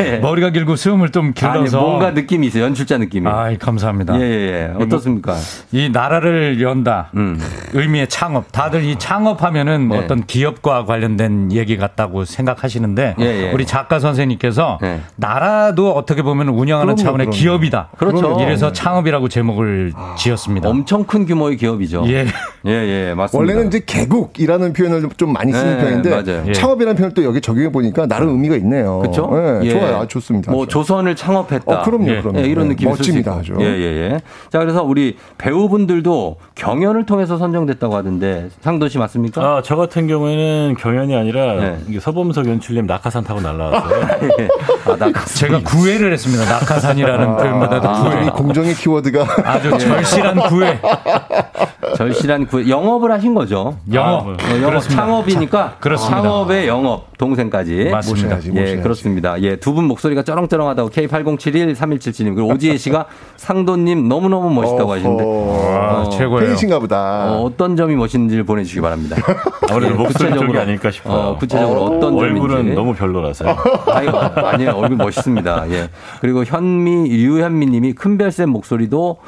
예. 0.00 0.18
머리가 0.22 0.50
길고 0.50 0.76
수음을 0.76 1.10
좀 1.10 1.26
아니, 1.26 1.34
길러서. 1.34 1.80
뭔가 1.80 2.10
느낌이 2.10 2.46
있어요. 2.46 2.64
연출자 2.64 2.98
느낌이. 2.98 3.28
아이, 3.28 3.58
감사합니다. 3.58 4.18
예, 4.20 4.24
예, 4.24 4.72
예. 4.78 4.84
어떻습니까? 4.84 5.34
이 5.72 5.88
나라를 5.90 6.60
연다. 6.60 7.10
음. 7.18 7.40
의미의 7.72 8.08
창업. 8.08 8.50
다들 8.52 8.84
이 8.84 8.96
창업하면은 8.96 9.86
뭐 9.88 9.98
네. 9.98 10.04
어떤 10.04 10.24
기업과 10.24 10.84
관련된 10.84 11.52
얘기 11.52 11.76
같다고 11.76 12.24
생각하시는데 12.24 13.16
예, 13.18 13.24
예. 13.24 13.52
우리 13.52 13.66
작가 13.66 13.98
선생님께서 13.98 14.78
네. 14.80 15.00
나라도 15.16 15.92
어떻게 15.92 16.22
보면 16.22 16.48
운영하는 16.48 16.94
그럼요, 16.94 17.02
차원의 17.02 17.26
그럼요. 17.26 17.36
기업이다. 17.36 17.88
그렇죠. 17.98 18.38
이래서 18.40 18.72
창업이라고 18.72 19.28
제목을 19.28 19.92
지었습니다. 20.16 20.68
엄청 20.68 21.04
큰 21.04 21.26
규모의 21.26 21.56
기업이죠. 21.56 22.04
예. 22.06 22.26
예, 22.66 22.70
예, 22.70 23.14
맞습니다. 23.14 23.38
원래는 23.38 23.68
이제 23.68 23.80
개국이라는 23.84 24.72
표현을 24.72 25.08
좀 25.16 25.32
많이 25.32 25.52
쓰는 25.52 25.76
네, 25.78 25.84
편인데. 25.84 26.48
예. 26.48 26.52
창업이라는 26.52 26.96
표현을 26.96 27.14
또 27.14 27.24
여기 27.24 27.40
적용해 27.40 27.72
보니까 27.72 28.06
나름 28.06 28.28
의미가 28.30 28.56
있네요. 28.56 29.00
그렇죠? 29.00 29.30
예, 29.62 29.70
좋아요. 29.70 30.06
좋습니다. 30.06 30.52
뭐. 30.52 30.66
조선을 30.66 31.16
창업했다. 31.16 31.64
어, 31.66 31.82
그럼요, 31.82 32.08
예. 32.10 32.20
그럼요. 32.20 32.40
예, 32.40 32.44
이런 32.44 32.68
네, 32.68 32.74
느낌이 32.74 32.90
멋집니다. 32.90 33.40
예, 33.60 33.64
예, 33.64 34.12
예. 34.12 34.20
자, 34.50 34.58
그래서 34.58 34.82
우리 34.82 35.16
배우분들도 35.38 36.36
경연을 36.54 37.06
통해서 37.08 37.36
선정됐다고 37.38 37.96
하던데 37.96 38.48
씨 38.88 38.98
맞습니까? 38.98 39.40
어. 39.40 39.56
아, 39.56 39.62
저 39.62 39.74
같은 39.76 40.06
경우에는 40.06 40.76
경연이 40.78 41.16
아니라 41.16 41.54
네. 41.54 41.78
이게 41.88 41.98
서범석 41.98 42.46
연출님 42.46 42.86
낙하산 42.86 43.24
타고 43.24 43.40
날라왔어요. 43.40 44.00
예. 44.38 44.48
아, 44.86 44.96
나 44.96 45.10
제가 45.24 45.60
구애를 45.64 46.12
했습니다. 46.12 46.44
낙하산이라는 46.44 47.36
표현보다도 47.38 47.88
아, 47.88 48.02
구애. 48.04 48.26
이 48.26 48.28
공정의 48.30 48.74
키워드가 48.74 49.26
아주 49.44 49.76
절실한 49.78 50.36
구애. 50.48 50.78
절실한 51.96 52.46
구 52.46 52.68
영업을 52.68 53.10
하신 53.12 53.34
거죠. 53.34 53.76
영업. 53.92 54.26
어, 54.28 54.36
영업 54.56 54.66
그렇습니다. 54.70 55.02
창업이니까 55.02 55.76
그렇습니다. 55.80 56.22
창업의 56.22 56.68
영업 56.68 57.16
동생까지 57.18 57.88
맞습니다. 57.90 58.26
모셔야지, 58.36 58.48
예, 58.54 58.60
모셔야지. 58.60 58.82
그렇습니다. 58.82 59.42
예, 59.42 59.56
두 59.56 59.72
분 59.78 59.84
목소리가 59.84 60.22
쩌렁쩌렁하다고 60.24 60.90
K80713177님 60.90 62.34
그리고 62.34 62.48
오지혜 62.52 62.76
씨가 62.76 63.06
상도님 63.36 64.08
너무너무 64.08 64.50
멋있다고 64.50 64.92
하시는데. 64.92 65.24
어, 65.24 66.08
최고예요. 66.12 66.46
팬이신가 66.46 66.78
보다. 66.80 66.87
어, 66.96 67.52
떤 67.56 67.76
점이 67.76 67.94
멋있는지를 67.96 68.44
보내주시기 68.44 68.80
바랍니다. 68.80 69.16
아무래도 69.70 69.94
예, 69.94 69.96
목소리 69.96 70.34
쪽이 70.34 70.58
아닐까 70.58 70.90
싶어요. 70.90 71.14
어, 71.14 71.36
구체적으로 71.38 71.84
어, 71.84 72.00
떤 72.00 72.14
얼굴은. 72.14 72.74
너무 72.74 72.94
별로라서요. 72.94 73.56
아이고, 73.92 74.18
아니에요. 74.18 74.72
얼굴 74.72 74.96
멋있습니다. 74.96 75.70
예. 75.70 75.88
그리고 76.20 76.44
현미, 76.44 77.10
유현미 77.10 77.66
님이 77.66 77.92
큰별쌤 77.92 78.50
목소리도 78.50 79.18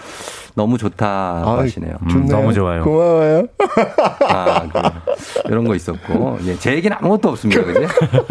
너무 0.55 0.79
좋다고 0.79 1.51
아이, 1.51 1.59
하시네요. 1.61 1.95
좋네요. 2.11 2.29
너무 2.29 2.53
좋아요. 2.53 2.83
고마워요. 2.83 3.47
아, 4.29 4.69
그래요. 4.69 4.93
이런 5.47 5.65
거 5.65 5.75
있었고. 5.75 6.39
예, 6.47 6.57
제 6.57 6.75
얘기는 6.75 6.97
아무것도 6.97 7.29
없습니다. 7.31 7.63
그지? 7.65 7.87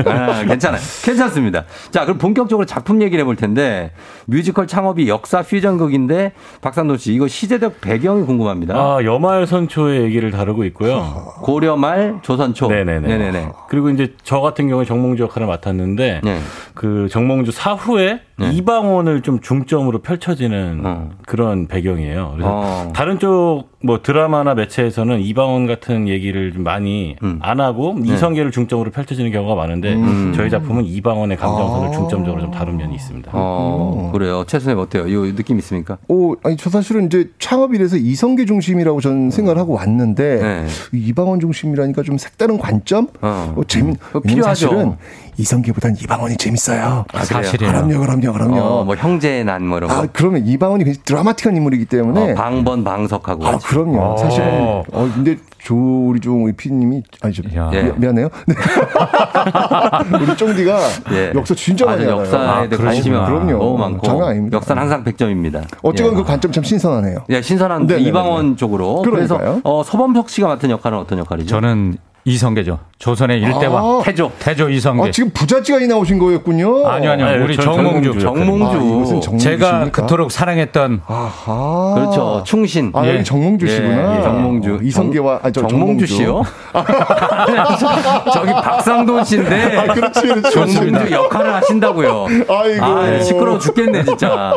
아, 0.06 0.44
괜찮아요. 0.44 0.82
괜찮습니다. 1.04 1.66
자, 1.92 2.06
그럼 2.06 2.18
본격적으로 2.18 2.66
작품 2.66 3.02
얘기를 3.02 3.22
해볼 3.22 3.36
텐데, 3.36 3.92
뮤지컬 4.26 4.68
창업이 4.68 5.08
역사 5.08 5.42
퓨전극인데, 5.42 6.34
박상돈 6.62 6.98
씨, 6.98 7.14
이거 7.14 7.28
시대적 7.28 7.82
배경이 7.82 8.26
궁금합니다. 8.26 8.76
아, 8.76 9.04
여말 9.04 9.48
선초의 9.48 10.04
얘기를 10.04 10.32
다루고 10.32 10.64
있고요. 10.66 11.34
고려 11.42 11.76
말 11.78 12.20
조선 12.22 12.54
초. 12.54 12.68
네네네. 12.68 13.08
네네네. 13.08 13.50
그리고 13.70 13.90
이제 13.90 14.14
저 14.24 14.40
같은 14.42 14.68
경우에 14.68 14.86
정몽주 14.86 15.24
역할을 15.24 15.48
맡았는데 15.48 16.22
네. 16.24 16.40
그 16.74 17.08
정몽주 17.10 17.52
사후에 17.52 18.22
네. 18.38 18.52
이방원을 18.54 19.22
좀 19.22 19.42
중점으로 19.42 20.00
펼쳐지는 20.00 20.82
어. 20.86 21.10
그런 21.26 21.68
배경이에요. 21.68 22.09
이방원이에요. 22.10 22.32
그래서 22.36 22.50
어. 22.52 22.92
다른 22.94 23.20
쪽 23.20 23.70
뭐 23.82 24.02
드라마나 24.02 24.56
매체에서는 24.56 25.22
이방원 25.22 25.66
같은 25.66 26.10
얘기를 26.10 26.52
좀 26.52 26.64
많이 26.64 27.16
안 27.40 27.62
하고 27.62 27.96
네. 27.98 28.14
이성계를 28.14 28.52
중점으로 28.52 28.92
펼쳐지는 28.92 29.32
경우가 29.32 29.56
많은데 29.56 29.94
음. 29.94 30.34
저희 30.36 30.50
작품은 30.50 30.86
이방원의 30.86 31.38
감정선을 31.38 31.88
아. 31.88 31.92
중점적으로 31.92 32.42
좀 32.42 32.52
다룬 32.52 32.76
면이 32.76 32.94
있습니다. 32.96 33.32
어, 33.34 34.10
그래요. 34.14 34.44
최 34.48 34.60
선생님 34.60 34.84
어때요? 34.84 35.08
이 35.08 35.34
느낌 35.34 35.58
있습니까? 35.60 35.98
오, 36.10 36.36
아니 36.44 36.58
저 36.58 36.70
사실은 36.70 37.06
이제 37.06 37.30
창업이라서 37.40 37.98
이성계 37.98 38.46
중심이라고 38.46 39.00
저는 39.00 39.32
생각을 39.32 39.58
하고 39.58 39.74
왔는데 39.76 40.42
네. 40.42 40.68
이방원 40.92 41.40
중심이라니까 41.40 42.04
좀 42.04 42.18
색다른 42.18 42.58
관점, 42.58 43.08
어. 43.22 43.54
어, 43.56 43.62
재밌. 43.66 43.98
그거 44.00 44.22
왜냐면 44.26 44.36
필요하죠. 44.36 44.68
사실은 44.68 44.96
이성계보단 45.40 45.96
이방원이 46.02 46.36
재밌어요. 46.36 47.06
아, 47.14 47.24
사실이에요. 47.24 47.72
그럼요, 47.72 48.00
그럼요, 48.00 48.34
그럼요. 48.34 48.60
어, 48.62 48.84
뭐 48.84 48.96
형제 48.96 49.44
난뭐 49.46 49.78
이런 49.78 49.90
거. 49.90 49.96
아, 49.96 50.06
그러면 50.12 50.46
이방원이 50.46 50.84
굉장히 50.84 51.04
드라마틱한 51.06 51.56
인물이기 51.56 51.86
때문에. 51.86 52.32
어, 52.34 52.36
방번 52.36 52.84
방석하고. 52.84 53.48
아, 53.48 53.52
같이. 53.52 53.68
그럼요. 53.68 54.00
어. 54.02 54.18
사실은 54.18 54.48
어 54.92 55.10
근데 55.14 55.38
조 55.60 55.76
우리 56.10 56.20
종 56.20 56.44
우리 56.44 56.54
피디님이 56.54 57.04
아니 57.22 57.34
저 57.34 57.44
예. 57.74 57.84
미, 57.84 57.92
미안해요. 57.98 58.30
네. 58.48 58.56
우리 60.22 60.38
쫑디가 60.38 60.80
예. 61.12 61.32
역사 61.36 61.56
진짜 61.56 61.86
많이 61.86 62.04
알아요. 62.04 62.20
역사에 62.20 62.70
대해 62.70 62.82
관심이 62.84 63.16
그럼요. 63.16 63.52
너무 63.52 63.78
많고. 63.78 64.06
장난 64.06 64.30
아닙니다. 64.30 64.56
역사는 64.58 64.82
항상 64.82 65.04
100점입니다. 65.06 65.64
어쨌건 65.84 66.14
예. 66.14 66.18
그 66.18 66.24
관점 66.26 66.52
참 66.52 66.64
신선하네요. 66.64 67.20
예, 67.30 67.42
신선한 67.42 67.88
네네네네. 67.88 68.10
이방원 68.10 68.58
쪽으로. 68.58 69.02
그래서 69.04 69.38
그러니까요. 69.38 69.62
어, 69.64 69.84
서범석 69.84 70.30
씨가 70.30 70.48
맡은 70.48 70.70
역할은 70.70 70.98
어떤 70.98 71.20
역할이죠? 71.20 71.48
저는 71.50 71.98
이성계죠. 72.34 72.80
조선의 73.00 73.42
일대와 73.42 73.80
아. 73.82 74.02
태조, 74.04 74.32
태조 74.40 74.70
이성계. 74.70 75.08
아, 75.08 75.12
지금 75.12 75.32
부잣지간이 75.34 75.88
나오신 75.88 76.20
거였군요. 76.20 76.88
아니요, 76.88 77.12
아니요. 77.12 77.26
아니, 77.28 77.44
우리 77.44 77.56
저- 77.56 77.64
정몽주. 77.64 78.20
정몽주. 78.20 78.66
아, 78.66 79.20
정몽주 79.22 79.38
제가? 79.44 79.90
그토록 79.92 80.32
사랑했던 80.32 81.02
아하. 81.08 81.94
그렇죠. 81.96 82.44
충신. 82.46 82.92
아, 82.94 83.06
예. 83.08 83.24
정몽주 83.24 83.68
씨구나. 83.68 84.14
예, 84.14 84.18
예, 84.20 84.22
정몽주. 84.24 84.74
어, 84.76 84.80
이성계와 84.84 85.40
아, 85.44 85.52
저 85.52 85.66
정몽주 85.66 86.06
씨요? 86.06 86.44
저기 88.34 88.52
박상돈 88.52 89.24
씨인데 89.24 89.78
아, 89.78 89.94
그렇지, 89.94 90.22
그렇지. 90.22 90.52
정몽주 90.52 91.12
역할을 91.12 91.54
하신다고요. 91.56 92.26
아이고. 92.50 92.86
아, 92.86 93.20
시끄러워 93.22 93.60
죽겠네 93.60 94.04
진짜. 94.04 94.54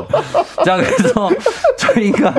자 0.64 0.76
그래서 0.76 1.30
저희가 1.76 2.34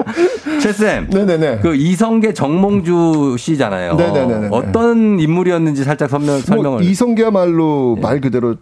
최 0.62 0.74
쌤 0.74 1.08
네네네. 1.12 1.60
그 1.62 1.76
이성계 1.76 2.34
정몽주 2.34 3.36
씨잖아요. 3.38 3.96
네네네네. 3.96 4.48
어떤 4.52 5.20
인물이었는지 5.24 5.84
살짝 5.84 6.10
설명, 6.10 6.40
설명을. 6.40 6.80
뭐 6.80 6.82
이성계야말로 6.82 7.98
말 8.02 8.22
그대로 8.22 8.56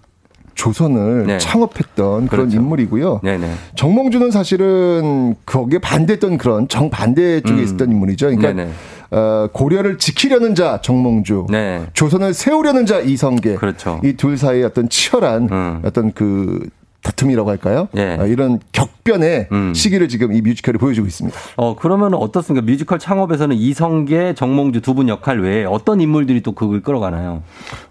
조선을 0.53 1.27
네. 1.27 1.37
창업했던 1.37 2.27
그런 2.27 2.27
그렇죠. 2.27 2.57
인물이고요. 2.57 3.21
네네. 3.23 3.51
정몽주는 3.75 4.31
사실은 4.31 5.35
거기에 5.45 5.79
반대했던 5.79 6.37
그런 6.37 6.67
정반대 6.67 7.41
쪽에 7.41 7.59
음. 7.59 7.63
있었던 7.63 7.91
인물이죠. 7.91 8.27
그러니까 8.27 8.53
네네. 8.53 8.71
어, 9.11 9.49
고려를 9.51 9.97
지키려는 9.97 10.55
자 10.55 10.79
정몽주, 10.81 11.47
네. 11.49 11.85
조선을 11.93 12.33
세우려는 12.33 12.85
자 12.85 12.99
이성계. 12.99 13.55
그렇죠. 13.55 13.99
이둘 14.03 14.37
사이의 14.37 14.65
어떤 14.65 14.87
치열한 14.87 15.49
음. 15.51 15.81
어떤 15.83 16.11
그 16.13 16.69
다툼이라고 17.03 17.49
할까요? 17.49 17.87
예. 17.97 18.17
어, 18.19 18.27
이런 18.27 18.59
격변의 18.71 19.47
음. 19.51 19.73
시기를 19.73 20.07
지금 20.07 20.33
이 20.33 20.41
뮤지컬이 20.41 20.77
보여주고 20.77 21.07
있습니다. 21.07 21.37
어 21.57 21.75
그러면 21.75 22.13
어떻습니까? 22.13 22.63
뮤지컬 22.65 22.99
창업에서는 22.99 23.55
이성계, 23.55 24.35
정몽주 24.35 24.81
두 24.81 24.91
분 24.93 25.07
역할 25.09 25.39
외에 25.39 25.63
어떤 25.63 26.01
인물들이 26.01 26.41
또 26.41 26.51
그걸 26.51 26.81
끌어가나요? 26.81 27.43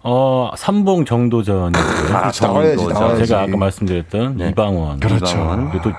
어, 0.03 0.51
삼봉 0.57 1.07
정도전이고요. 1.07 2.17
아, 2.17 2.31
나와야지, 2.43 2.77
정도전. 2.77 2.89
나와야지. 2.93 3.27
제가 3.27 3.43
아까 3.43 3.57
말씀드렸던 3.57 4.37
네. 4.37 4.49
이방원. 4.51 5.01
그렇죠. 5.01 5.25
이방원. 5.35 5.81
또 5.83 5.93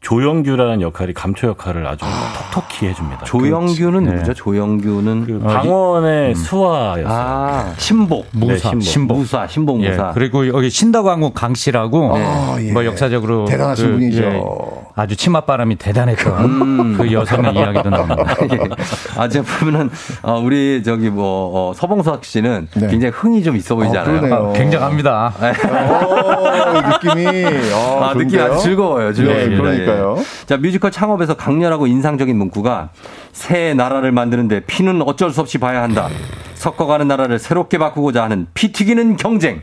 조영규라는 0.00 0.80
역할이 0.80 1.12
감초 1.12 1.48
역할을 1.48 1.86
아주 1.86 2.04
톡톡히 2.52 2.86
해줍니다. 2.86 3.24
조영규는 3.24 4.04
네. 4.04 4.12
누구죠? 4.12 4.32
조영규는 4.34 5.26
그 5.26 5.38
방원의 5.40 6.34
수화였어요. 6.34 7.06
아 7.06 7.74
신복 7.76 8.26
네, 8.32 8.46
무사, 8.46 8.70
신복. 8.70 8.82
신복. 8.82 9.18
무사 9.18 9.46
신복 9.46 9.82
예, 9.82 9.90
무사. 9.90 10.12
그리고 10.12 10.48
여기 10.48 10.70
신다광국 10.70 11.34
강 11.34 11.54
씨라고 11.54 12.16
아, 12.16 12.56
예. 12.60 12.72
뭐 12.72 12.84
역사적으로 12.86 13.44
대단하신 13.44 13.92
분이죠. 13.92 14.79
아주 15.00 15.16
치맛바람이 15.16 15.76
대단했던 15.76 16.44
음. 16.44 16.94
그 16.98 17.10
여성의 17.10 17.54
이야기도 17.54 17.88
나옵니다. 17.88 18.36
아, 19.16 19.28
제가 19.28 19.46
보면은, 19.58 19.88
어, 20.22 20.38
우리, 20.38 20.82
저기, 20.82 21.08
뭐, 21.08 21.70
어, 21.70 21.72
서봉석 21.74 22.24
씨는 22.24 22.68
네. 22.74 22.86
굉장히 22.88 23.12
흥이 23.14 23.42
좀 23.42 23.56
있어 23.56 23.74
보이잖아요. 23.76 24.02
아, 24.02 24.20
그러네요. 24.20 24.52
굉장합니다. 24.54 25.32
오, 25.38 27.08
느낌이 27.08 27.44
아, 27.72 28.10
아, 28.10 28.12
느낌 28.14 28.28
좋은데요? 28.30 28.52
아주 28.52 28.62
즐거워요. 28.62 29.12
즐거워요. 29.14 29.48
네, 29.48 29.56
그러니까요. 29.56 30.18
자, 30.44 30.58
뮤지컬 30.58 30.90
창업에서 30.90 31.34
강렬하고 31.34 31.86
인상적인 31.86 32.36
문구가 32.36 32.90
새 33.32 33.74
나라를 33.74 34.12
만드는데 34.12 34.60
피는 34.60 35.02
어쩔 35.02 35.30
수 35.30 35.40
없이 35.40 35.58
봐야 35.58 35.82
한다. 35.82 36.08
썩어가는 36.54 37.08
나라를 37.08 37.38
새롭게 37.38 37.78
바꾸고자 37.78 38.22
하는 38.22 38.46
피 38.52 38.70
튀기는 38.72 39.16
경쟁. 39.16 39.62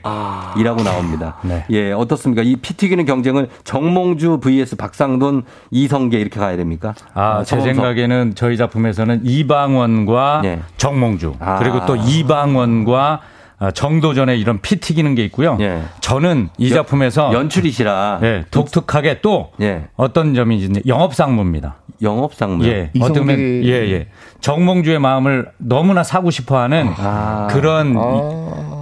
이라고 0.57 0.81
나옵니다. 0.83 1.35
네. 1.43 1.63
예, 1.69 1.91
어떻습니까? 1.91 2.41
이 2.41 2.55
피 2.55 2.73
튀기는 2.75 3.05
경쟁을 3.05 3.49
정몽주 3.63 4.39
vs 4.41 4.77
박상돈, 4.77 5.43
이성계 5.69 6.19
이렇게 6.19 6.39
가야 6.39 6.57
됩니까? 6.57 6.95
아, 7.13 7.37
어, 7.39 7.43
제 7.43 7.57
서범석. 7.57 7.75
생각에는 7.75 8.33
저희 8.35 8.57
작품에서는 8.57 9.21
이방원과 9.25 10.39
네. 10.43 10.61
정몽주 10.77 11.35
아. 11.39 11.59
그리고 11.59 11.85
또 11.85 11.95
이방원과 11.95 13.19
아, 13.21 13.36
정도전에 13.73 14.37
이런 14.37 14.59
피 14.61 14.79
튀기는 14.79 15.15
게 15.15 15.25
있고요. 15.25 15.57
예. 15.59 15.81
저는 15.99 16.49
이 16.57 16.69
작품에서 16.69 17.33
연출이시라. 17.33 18.19
예, 18.21 18.45
독특하게 18.51 19.21
또 19.21 19.51
예. 19.61 19.87
어떤 19.95 20.35
점이 20.35 20.57
있는지 20.57 20.83
영업상무입니다. 20.85 21.77
영업상무. 22.01 22.65
예, 22.65 22.91
어떻게 22.99 23.19
보면 23.19 23.39
예, 23.39 23.71
예. 23.91 24.07
정몽주의 24.41 24.99
마음을 24.99 25.49
너무나 25.57 26.03
사고 26.03 26.29
싶어하는 26.29 26.93
아. 26.97 27.47
그런 27.49 27.95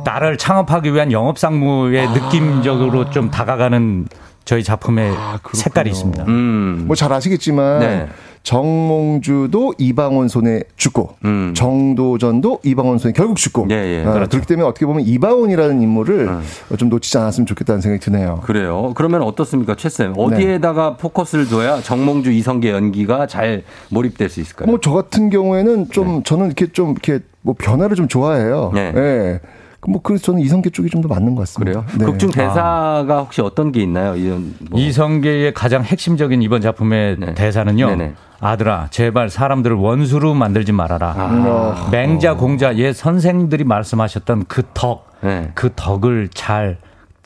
나를 0.04 0.38
창업하기 0.38 0.94
위한 0.94 1.12
영업상무의 1.12 2.10
느낌적으로 2.10 3.10
좀 3.12 3.32
다가가는 3.32 4.08
저희 4.44 4.64
작품의 4.64 5.12
색깔이 5.54 5.90
있습니다. 5.90 6.26
음. 6.26 6.84
뭐잘 6.88 7.12
아시겠지만 7.12 7.80
네. 7.80 8.08
정몽주도 8.46 9.74
이방원 9.78 10.28
손에 10.28 10.62
죽고 10.78 11.16
음. 11.26 11.54
정도전도 11.56 12.60
이방원 12.64 13.00
손에 13.00 13.12
결국 13.14 13.38
죽고 13.38 13.68
예, 13.72 13.76
예. 13.76 14.06
어, 14.06 14.14
그렇죠. 14.14 14.30
그렇기 14.30 14.48
때문에 14.48 14.68
어떻게 14.68 14.86
보면 14.86 15.04
이방원이라는 15.06 15.82
인물을 15.82 16.30
어, 16.30 16.76
좀 16.78 16.90
놓치지 16.90 17.18
않았으면 17.18 17.48
좋겠다는 17.48 17.82
생각이 17.82 18.00
드네요. 18.04 18.42
그래요. 18.46 18.94
그러면 18.96 19.24
어떻습니까, 19.24 19.76
최쌤? 19.76 20.14
네. 20.14 20.22
어디에다가 20.24 20.96
포커스를 20.98 21.48
둬야 21.48 21.82
정몽주 21.82 22.32
이성계 22.32 22.72
연기가 22.72 23.26
잘 23.28 23.64
몰입될 23.90 24.30
수 24.30 24.40
있을까요? 24.42 24.68
뭐 24.68 24.80
저 24.86 24.92
같은 24.92 25.32
경우에는 25.32 25.90
좀 25.90 26.22
저는 26.22 26.46
이렇게 26.46 26.68
좀 26.68 26.92
이렇게 26.92 27.20
뭐 27.42 27.56
변화를 27.58 27.96
좀 27.96 28.08
좋아해요. 28.08 28.72
네. 28.76 28.94
예. 28.96 29.40
뭐 29.88 30.02
그래서 30.02 30.24
저는 30.26 30.42
이성계 30.42 30.70
쪽이 30.72 30.90
좀 30.90 31.02
더 31.02 31.08
맞는 31.08 31.34
것 31.36 31.42
같습니다. 31.42 31.82
그래요? 31.82 31.86
네. 32.00 32.06
극중 32.06 32.30
대사가 32.32 33.20
혹시 33.22 33.42
어떤 33.42 33.72
게 33.72 33.82
있나요? 33.82 34.16
이런 34.16 34.54
뭐. 34.70 34.80
이성계의 34.80 35.54
가장 35.54 35.84
핵심적인 35.84 36.42
이번 36.44 36.62
작품의 36.62 37.18
네. 37.20 37.34
대사는요. 37.34 37.88
네네. 37.90 38.14
아들아, 38.46 38.88
제발 38.92 39.30
사람들을 39.30 39.76
원수로 39.76 40.36
만들지 40.36 40.72
말아라. 40.72 41.16
아. 41.18 41.90
맹자, 41.92 42.36
공자, 42.36 42.76
예 42.76 42.94
선생들이 42.94 43.64
말씀하셨던 43.64 44.46
그 44.48 44.62
덕, 44.76 45.10
네. 45.22 45.52
그 45.56 45.72
덕을 45.76 46.30
잘 46.32 46.78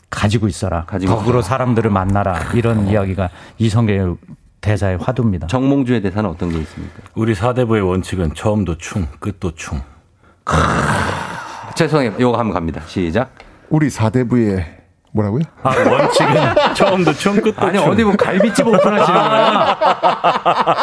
가지고 0.08 0.48
있어라. 0.48 0.84
가지고 0.86 1.16
덕으로 1.16 1.42
사람들을 1.42 1.90
만나라. 1.90 2.38
이런 2.54 2.88
이야기가 2.88 3.28
이성계의 3.58 4.16
대사의 4.62 4.96
화두입니다. 4.98 5.46
정몽주의 5.46 6.00
대사는 6.00 6.28
어떤 6.28 6.50
게 6.50 6.58
있습니까? 6.58 6.94
우리 7.14 7.34
사대부의 7.34 7.82
원칙은 7.82 8.34
처음도 8.34 8.78
충, 8.78 9.06
끝도 9.18 9.54
충. 9.54 9.78
죄송해요. 11.74 12.14
이거 12.18 12.36
한번 12.36 12.54
갑니다. 12.54 12.80
시작. 12.86 13.30
우리 13.68 13.90
사대부의 13.90 14.79
뭐라고요? 15.12 15.42
아, 15.64 15.70
원칙은 15.70 16.74
처음도 16.74 17.12
충, 17.14 17.40
끝도 17.40 17.66
아니, 17.66 17.78
충. 17.78 17.90
어디 17.90 18.04
뭐 18.04 18.14
갈비집 18.16 18.64
오픈하시는 18.66 19.20
거예요? 19.20 19.76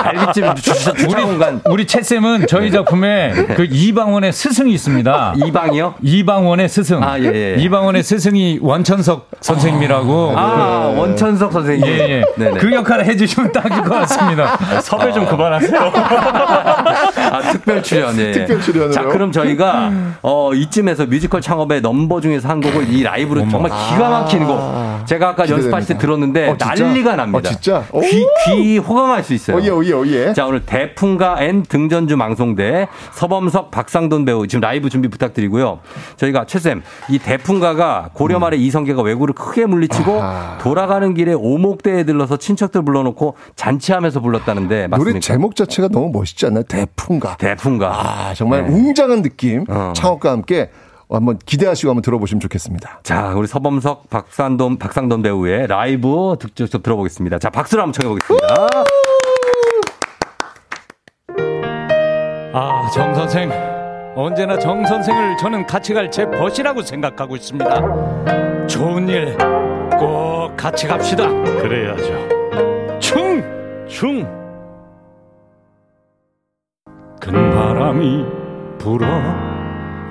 갈비집 0.03 0.55
주차, 0.57 0.93
주차 0.93 1.21
공간. 1.21 1.61
우리 1.65 1.87
채쌤은 1.87 2.47
저희 2.47 2.69
작품에 2.71 3.31
그 3.55 3.65
이방원의 3.69 4.33
스승이 4.33 4.73
있습니다. 4.73 5.33
이방이요? 5.37 5.95
이방원의 6.01 6.67
스승. 6.67 7.01
아, 7.03 7.17
예, 7.19 7.23
예. 7.23 7.55
이방원의 7.57 8.03
스승이 8.03 8.59
원천석 8.61 9.29
선생님이라고. 9.39 10.33
아, 10.35 10.91
그- 10.93 10.99
원천석 10.99 11.53
선생님. 11.53 11.87
예, 11.87 11.99
예. 12.09 12.23
네네. 12.35 12.59
그 12.59 12.73
역할을 12.73 13.05
해주시면 13.05 13.53
딱일 13.53 13.81
것 13.83 13.89
같습니다. 13.99 14.57
섭외 14.81 15.13
좀 15.13 15.25
그만하세요. 15.25 15.71
아, 17.31 17.41
특별 17.51 17.83
출연, 17.83 18.17
예. 18.19 18.31
특별 18.33 18.61
출연으로. 18.61 18.91
자, 18.91 19.03
그럼 19.03 19.31
저희가, 19.31 19.91
어, 20.21 20.53
이쯤에서 20.53 21.05
뮤지컬 21.05 21.41
창업의 21.41 21.81
넘버 21.81 22.21
중에서 22.21 22.47
한 22.49 22.61
곡을 22.61 22.89
이 22.91 23.03
라이브로 23.03 23.47
정말 23.49 23.71
기가 23.71 24.09
막힌 24.09 24.45
곡. 24.45 25.05
제가 25.05 25.29
아까. 25.29 25.47
연습하실 25.47 25.95
때 25.95 25.97
들었는데 26.01 26.49
어? 26.49 26.57
난리가 26.59 27.15
납니다. 27.15 27.37
어, 27.37 27.41
진짜? 27.41 27.85
오. 27.91 28.01
귀, 28.01 28.25
귀 28.45 28.77
호강할 28.77 29.23
수 29.23 29.33
있어요. 29.33 29.57
오예, 29.57 29.69
오예, 29.69 29.91
오예. 29.93 30.33
자, 30.33 30.45
오늘 30.45 30.65
대풍가 30.65 31.41
N 31.41 31.63
등전주 31.63 32.17
망경대 32.17 32.87
서범석 33.13 33.71
박상돈 33.71 34.25
배우 34.25 34.45
지금 34.47 34.61
라이브 34.61 34.89
준비 34.89 35.07
부탁드리고요. 35.07 35.79
저희가 36.17 36.45
최쌤, 36.45 36.81
이 37.09 37.19
대풍가가 37.19 38.09
고려 38.13 38.39
말에 38.39 38.57
이성계가 38.57 39.01
왜구를 39.01 39.33
크게 39.33 39.65
물리치고 39.65 40.21
돌아가는 40.61 41.13
길에 41.13 41.33
오목대에 41.33 42.03
들러서 42.03 42.37
친척들 42.37 42.83
불러놓고 42.83 43.35
잔치하면서 43.55 44.19
불렀다는데 44.19 44.87
맞습니까? 44.87 44.97
노래 44.97 45.19
제목 45.19 45.55
자체가 45.55 45.87
너무 45.87 46.09
멋있지 46.11 46.45
않나요? 46.47 46.63
대풍 46.63 47.16
가. 47.19 47.35
대풍가. 47.37 47.87
아, 47.89 48.33
정말 48.33 48.63
네. 48.67 48.69
웅장한 48.73 49.21
느낌. 49.21 49.65
어. 49.69 49.93
창업과 49.95 50.31
함께 50.31 50.69
한번 51.09 51.37
기대하시고 51.45 51.89
한번 51.89 52.01
들어보시면 52.01 52.39
좋겠습니다. 52.41 52.99
자, 53.03 53.33
우리 53.35 53.47
서범석 53.47 54.09
박상돈 54.09 54.77
박상돈 54.77 55.21
배우의 55.21 55.67
라이브 55.67 56.35
직접 56.55 56.83
들어보겠습니다. 56.83 57.39
자, 57.39 57.49
박수를 57.49 57.83
한번 57.83 57.93
청해 57.93 58.09
보겠습니다. 58.09 58.55
아, 62.53 62.89
정 62.93 63.13
선생. 63.13 63.51
언제나 64.15 64.57
정 64.57 64.83
선생을 64.85 65.37
저는 65.37 65.67
같이 65.67 65.93
갈 65.93 66.09
제 66.09 66.25
벗이라고 66.25 66.81
생각하고 66.81 67.35
있습니다. 67.35 68.67
좋은 68.67 69.07
일 69.07 69.37
꼭 69.99 70.55
같이 70.55 70.85
갑시다. 70.87 71.27
그래야죠. 71.27 72.99
충! 72.99 73.43
충! 73.87 74.27
큰 77.19 77.33
바람이 77.51 78.25
불어 78.77 79.07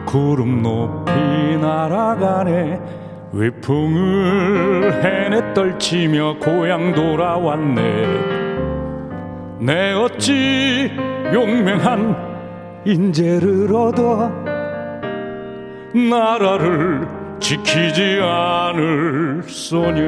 구름 0.07 0.63
높이 0.63 1.13
날아가네. 1.61 2.81
위풍을 3.33 5.05
해내 5.05 5.55
떨치며 5.55 6.37
고향 6.41 6.95
돌아왔네. 6.95 7.83
내 9.61 9.93
어찌 9.93 10.91
용맹한 11.33 12.83
인재를 12.85 13.75
얻어 13.75 14.31
나라를 15.93 17.07
지키지 17.41 18.21
않을 18.23 19.43
소냐? 19.47 20.05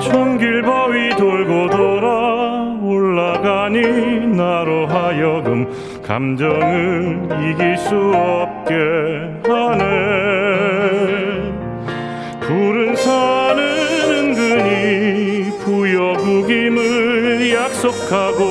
청길바위 0.00 1.10
돌고 1.16 1.70
돌아 1.70 2.51
올라가니 3.12 4.26
나로 4.28 4.86
하여금 4.86 5.68
감정을 6.02 7.28
이길 7.50 7.76
수 7.76 7.94
없게 7.94 8.74
하네. 9.46 9.82
푸른 12.40 12.96
산은 12.96 13.60
은근히 14.08 15.50
부여구김을 15.58 17.52
약속하고 17.52 18.44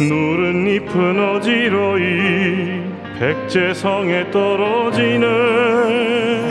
누른 0.00 0.66
잎은 0.66 1.36
어지러이 1.36 2.82
백제성에 3.18 4.30
떨어지네. 4.30 5.26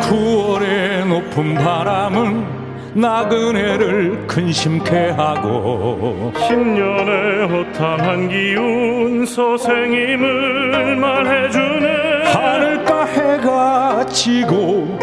9월의 0.01 1.07
높은 1.07 1.55
바람은 1.55 2.62
나그네를 2.95 4.27
근심케 4.27 5.09
하고 5.11 6.31
10년의 6.35 7.49
허탕한 7.49 8.29
기운 8.29 9.25
서생임을 9.25 10.95
말해주네. 10.97 12.23
하늘가 12.25 13.05
해가 13.05 14.05
지고 14.07 14.99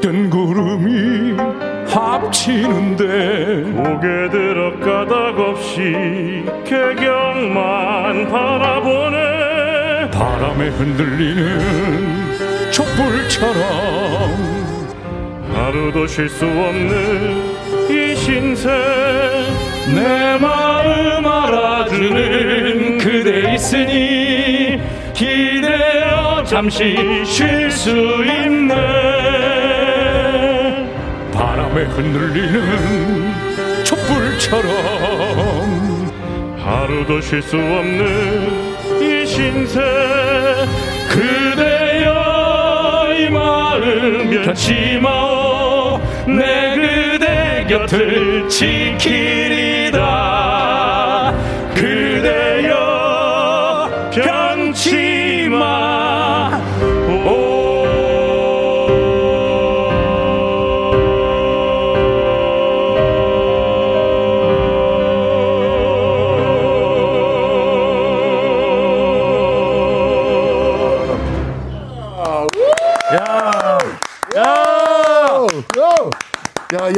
뜬 0.00 0.30
구름이 0.30 1.36
합치는데 1.88 3.72
고개 3.72 4.30
들어 4.30 4.78
까닭 4.78 5.38
없이 5.38 6.44
개경만 6.64 8.28
바라보네. 8.30 10.10
바람에 10.10 10.68
흔들리는 10.68 11.58
촛불처럼 12.70 14.61
하루도 15.62 16.08
쉴 16.08 16.28
수 16.28 16.44
없는 16.44 17.88
이 17.88 18.16
신세 18.16 18.68
내 19.94 20.36
마음 20.38 21.24
알아주는 21.24 22.98
그대 22.98 23.54
있으니 23.54 24.80
기대어 25.14 26.42
잠시 26.42 26.96
쉴 27.24 27.70
수 27.70 27.90
있네. 28.24 28.74
바람에 31.32 31.84
흔들리는 31.84 33.32
촛불처럼 33.84 34.72
하루도 36.58 37.20
쉴 37.20 37.40
수 37.40 37.56
없는 37.56 39.00
이 39.00 39.24
신세 39.24 39.80
그대여 41.08 42.10
이 43.16 43.30
마음 43.30 44.28
변치 44.28 44.98
마오 45.00 45.41
내 46.26 46.74
그대 46.76 47.66
곁을 47.68 48.48
지키리다. 48.48 50.00
그대여 51.74 52.70
변치 54.12 55.48
마 55.50 55.81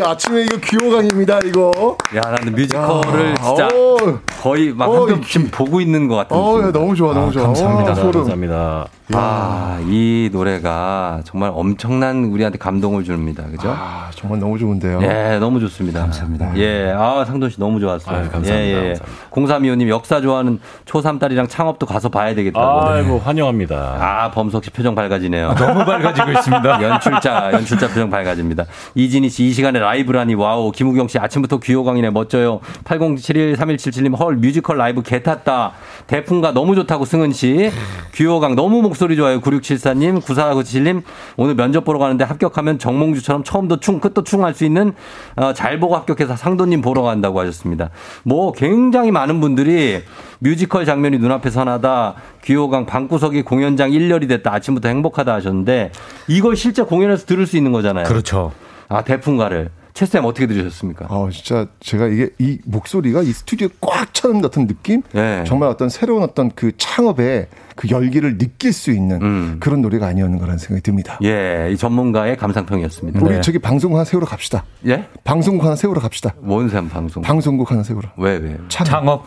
아침에 0.07 0.43
이거 0.43 0.57
귀호강입니다, 0.59 1.41
이거. 1.45 1.97
야, 2.15 2.21
나는 2.21 2.53
뮤지컬을 2.55 3.31
야, 3.31 3.35
진짜 3.37 3.69
어. 3.73 4.21
거의 4.45 4.75
막 4.75 4.91
어, 4.91 5.01
한편 5.01 5.23
지금 5.23 5.49
보고 5.51 5.81
있는 5.81 6.07
것 6.07 6.17
같은. 6.17 6.37
어, 6.37 6.41
야, 6.41 6.67
느낌입니다. 6.67 6.79
너무 6.79 6.95
좋아, 6.95 7.15
너무 7.15 7.33
좋아. 7.33 7.45
감사합니다. 7.45 7.93
어, 7.93 7.95
소름. 7.95 8.13
감사합니다. 8.13 8.89
아, 9.15 9.81
이 9.87 10.29
노래가 10.33 11.21
정말 11.25 11.51
엄청난 11.55 12.25
우리한테 12.25 12.59
감동을 12.59 13.05
줍니다. 13.05 13.45
그죠? 13.51 13.75
아, 13.75 14.11
정말 14.15 14.41
너무 14.41 14.59
좋은데요. 14.59 15.01
예, 15.03 15.39
너무 15.39 15.61
좋습니다. 15.61 16.01
감사합니다. 16.01 16.57
예, 16.57 16.95
아, 16.97 17.25
상돈 17.27 17.51
씨 17.51 17.61
너무 17.61 17.81
좋았어요. 17.81 18.17
아유, 18.17 18.31
감사합니다. 18.31 18.55
예, 18.55 18.91
예. 18.91 18.95
0325님 19.31 19.89
역사 19.89 20.21
좋아하는 20.23 20.59
초3 20.87 21.19
딸이랑 21.19 21.49
창업도 21.49 21.85
가서 21.87 22.09
봐야 22.09 22.35
되겠다고. 22.35 22.89
아이고, 22.89 23.19
환영합니다. 23.19 23.97
아, 23.99 24.31
범석 24.31 24.65
씨 24.65 24.71
표정 24.71 24.95
밝아지네요. 24.95 25.55
너무 25.55 25.85
밝아지고 25.85 26.33
있습니다. 26.33 26.83
연출자, 26.85 27.51
연출자 27.53 27.89
표정 27.89 28.09
밝아집니다. 28.09 28.65
이진희 28.95 29.29
씨, 29.29 29.45
이 29.45 29.53
시간에 29.53 29.79
라이브라니, 29.81 30.35
와우. 30.35 30.71
김우경 30.73 31.09
씨, 31.09 31.19
아침부터 31.19 31.59
귀호강이네, 31.59 32.09
멋져요. 32.11 32.61
8071-3177님, 32.85 34.19
헐, 34.19 34.34
뮤지컬 34.37 34.77
라이브 34.79 35.03
계 35.03 35.23
탔다. 35.23 35.73
대풍가 36.07 36.53
너무 36.53 36.75
좋다고 36.75 37.05
승은 37.05 37.33
씨. 37.33 37.71
귀호강 38.15 38.55
너무 38.55 38.83
목소리 38.83 39.17
좋아요. 39.17 39.41
9674님, 39.41 40.21
9497님, 40.23 41.03
오늘 41.37 41.55
면접 41.55 41.85
보러 41.85 41.99
가는데 41.99 42.25
합격하면 42.25 42.79
정몽주처럼 42.79 43.45
처음도 43.45 43.81
충, 43.81 44.01
끝도 44.01 44.23
충 44.23 44.45
할 44.45 44.55
수 44.55 44.65
있는, 44.65 44.93
어, 45.37 45.53
잘 45.53 45.81
보고 45.81 45.97
합격해서 45.97 46.37
상돈님 46.37 46.81
보러 46.81 47.03
간다고 47.03 47.41
하셨습니다. 47.41 47.91
뭐, 48.23 48.53
굉장히 48.53 49.11
많은 49.11 49.41
분들이 49.41 50.03
뮤지컬 50.39 50.85
장면이 50.85 51.19
눈앞에 51.19 51.51
선하다. 51.51 52.15
귀호강 52.45 52.87
방구석이 52.87 53.43
공연장 53.43 53.91
1열이 53.91 54.29
됐다. 54.29 54.53
아침부터 54.53 54.89
행복하다 54.89 55.33
하셨는데 55.35 55.91
이걸 56.29 56.55
실제 56.57 56.83
공연에서 56.83 57.27
들을 57.27 57.47
수 57.47 57.57
있는 57.57 57.73
거잖아요. 57.73 58.05
그렇죠. 58.05 58.53
아, 58.89 59.03
대풍가를. 59.03 59.71
최쌤 59.95 60.25
어떻게 60.25 60.49
들으셨습니까? 60.49 61.07
어, 61.09 61.31
진짜 61.31 61.67
제가 61.79 62.09
이게 62.09 62.31
이 62.39 62.59
목소리가 62.65 63.23
이 63.23 63.27
스튜디오에 63.33 63.69
꽉 63.81 64.13
차는 64.13 64.43
같은 64.43 64.67
느낌? 64.67 65.03
네. 65.13 65.45
정말 65.47 65.69
어떤 65.69 65.89
새로운 65.89 66.25
어떤 66.25 66.51
그 66.51 66.73
창업의 66.77 67.47
그 67.77 67.89
열기를 67.89 68.39
느낄 68.39 68.73
수 68.73 68.91
있는 68.91 69.59
그런 69.61 69.83
노래가 69.83 70.07
아니었는가라는 70.07 70.59
생각이 70.59 70.83
듭니다. 70.83 71.19
예, 71.23 71.71
이 71.73 71.77
전문가의 71.77 72.37
감상평이었습니다. 72.37 73.21
우리 73.21 73.35
네. 73.37 73.41
저기 73.41 73.59
방송국 73.61 73.97
하나 73.97 74.05
세우러 74.05 74.27
갑시다. 74.27 74.65
예? 74.87 75.09
방송국 75.23 75.65
하나 75.65 75.77
세우러 75.77 76.01
갑시다. 76.01 76.35
뭔셈 76.41 76.89
방송? 76.89 77.23
방송국 77.23 77.71
하나 77.71 77.85
세우러. 77.85 78.09
왜, 78.17 78.37
왜? 78.37 78.57
창업. 78.69 79.25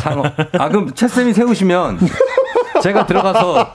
창업. 0.00 0.26
아, 0.60 0.68
그럼 0.68 0.92
최쌤이 0.94 1.32
세우시면 1.34 1.98
제가 2.80 3.06
들어가서 3.06 3.68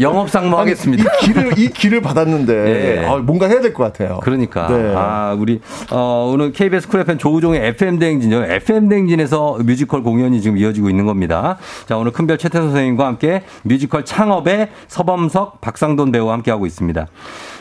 영업 0.00 0.28
상무 0.30 0.56
하겠습니다. 0.58 1.04
이 1.04 1.26
길을 1.26 1.58
이 1.58 1.68
길을 1.70 2.00
받았는데 2.02 3.02
예. 3.02 3.06
아, 3.06 3.16
뭔가 3.18 3.46
해야 3.46 3.60
될 3.60 3.72
것 3.72 3.84
같아요. 3.84 4.20
그러니까 4.22 4.68
네. 4.68 4.92
아 4.96 5.34
우리 5.38 5.60
어, 5.90 6.30
오늘 6.32 6.52
KBS 6.52 6.88
쿨 6.88 7.00
FM 7.00 7.18
조우종의 7.18 7.64
FM 7.68 7.98
대행진요. 7.98 8.44
FM 8.44 8.88
대행진에서 8.88 9.58
뮤지컬 9.64 10.02
공연이 10.02 10.40
지금 10.40 10.58
이어지고 10.58 10.90
있는 10.90 11.06
겁니다. 11.06 11.56
자 11.86 11.96
오늘 11.96 12.12
큰별 12.12 12.38
최태성 12.38 12.68
선생님과 12.68 13.06
함께 13.06 13.42
뮤지컬 13.62 14.04
창업의 14.04 14.68
서범석, 14.88 15.60
박상돈 15.60 16.12
배우와 16.12 16.34
함께 16.34 16.50
하고 16.50 16.66
있습니다. 16.66 17.06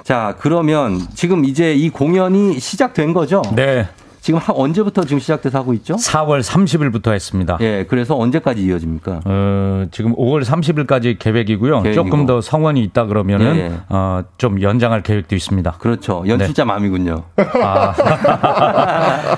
자 0.03 0.35
그러면 0.39 0.99
지금 1.15 1.45
이제 1.45 1.73
이 1.73 1.89
공연이 1.89 2.59
시작된 2.59 3.13
거죠? 3.13 3.41
네. 3.55 3.87
지금 4.23 4.39
하- 4.39 4.53
언제부터 4.55 5.03
지금 5.03 5.19
시작돼서 5.19 5.59
하고 5.59 5.73
있죠? 5.73 5.95
4월 5.95 6.41
30일부터 6.41 7.11
했습니다. 7.11 7.57
예, 7.59 7.85
그래서 7.89 8.17
언제까지 8.17 8.63
이어집니까? 8.63 9.19
어, 9.25 9.85
지금 9.91 10.15
5월 10.15 10.45
30일까지 10.45 11.19
계획이고요. 11.19 11.81
계획이고. 11.81 12.05
조금 12.05 12.25
더 12.25 12.39
성원이 12.39 12.81
있다 12.85 13.05
그러면은 13.07 13.55
예. 13.57 13.71
어, 13.89 14.23
좀 14.37 14.61
연장할 14.61 15.03
계획도 15.03 15.35
있습니다. 15.35 15.71
그렇죠. 15.77 16.23
연출자 16.25 16.63
맘이군요. 16.63 17.23
아. 17.61 17.93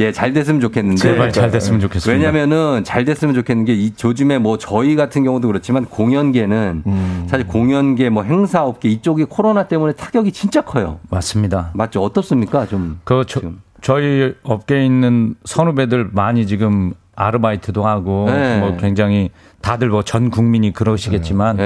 예, 0.00 0.10
잘 0.10 0.32
됐으면 0.32 0.60
좋겠는데. 0.62 1.00
제발 1.00 1.32
잘 1.32 1.52
됐으면 1.52 1.78
좋겠습니다. 1.78 2.12
왜냐면은 2.26 2.82
잘 2.82 3.04
됐으면 3.04 3.34
좋겠는 3.36 3.64
게 3.66 3.74
이 3.78 3.92
요즘에 4.04 4.38
뭐 4.38 4.58
저희 4.58 4.96
같은 4.96 5.22
경우도 5.22 5.46
그렇지만 5.46 5.84
공연계는 5.84 6.82
음. 6.86 7.26
사실 7.30 7.46
공연계 7.46 8.10
뭐 8.10 8.24
행사업계 8.24 8.88
이쪽이 8.88 9.26
코로나 9.26 9.68
때문에 9.68 9.92
타격이 9.92 10.32
진짜 10.32 10.60
커요. 10.62 10.98
맞습니다. 11.08 11.70
맞죠? 11.74 12.02
어떻습니까? 12.02 12.66
좀. 12.66 12.98
그 13.04 13.22
저, 13.28 13.40
저희 13.80 14.34
업계에 14.42 14.84
있는 14.84 15.34
선후배들 15.44 16.10
많이 16.12 16.46
지금 16.46 16.92
아르바이트도 17.16 17.84
하고 17.86 18.26
네. 18.28 18.60
뭐 18.60 18.76
굉장히 18.76 19.30
다들 19.60 19.88
뭐 19.88 20.02
전 20.02 20.30
국민이 20.30 20.72
그러시겠지만 20.72 21.56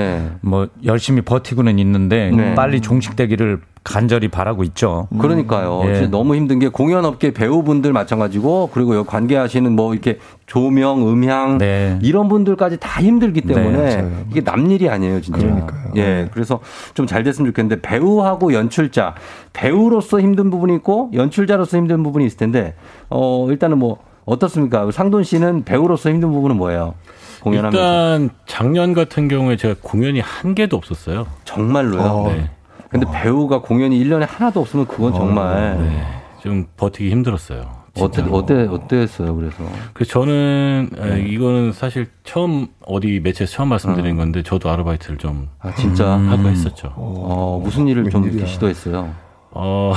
뭐 0.41 0.69
열심히 0.85 1.21
버티고는 1.23 1.79
있는데 1.79 2.31
네. 2.31 2.55
빨리 2.55 2.81
종식되기를 2.81 3.61
간절히 3.85 4.29
바라고 4.29 4.63
있죠. 4.65 5.09
그러니까요. 5.19 5.83
예. 5.87 5.95
진짜 5.95 6.11
너무 6.11 6.37
힘든 6.37 6.59
게 6.61 6.69
공연업계 6.69 7.33
배우분들 7.33 7.93
마찬가지고 7.93 8.71
그리고 8.73 9.03
관계하시는 9.05 9.73
뭐 9.73 9.93
이렇게 9.93 10.19
조명, 10.47 11.09
음향 11.09 11.59
이런 12.03 12.29
분들까지 12.29 12.79
다 12.79 13.03
힘들기 13.03 13.41
때문에 13.41 13.97
네. 14.03 14.25
이게 14.31 14.41
남일이 14.41 14.89
아니에요, 14.89 15.21
진짜. 15.21 15.41
그러니까요. 15.41 15.93
예. 15.97 16.29
그래서 16.33 16.61
좀 16.95 17.07
잘 17.07 17.25
됐으면 17.25 17.51
좋겠는데 17.51 17.83
배우하고 17.83 18.53
연출자, 18.55 19.15
배우로서 19.53 20.21
힘든 20.21 20.51
부분이 20.51 20.75
있고 20.77 21.11
연출자로서 21.13 21.77
힘든 21.77 22.03
부분이 22.03 22.25
있을 22.25 22.39
텐데 22.39 22.75
어, 23.11 23.47
일단은 23.51 23.79
뭐 23.79 23.99
어떻습니까? 24.25 24.89
상돈 24.93 25.25
씨는 25.25 25.65
배우로서 25.65 26.09
힘든 26.09 26.31
부분은 26.31 26.57
뭐예요? 26.57 26.95
공연하면서. 27.43 27.77
일단 27.79 28.31
작년 28.47 28.95
같은 28.95 29.27
경우에 29.27 29.57
제가 29.57 29.75
공연이 29.83 30.21
한 30.21 30.55
개도 30.55 30.77
없었어요. 30.77 31.27
정말로요? 31.45 32.27
네. 32.29 32.51
근데 32.93 33.07
배우가 33.11 33.63
공연이 33.63 33.99
1년에 34.05 34.27
하나도 34.29 34.61
없으면 34.61 34.87
그건 34.87 35.15
정말 35.15 35.79
네. 35.79 36.07
좀 36.43 36.67
버티기 36.77 37.11
힘들었어요. 37.11 37.83
어때 37.99 38.23
어때 38.31 38.67
어땠어요? 38.71 39.35
그래서 39.35 39.65
그 39.95 40.05
저는 40.05 40.91
에, 40.97 41.15
네. 41.17 41.23
이거는 41.27 41.73
사실 41.73 42.09
처음 42.25 42.69
어디 42.87 43.21
매체에서 43.21 43.53
처음 43.53 43.69
말씀드린 43.71 44.17
건데 44.17 44.43
저도 44.43 44.71
아르바이트를 44.71 45.19
좀 45.19 45.49
아, 45.59 45.75
진짜? 45.75 46.11
하고 46.11 46.49
했었죠. 46.49 46.93
어, 46.97 47.61
무슨 47.63 47.89
일을 47.89 48.09
좀 48.11 48.47
시도했어요? 48.47 49.15
어 49.53 49.93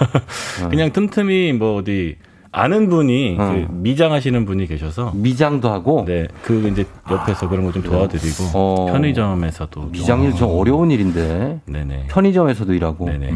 그냥 0.70 0.92
틈틈이 0.92 1.54
뭐 1.54 1.76
어디 1.76 2.16
아는 2.50 2.88
분이 2.88 3.36
그 3.36 3.66
미장하시는 3.70 4.44
분이 4.46 4.66
계셔서 4.66 5.12
미장도 5.14 5.68
하고 5.70 6.04
네, 6.06 6.26
그 6.42 6.68
이제 6.72 6.84
옆에서 7.10 7.48
그런 7.48 7.64
거 7.64 7.72
좀 7.72 7.82
도와드리고 7.82 8.44
어. 8.54 8.86
편의점에서도 8.90 9.70
좀 9.80 9.92
미장일 9.92 10.34
좀 10.34 10.50
어려운 10.58 10.90
일인데. 10.90 11.60
네네. 11.66 12.06
편의점에서도 12.08 12.72
일하고. 12.72 13.04
네네. 13.06 13.30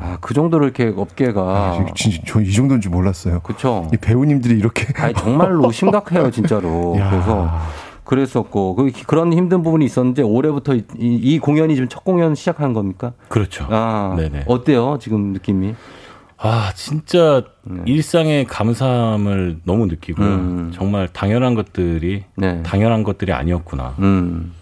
아, 0.00 0.18
그 0.20 0.34
정도로 0.34 0.64
이렇게 0.64 0.92
업계가. 0.96 1.86
진짜 1.96 2.18
저이 2.26 2.52
정도인 2.52 2.80
줄 2.80 2.90
몰랐어요. 2.92 3.40
그쵸. 3.40 3.88
이 3.92 3.96
배우님들이 3.96 4.56
이렇게 4.58 4.86
아니, 5.02 5.12
정말로 5.14 5.70
심각해요, 5.72 6.30
진짜로. 6.30 6.96
야. 7.00 7.10
그래서. 7.10 7.50
그랬었고, 8.04 8.74
그, 8.74 8.90
그런 9.06 9.32
힘든 9.32 9.62
부분이 9.62 9.84
있었는데, 9.84 10.22
올해부터 10.22 10.74
이, 10.74 10.82
이 10.98 11.38
공연이 11.38 11.74
지금 11.76 11.88
첫 11.88 12.02
공연 12.04 12.34
시작한 12.34 12.72
겁니까? 12.72 13.12
그렇죠. 13.28 13.64
아, 13.70 14.14
네네. 14.18 14.44
어때요, 14.46 14.98
지금 15.00 15.32
느낌이? 15.32 15.74
아, 16.44 16.72
진짜 16.74 17.44
네. 17.62 17.82
일상의 17.86 18.44
감사함을 18.46 19.60
너무 19.64 19.86
느끼고요. 19.86 20.26
음. 20.26 20.72
정말 20.74 21.08
당연한 21.12 21.54
것들이 21.54 22.24
네. 22.36 22.62
당연한 22.64 23.04
것들이 23.04 23.32
아니었구나. 23.32 23.94
음. 24.00 24.52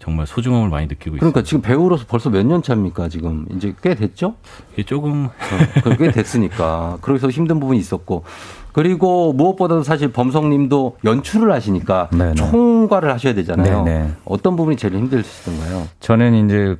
정말 0.00 0.26
소중함을 0.26 0.70
많이 0.70 0.86
느끼고 0.86 1.16
그러니까 1.18 1.42
지금 1.42 1.60
배우로서 1.62 2.06
벌써 2.08 2.30
몇 2.30 2.42
년 2.44 2.62
차입니까, 2.62 3.08
지금? 3.08 3.44
이제 3.54 3.74
꽤 3.82 3.94
됐죠? 3.94 4.34
있어요. 4.72 4.86
조금 4.86 5.26
어, 5.26 5.80
그꽤 5.84 6.10
됐으니까. 6.10 6.98
그래서 7.02 7.28
힘든 7.28 7.60
부분이 7.60 7.78
있었고. 7.78 8.24
그리고 8.72 9.32
무엇보다도 9.32 9.82
사실 9.82 10.10
범성님도 10.12 10.98
연출을 11.04 11.52
하시니까 11.52 12.08
네네. 12.12 12.34
총괄을 12.34 13.12
하셔야 13.12 13.34
되잖아요. 13.34 13.84
네네. 13.84 14.12
어떤 14.24 14.56
부분이 14.56 14.76
제일 14.76 14.94
힘드시던가요? 14.94 15.86
저는 16.00 16.46
이제 16.46 16.76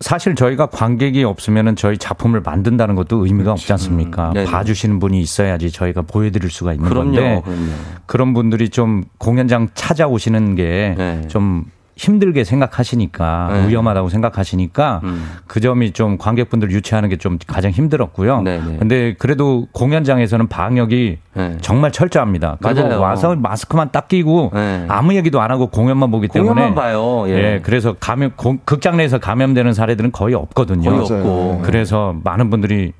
사실 0.00 0.34
저희가 0.34 0.66
관객이 0.66 1.24
없으면은 1.24 1.76
저희 1.76 1.98
작품을 1.98 2.40
만든다는 2.40 2.94
것도 2.94 3.26
의미가 3.26 3.52
없지 3.52 3.70
않습니까? 3.72 4.32
음. 4.34 4.44
봐주시는 4.44 4.98
분이 4.98 5.20
있어야지 5.20 5.70
저희가 5.70 6.02
보여드릴 6.02 6.50
수가 6.50 6.72
있는 6.72 6.88
그럼요, 6.88 7.04
건데 7.12 7.42
그럼요. 7.44 7.70
그런 8.06 8.32
분들이 8.34 8.70
좀 8.70 9.04
공연장 9.18 9.68
찾아오시는 9.74 10.54
게좀 10.54 11.64
힘들게 11.96 12.42
생각하시니까 12.44 13.48
네. 13.52 13.68
위험하다고 13.68 14.08
생각하시니까 14.08 15.00
음. 15.04 15.30
그 15.46 15.60
점이 15.60 15.92
좀 15.92 16.18
관객분들 16.18 16.70
유치하는 16.70 17.08
게 17.08 17.14
좀 17.16 17.38
가장 17.46 17.70
힘들었고요. 17.70 18.42
네네. 18.42 18.76
근데 18.78 19.14
그래도 19.18 19.66
공연장에서는 19.72 20.48
방역이 20.48 21.18
네. 21.34 21.56
정말 21.60 21.92
철저합니다. 21.92 22.58
그리고 22.60 22.82
맞아요. 22.88 23.00
와서 23.00 23.34
마스크만 23.36 23.90
딱 23.92 24.08
끼고 24.08 24.50
네. 24.52 24.84
아무 24.88 25.14
얘기도 25.14 25.40
안 25.40 25.50
하고 25.52 25.68
공연만 25.68 26.10
보기 26.10 26.26
때문에 26.28 26.52
공연만 26.52 26.74
봐요. 26.74 27.24
예. 27.28 27.32
예, 27.54 27.60
그래서 27.62 27.94
감염 28.00 28.32
공- 28.36 28.58
극장 28.64 28.96
내에서 28.96 29.18
감염되는 29.18 29.72
사례들은 29.72 30.10
거의 30.12 30.34
없거든요. 30.34 30.90
거의 30.90 31.00
없고. 31.02 31.60
그래서 31.64 32.16
많은 32.24 32.50
분들이 32.50 32.92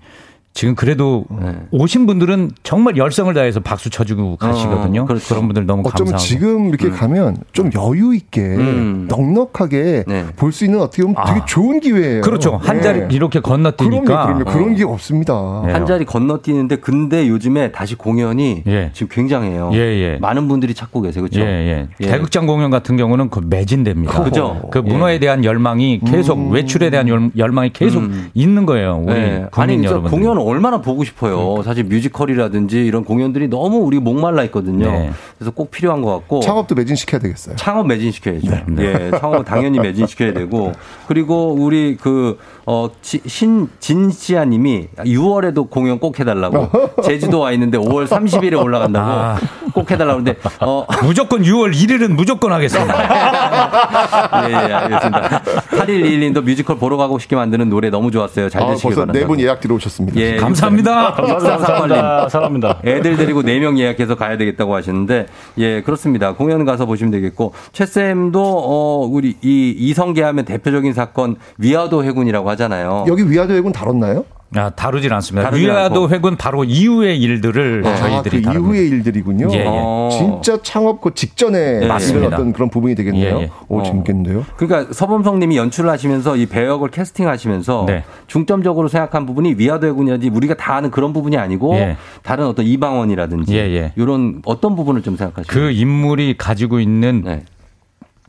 지금 0.55 0.77
그래도 0.77 1.25
네. 1.43 1.53
오신 1.73 2.07
분들은 2.07 2.53
정말 2.63 2.97
열성을 2.97 3.35
다해서 3.35 3.59
박수 3.59 3.91
쳐주고 3.91 4.37
가시거든요. 4.37 5.03
어, 5.03 5.05
그렇죠. 5.05 5.27
그런 5.35 5.49
분들 5.49 5.67
너무 5.67 5.81
어쩌면 5.85 6.13
감사하고. 6.13 6.17
지금 6.19 6.69
이렇게 6.69 6.91
가면 6.91 7.39
좀 7.53 7.71
여유 7.77 8.15
있게 8.15 8.41
음. 8.41 9.09
넉넉하게 9.11 10.05
네. 10.07 10.25
볼수 10.37 10.65
있는 10.65 10.81
어떻게 10.81 11.03
보면 11.03 11.17
되게 11.27 11.41
좋은 11.47 11.81
기회예요. 11.81 12.21
그렇죠. 12.23 12.57
한 12.63 12.77
네. 12.77 12.83
자리 12.85 13.13
이렇게 13.13 13.41
건너뛰니까. 13.41 14.05
그럼요, 14.05 14.45
그럼요. 14.45 14.45
그런 14.45 14.77
게 14.77 14.85
없습니다. 14.85 15.35
한 15.35 15.87
자리 15.87 16.05
건너뛰는데 16.05 16.77
근데 16.77 17.27
요즘에 17.27 17.73
다시 17.73 17.97
공연이 17.97 18.63
예. 18.69 18.91
지금 18.93 19.09
굉장해요. 19.11 19.71
예, 19.73 19.79
예. 19.79 20.19
많은 20.21 20.47
분들이 20.47 20.73
찾고 20.73 21.01
계세요. 21.01 21.25
그렇죠? 21.25 21.41
예, 21.41 21.47
예. 21.47 21.89
예. 22.01 22.07
대극장 22.07 22.47
공연 22.47 22.71
같은 22.71 22.97
경우는 22.97 23.29
그 23.29 23.41
매진됩니다. 23.45 24.23
그죠? 24.23 24.63
그 24.71 24.79
문화에 24.79 25.19
대한 25.19 25.45
열망이 25.45 25.99
계속 26.07 26.51
외출에 26.53 26.91
대한 26.91 27.09
열- 27.09 27.31
열망이 27.37 27.71
계속 27.73 28.03
음. 28.05 28.29
있는 28.35 28.67
거예요. 28.67 29.03
우리 29.05 29.15
네. 29.15 29.47
국민 29.51 29.83
여러분. 29.83 30.13
공연을 30.13 30.44
얼마나 30.45 30.81
보고 30.81 31.05
싶어요. 31.05 31.63
사실 31.63 31.85
뮤지컬이라든지 31.85 32.85
이런 32.85 33.05
공연들이 33.05 33.49
너무 33.49 33.79
우리 33.79 33.99
목말라 33.99 34.45
있거든요. 34.45 34.91
네. 34.91 35.11
그래서 35.39 35.51
꼭 35.51 35.71
필요한 35.71 36.03
것 36.03 36.11
같고. 36.13 36.41
창업도 36.41 36.75
매진시켜야 36.75 37.21
되겠어요. 37.21 37.57
창업 37.57 37.87
매진시켜야죠. 37.87 38.51
네. 38.69 38.85
예, 38.85 39.11
창업 39.19 39.45
당연히 39.45 39.79
매진시켜야 39.79 40.33
되고 40.33 40.73
그리고 41.09 41.55
우리 41.59 41.97
그 41.97 42.39
어, 42.67 42.89
지- 43.03 43.21
신 43.27 43.69
진시아님이 43.81 44.89
6월에도 44.99 45.69
공연 45.71 45.99
꼭 45.99 46.19
해달라고 46.21 46.69
제주도 47.05 47.41
와 47.41 47.53
있는데 47.53 47.79
5월 47.79 48.07
30일에 48.07 48.61
올라간다고 48.63 49.07
아. 49.11 49.37
꼭 49.75 49.91
해달라고 49.91 50.23
근데 50.23 50.37
어 50.61 50.87
무조건 51.03 51.43
6월 51.43 51.75
1일은 51.75 52.13
무조건 52.13 52.53
하겠습니다. 52.53 52.95
예, 54.49 54.53
예, 54.53 54.73
알겠습니다. 54.73 55.43
8121님도 55.71 56.43
뮤지컬 56.43 56.79
보러 56.79 56.97
가고 56.97 57.19
싶게 57.19 57.37
만드는 57.37 57.69
노래 57.69 57.91
너무 57.91 58.11
좋았어요. 58.11 58.49
잘 58.49 58.63
아, 58.63 58.67
되시길 58.69 58.91
벌써 58.91 59.01
바랍니다. 59.03 59.21
네분 59.21 59.41
예약 59.41 59.61
들어오셨습니다. 59.61 60.19
예, 60.21 60.37
감사합니다. 60.37 61.15
감사합니다. 61.15 62.29
사랑합니다. 62.29 62.79
애들 62.85 63.17
데리고 63.17 63.43
4명 63.43 63.79
예약해서 63.79 64.15
가야 64.15 64.37
되겠다고 64.37 64.75
하시는데, 64.75 65.27
예, 65.59 65.83
그렇습니다. 65.83 66.35
공연 66.35 66.65
가서 66.65 66.87
보시면 66.87 67.11
되겠고, 67.11 67.53
최쌤도, 67.73 68.41
어, 68.41 69.07
우리 69.11 69.37
이 69.43 69.75
이성계 69.77 70.23
하면 70.23 70.45
대표적인 70.45 70.93
사건, 70.93 71.37
위화도 71.59 72.05
해군이라고 72.05 72.49
하잖아요. 72.51 73.05
여기 73.09 73.29
위아더 73.29 73.53
해군 73.55 73.73
다뤘나요? 73.73 74.25
아, 74.57 74.71
다루질 74.71 75.13
않습니다. 75.15 75.49
다루질 75.49 75.71
않고. 75.71 76.09
회군 76.11 76.37
바로 76.37 76.65
이후의 76.65 77.19
일들을 77.21 77.83
아, 77.87 77.97
저희들이 77.97 78.39
그 78.39 78.43
다룹니다. 78.43 78.53
이후의 78.53 78.89
일들이군요. 78.89 79.49
예, 79.53 79.57
예. 79.59 79.65
어. 79.67 80.09
진짜 80.13 80.59
창업 80.63 81.01
그 81.01 81.15
직전에 81.15 81.81
예, 81.83 81.87
맞습니다. 81.87 82.29
어떤 82.29 82.53
그런 82.53 82.71
부분이 82.71 82.95
되겠네요. 82.95 83.37
예, 83.39 83.43
예. 83.43 83.51
오, 83.69 83.83
재밌겠는데요. 83.83 84.45
그러니까 84.57 84.93
서범성 84.93 85.39
님이 85.41 85.57
연출을 85.57 85.91
하시면서 85.91 86.37
이 86.37 86.47
배역을 86.47 86.91
캐스팅하시면서 86.91 87.85
네. 87.89 88.05
중점적으로 88.27 88.89
생각한 88.89 89.27
부분이 89.27 89.55
위화도 89.59 89.87
해군이라든지 89.87 90.35
우리가 90.35 90.55
다 90.55 90.75
아는 90.77 90.91
그런 90.91 91.13
부분이 91.13 91.37
아니고 91.37 91.75
예. 91.75 91.97
다른 92.23 92.47
어떤 92.47 92.67
이방원이라든지 92.67 93.55
예, 93.55 93.61
예. 93.75 93.93
이런 93.97 94.43
어떤 94.45 94.77
부분을 94.77 95.03
좀 95.03 95.17
생각하시나요? 95.17 95.67
그 95.67 95.71
인물이 95.73 96.37
가지고 96.39 96.81
있는 96.81 97.23
네. 97.25 97.43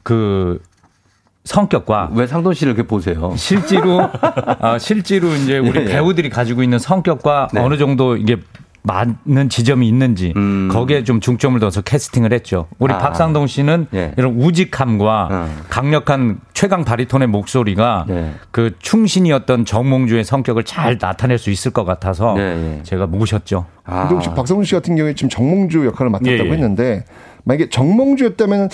그 0.04 0.60
성격과 1.46 2.10
왜 2.14 2.28
상돈 2.28 2.54
씨를 2.54 2.74
이렇게 2.74 2.88
보세요? 2.88 3.34
실제로 3.38 4.02
어, 4.02 4.78
실제로 4.82 5.30
이제 5.30 5.60
우리 5.60 5.80
예, 5.80 5.84
예. 5.84 5.86
배우들이 5.86 6.30
가지고 6.30 6.64
있는 6.64 6.80
성격과 6.80 7.50
네. 7.54 7.62
어느 7.62 7.78
정도 7.78 8.18
이게 8.18 8.38
맞는 8.82 9.50
지점이 9.50 9.88
있는지 9.88 10.32
거기에 10.72 11.04
좀 11.04 11.20
중점을 11.20 11.60
둬서 11.60 11.82
캐스팅을 11.82 12.32
했죠. 12.34 12.68
우리 12.78 12.94
음. 12.94 12.96
아. 12.96 13.00
박상동 13.00 13.48
씨는 13.48 13.88
예. 13.96 14.14
이런 14.18 14.36
우직함과 14.40 15.30
어. 15.32 15.50
강력한 15.70 16.40
최강 16.54 16.84
바리톤의 16.84 17.28
목소리가 17.28 18.06
네. 18.08 18.34
그 18.52 18.76
충신이었던 18.80 19.66
정몽주의 19.66 20.24
성격을 20.24 20.66
잘 20.66 20.98
나타낼 21.00 21.38
수 21.40 21.50
있을 21.50 21.72
것 21.72 21.84
같아서 21.84 22.36
네, 22.36 22.82
제가 22.84 23.08
모셨죠. 23.08 23.66
근데 23.84 24.14
혹시 24.14 24.30
박성훈 24.30 24.66
씨 24.66 24.74
같은 24.76 24.96
경우에 24.96 25.14
지금 25.14 25.30
정몽주 25.30 25.86
역할을 25.86 26.12
맡았다고 26.12 26.32
예, 26.32 26.48
예. 26.48 26.52
했는데 26.52 27.06
만약에 27.44 27.70
정몽주였다면 27.70 28.70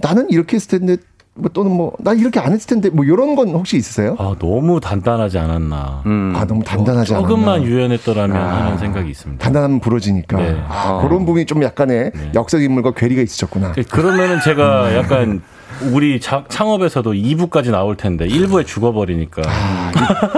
나는 0.00 0.30
이렇게 0.30 0.56
했을 0.56 0.78
텐데 0.80 0.96
뭐 1.36 1.50
또는 1.52 1.72
뭐 1.72 1.92
나 1.98 2.12
이렇게 2.12 2.38
안 2.38 2.52
했을 2.52 2.66
텐데 2.68 2.90
뭐 2.90 3.04
이런 3.04 3.34
건 3.34 3.48
혹시 3.48 3.76
있으세요? 3.76 4.14
아, 4.18 4.34
너무 4.38 4.78
단단하지 4.80 5.38
않았나. 5.38 6.02
아 6.04 6.44
너무 6.46 6.62
단단하지 6.62 7.14
않았나. 7.14 7.28
조금만 7.28 7.62
유연했더라면 7.64 8.36
아. 8.36 8.64
하는 8.66 8.78
생각이 8.78 9.10
있습니다. 9.10 9.42
단단하면 9.42 9.80
부러지니까. 9.80 10.36
네. 10.36 10.56
아, 10.68 10.90
어. 10.92 11.02
그런 11.08 11.24
부분이 11.26 11.46
좀 11.46 11.62
약간의 11.62 12.12
역사 12.34 12.58
인물과 12.58 12.92
괴리가 12.92 13.22
있으셨구나. 13.22 13.72
그러면은 13.90 14.40
제가 14.40 14.94
약간 14.96 15.42
우리 15.92 16.20
자- 16.20 16.44
창업에서도 16.48 17.12
2부까지 17.12 17.70
나올 17.70 17.96
텐데 17.96 18.26
1부에 18.26 18.66
죽어버리니까. 18.66 19.42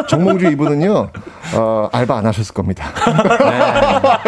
정몽주 0.09 0.47
이분은요 0.53 1.09
어, 1.57 1.89
알바 1.93 2.19
안 2.19 2.27
하셨을 2.27 2.55
겁니다. 2.55 2.87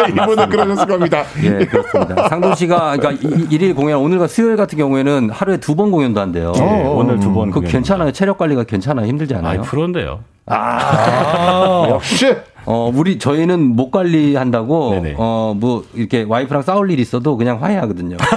네. 0.07 0.09
이분은 0.23 0.49
그러셨을 0.49 0.87
겁니다. 0.87 1.23
예, 1.43 1.65
그렇습니다. 1.65 2.27
상돈 2.29 2.55
씨가 2.55 2.97
그러니까 2.97 3.27
이- 3.27 3.47
일일 3.49 3.73
공연 3.75 3.99
오늘과 3.99 4.27
수요일 4.27 4.55
같은 4.55 4.77
경우에는 4.77 5.29
하루에 5.31 5.57
두 5.57 5.75
번 5.75 5.91
공연도 5.91 6.19
한대요. 6.19 6.51
예, 6.57 6.61
오늘 6.87 7.19
두 7.19 7.33
번 7.33 7.51
그. 7.51 7.61
괜찮아요. 7.61 8.11
체력 8.11 8.37
관리가 8.37 8.63
괜찮아요. 8.65 9.05
힘들지 9.07 9.33
않아요? 9.35 9.59
아이, 9.61 9.65
프로인데요. 9.65 10.19
아, 10.45 11.85
역시. 11.89 12.35
어, 12.71 12.91
우리 12.93 13.17
저희는 13.17 13.75
목 13.75 13.89
관리한다고 13.89 14.93
어, 15.17 15.55
뭐 15.57 15.83
이렇게 15.95 16.23
와이프랑 16.29 16.61
싸울 16.61 16.91
일 16.91 16.99
있어도 16.99 17.35
그냥 17.35 17.63
화해하거든요. 17.63 18.17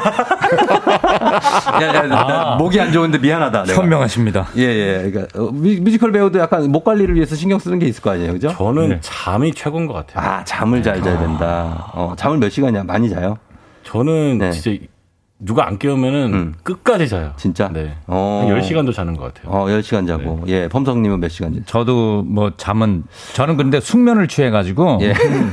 야, 1.83 1.87
야, 1.95 2.03
나 2.07 2.57
목이 2.59 2.81
안 2.81 2.93
좋은데 2.93 3.19
미안하다. 3.19 3.65
내가. 3.65 3.83
현명하십니다. 3.83 4.49
예, 4.57 4.63
예. 4.63 5.11
그러니까 5.11 5.39
어, 5.39 5.51
뮤- 5.53 5.79
뮤지컬 5.83 6.13
배우도 6.13 6.39
약간 6.39 6.71
목 6.73 6.83
관리를 6.83 7.15
위해서 7.15 7.37
신경 7.37 7.59
쓰는 7.59 7.79
게 7.79 7.85
있을 7.87 8.01
거 8.03 8.11
아니에요, 8.11 8.33
그죠? 8.33 8.49
저는 8.57 8.99
잠이 9.03 9.53
최고인 9.53 9.87
것 9.87 9.93
같아요. 9.93 10.27
아, 10.27 10.43
잠을 10.45 10.83
잘 10.83 11.03
자야 11.03 11.19
된다. 11.19 11.91
어, 11.93 12.15
잠을 12.17 12.39
몇 12.39 12.49
시간이야? 12.49 12.85
많이 12.85 13.11
자요? 13.11 13.37
저는 13.85 14.39
네. 14.39 14.51
진짜 14.53 14.83
누가 15.45 15.67
안 15.67 15.77
깨우면은 15.79 16.55
끝까지 16.63 17.09
자요. 17.09 17.27
음. 17.27 17.33
진짜? 17.37 17.69
네. 17.73 17.97
어. 18.07 18.47
한 18.49 18.61
10시간도 18.61 18.95
자는 18.95 19.17
것 19.17 19.35
같아요. 19.35 19.53
어, 19.53 19.67
10시간 19.67 20.07
자고. 20.07 20.41
예, 20.47 20.69
범성님은 20.69 21.19
몇 21.19 21.29
시간 21.29 21.53
자요? 21.53 21.65
저도 21.67 22.23
뭐 22.23 22.53
잠은 22.57 23.03
저는 23.35 23.57
근데 23.57 23.81
숙면을 23.81 24.29
취해가지고 24.29 24.99
예. 25.03 25.13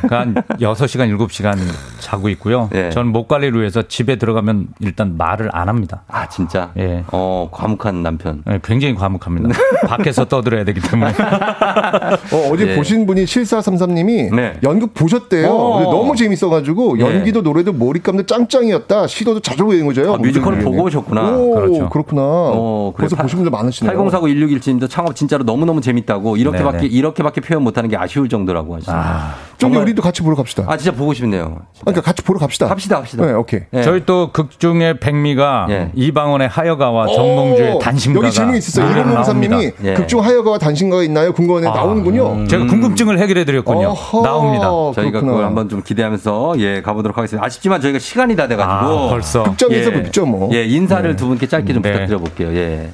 한 0.09 0.35
6시간 0.35 1.17
7시간 1.17 1.57
자고 1.99 2.29
있고요. 2.29 2.69
예. 2.75 2.91
저는 2.91 3.11
목 3.11 3.27
관리를 3.27 3.59
위해서 3.59 3.81
집에 3.87 4.17
들어가면 4.17 4.67
일단 4.79 5.17
말을 5.17 5.49
안 5.53 5.69
합니다. 5.69 6.03
아, 6.07 6.29
진짜? 6.29 6.71
예. 6.77 7.03
어, 7.11 7.49
과묵한 7.51 8.03
남편. 8.03 8.43
네, 8.45 8.59
굉장히 8.63 8.93
과묵합니다. 8.93 9.49
밖에서 9.87 10.25
떠들어야 10.25 10.65
되기 10.65 10.81
때문에. 10.81 11.11
어, 11.11 12.51
어제 12.51 12.67
예. 12.67 12.75
보신 12.75 13.07
분이 13.07 13.25
7433님이 13.25 14.35
네. 14.35 14.59
연극 14.61 14.93
보셨대요. 14.93 15.49
어. 15.49 15.81
너무 15.83 16.15
재밌어가지고 16.15 16.99
예. 16.99 17.01
연기도 17.01 17.41
노래도 17.41 17.73
몰입감도 17.73 18.27
짱짱이었다. 18.27 19.07
시도도 19.07 19.39
자주 19.39 19.65
보 19.65 19.78
이는 19.79 19.87
거죠. 19.87 20.13
아, 20.13 20.17
뮤지컬을 20.17 20.59
보고 20.59 20.83
오셨구나. 20.83 21.31
오, 21.31 21.55
그렇죠. 21.55 21.89
그렇구나. 21.89 22.21
어, 22.23 22.93
그래. 22.95 23.07
벌써 23.07 23.21
보신 23.21 23.37
분들 23.37 23.51
많으시네요. 23.51 23.97
8049-1617님도 23.97 24.89
창업 24.89 25.15
진짜로 25.15 25.43
너무너무 25.43 25.81
재밌다고 25.81 26.37
이렇게밖에, 26.37 26.77
네네. 26.79 26.87
이렇게밖에 26.89 27.41
표현 27.41 27.63
못하는 27.63 27.89
게 27.89 27.97
아쉬울 27.97 28.29
정도라고 28.29 28.75
하시습니다 28.75 29.35
좀 29.57 29.75
우리도 29.75 30.01
같이 30.01 30.21
보러 30.21 30.35
갑시다. 30.35 30.63
아, 30.67 30.77
진짜 30.77 30.95
보고 30.95 31.13
싶네요. 31.13 31.57
그러니까 31.81 32.01
같이 32.01 32.21
보러 32.23 32.39
갑시다. 32.39 32.67
갑시다, 32.67 32.97
갑시다. 32.97 33.25
네, 33.25 33.33
오케이. 33.33 33.61
예. 33.73 33.81
저희 33.83 34.05
또 34.05 34.31
극중의 34.31 34.99
백미가 34.99 35.67
예. 35.69 35.91
이방원의 35.95 36.47
하여가와 36.47 37.07
정몽주의 37.07 37.73
오, 37.73 37.79
단심가가 37.79 38.27
여기 38.27 38.35
질문 38.35 38.55
있었어요. 38.55 38.89
나옵니다. 38.89 39.21
1003님이 39.57 39.73
예. 39.83 39.93
극중 39.95 40.23
하여가와 40.23 40.57
단심가가 40.59 41.03
있나요? 41.03 41.33
궁금한데 41.33 41.69
나오는군요. 41.69 42.47
제가 42.47 42.65
궁금증을 42.67 43.19
해결해 43.19 43.43
드렸군요. 43.45 43.89
어허, 43.89 44.21
나옵니다. 44.21 44.65
저희가 44.95 45.11
그렇구나. 45.19 45.31
그걸 45.31 45.45
한번 45.45 45.67
좀 45.69 45.81
기대하면서 45.83 46.53
예 46.59 46.81
가보도록 46.81 47.17
하겠습니다. 47.17 47.45
아쉽지만 47.45 47.81
저희가 47.81 47.99
시간이 47.99 48.35
다 48.35 48.47
돼가지고 48.47 48.73
아, 48.73 49.09
벌써. 49.09 49.43
극장 49.43 49.68
에서 49.71 49.91
예, 49.91 50.03
뵙죠, 50.03 50.25
뭐. 50.25 50.49
예 50.53 50.63
인사를 50.63 51.15
두 51.15 51.27
분께 51.27 51.47
짧게 51.47 51.73
좀 51.73 51.81
네. 51.81 51.91
부탁드려 51.91 52.17
볼게요. 52.19 52.55
예. 52.55 52.89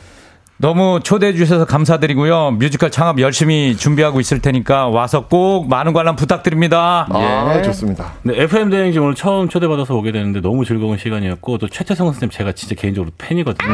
너무 0.57 1.01
초대해 1.03 1.33
주셔서 1.33 1.65
감사드리고요. 1.65 2.51
뮤지컬 2.51 2.89
창업 2.89 3.19
열심히 3.19 3.75
준비하고 3.75 4.21
있을 4.21 4.39
테니까 4.39 4.87
와서 4.87 5.27
꼭 5.27 5.67
많은 5.67 5.91
관람 5.91 6.15
부탁드립니다. 6.15 7.07
아, 7.11 7.55
예. 7.57 7.61
좋습니다. 7.61 8.13
네, 8.23 8.41
FM 8.43 8.69
대행진 8.69 9.01
오늘 9.01 9.15
처음 9.15 9.49
초대받아서 9.49 9.93
오게 9.95 10.13
되는데 10.13 10.39
너무 10.39 10.63
즐거운 10.63 10.97
시간이었고 10.97 11.57
또 11.57 11.67
최태성 11.67 12.07
선생님 12.07 12.29
제가 12.29 12.53
진짜 12.53 12.73
개인적으로 12.75 13.11
팬이거든요. 13.17 13.69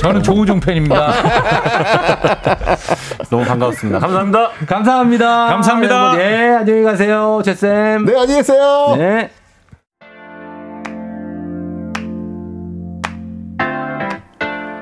저는 0.00 0.22
조우종 0.22 0.60
팬입니다. 0.60 1.12
너무 3.30 3.44
반가웠습니다. 3.44 3.98
감사합니다. 3.98 4.50
감사합니다. 4.66 5.46
감사합니다. 5.46 5.94
여러분, 5.94 6.20
예 6.20 6.56
안녕히 6.58 6.82
가세요, 6.82 7.40
제쌤. 7.42 8.04
네, 8.04 8.12
안녕히 8.12 8.36
계세요. 8.36 8.96
네. 8.98 9.30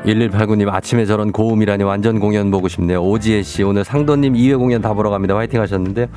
(1189님) 0.05 0.69
아침에 0.73 1.05
저런 1.07 1.31
고음이라니 1.33 1.85
완전 1.85 2.21
공연 2.21 2.51
보고 2.51 2.69
싶네요. 2.69 3.03
오지혜 3.03 3.43
씨 3.43 3.63
오늘 3.63 3.85
상도님 3.85 4.35
2회 4.35 4.59
공연 4.59 4.81
다 4.81 4.93
보러 4.95 5.11
갑니다. 5.11 5.37
화이팅 5.37 5.61
하셨는데. 5.61 6.09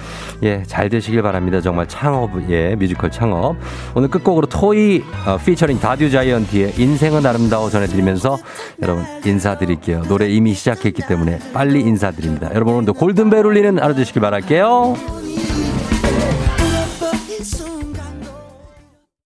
예 0.43 0.63
잘 0.67 0.89
되시길 0.89 1.21
바랍니다. 1.21 1.61
정말 1.61 1.87
창업 1.87 2.31
예 2.49 2.75
뮤지컬 2.75 3.11
창업. 3.11 3.55
오늘 3.95 4.09
끝곡으로 4.09 4.47
토이 4.47 5.03
어, 5.27 5.37
피처링 5.37 5.79
다듀 5.79 6.09
자이언티의 6.09 6.73
인생은 6.77 7.25
아름다워 7.25 7.69
전해드리면서 7.69 8.37
여러분 8.81 9.03
인사드릴게요. 9.25 10.03
노래 10.07 10.27
이미 10.29 10.53
시작했기 10.53 11.03
때문에 11.07 11.39
빨리 11.53 11.81
인사드립니다. 11.81 12.49
여러분 12.53 12.75
오늘도 12.75 12.93
골든벨 12.93 13.45
울리는 13.45 13.79
되시길 13.95 14.21
바랄게요. 14.21 14.95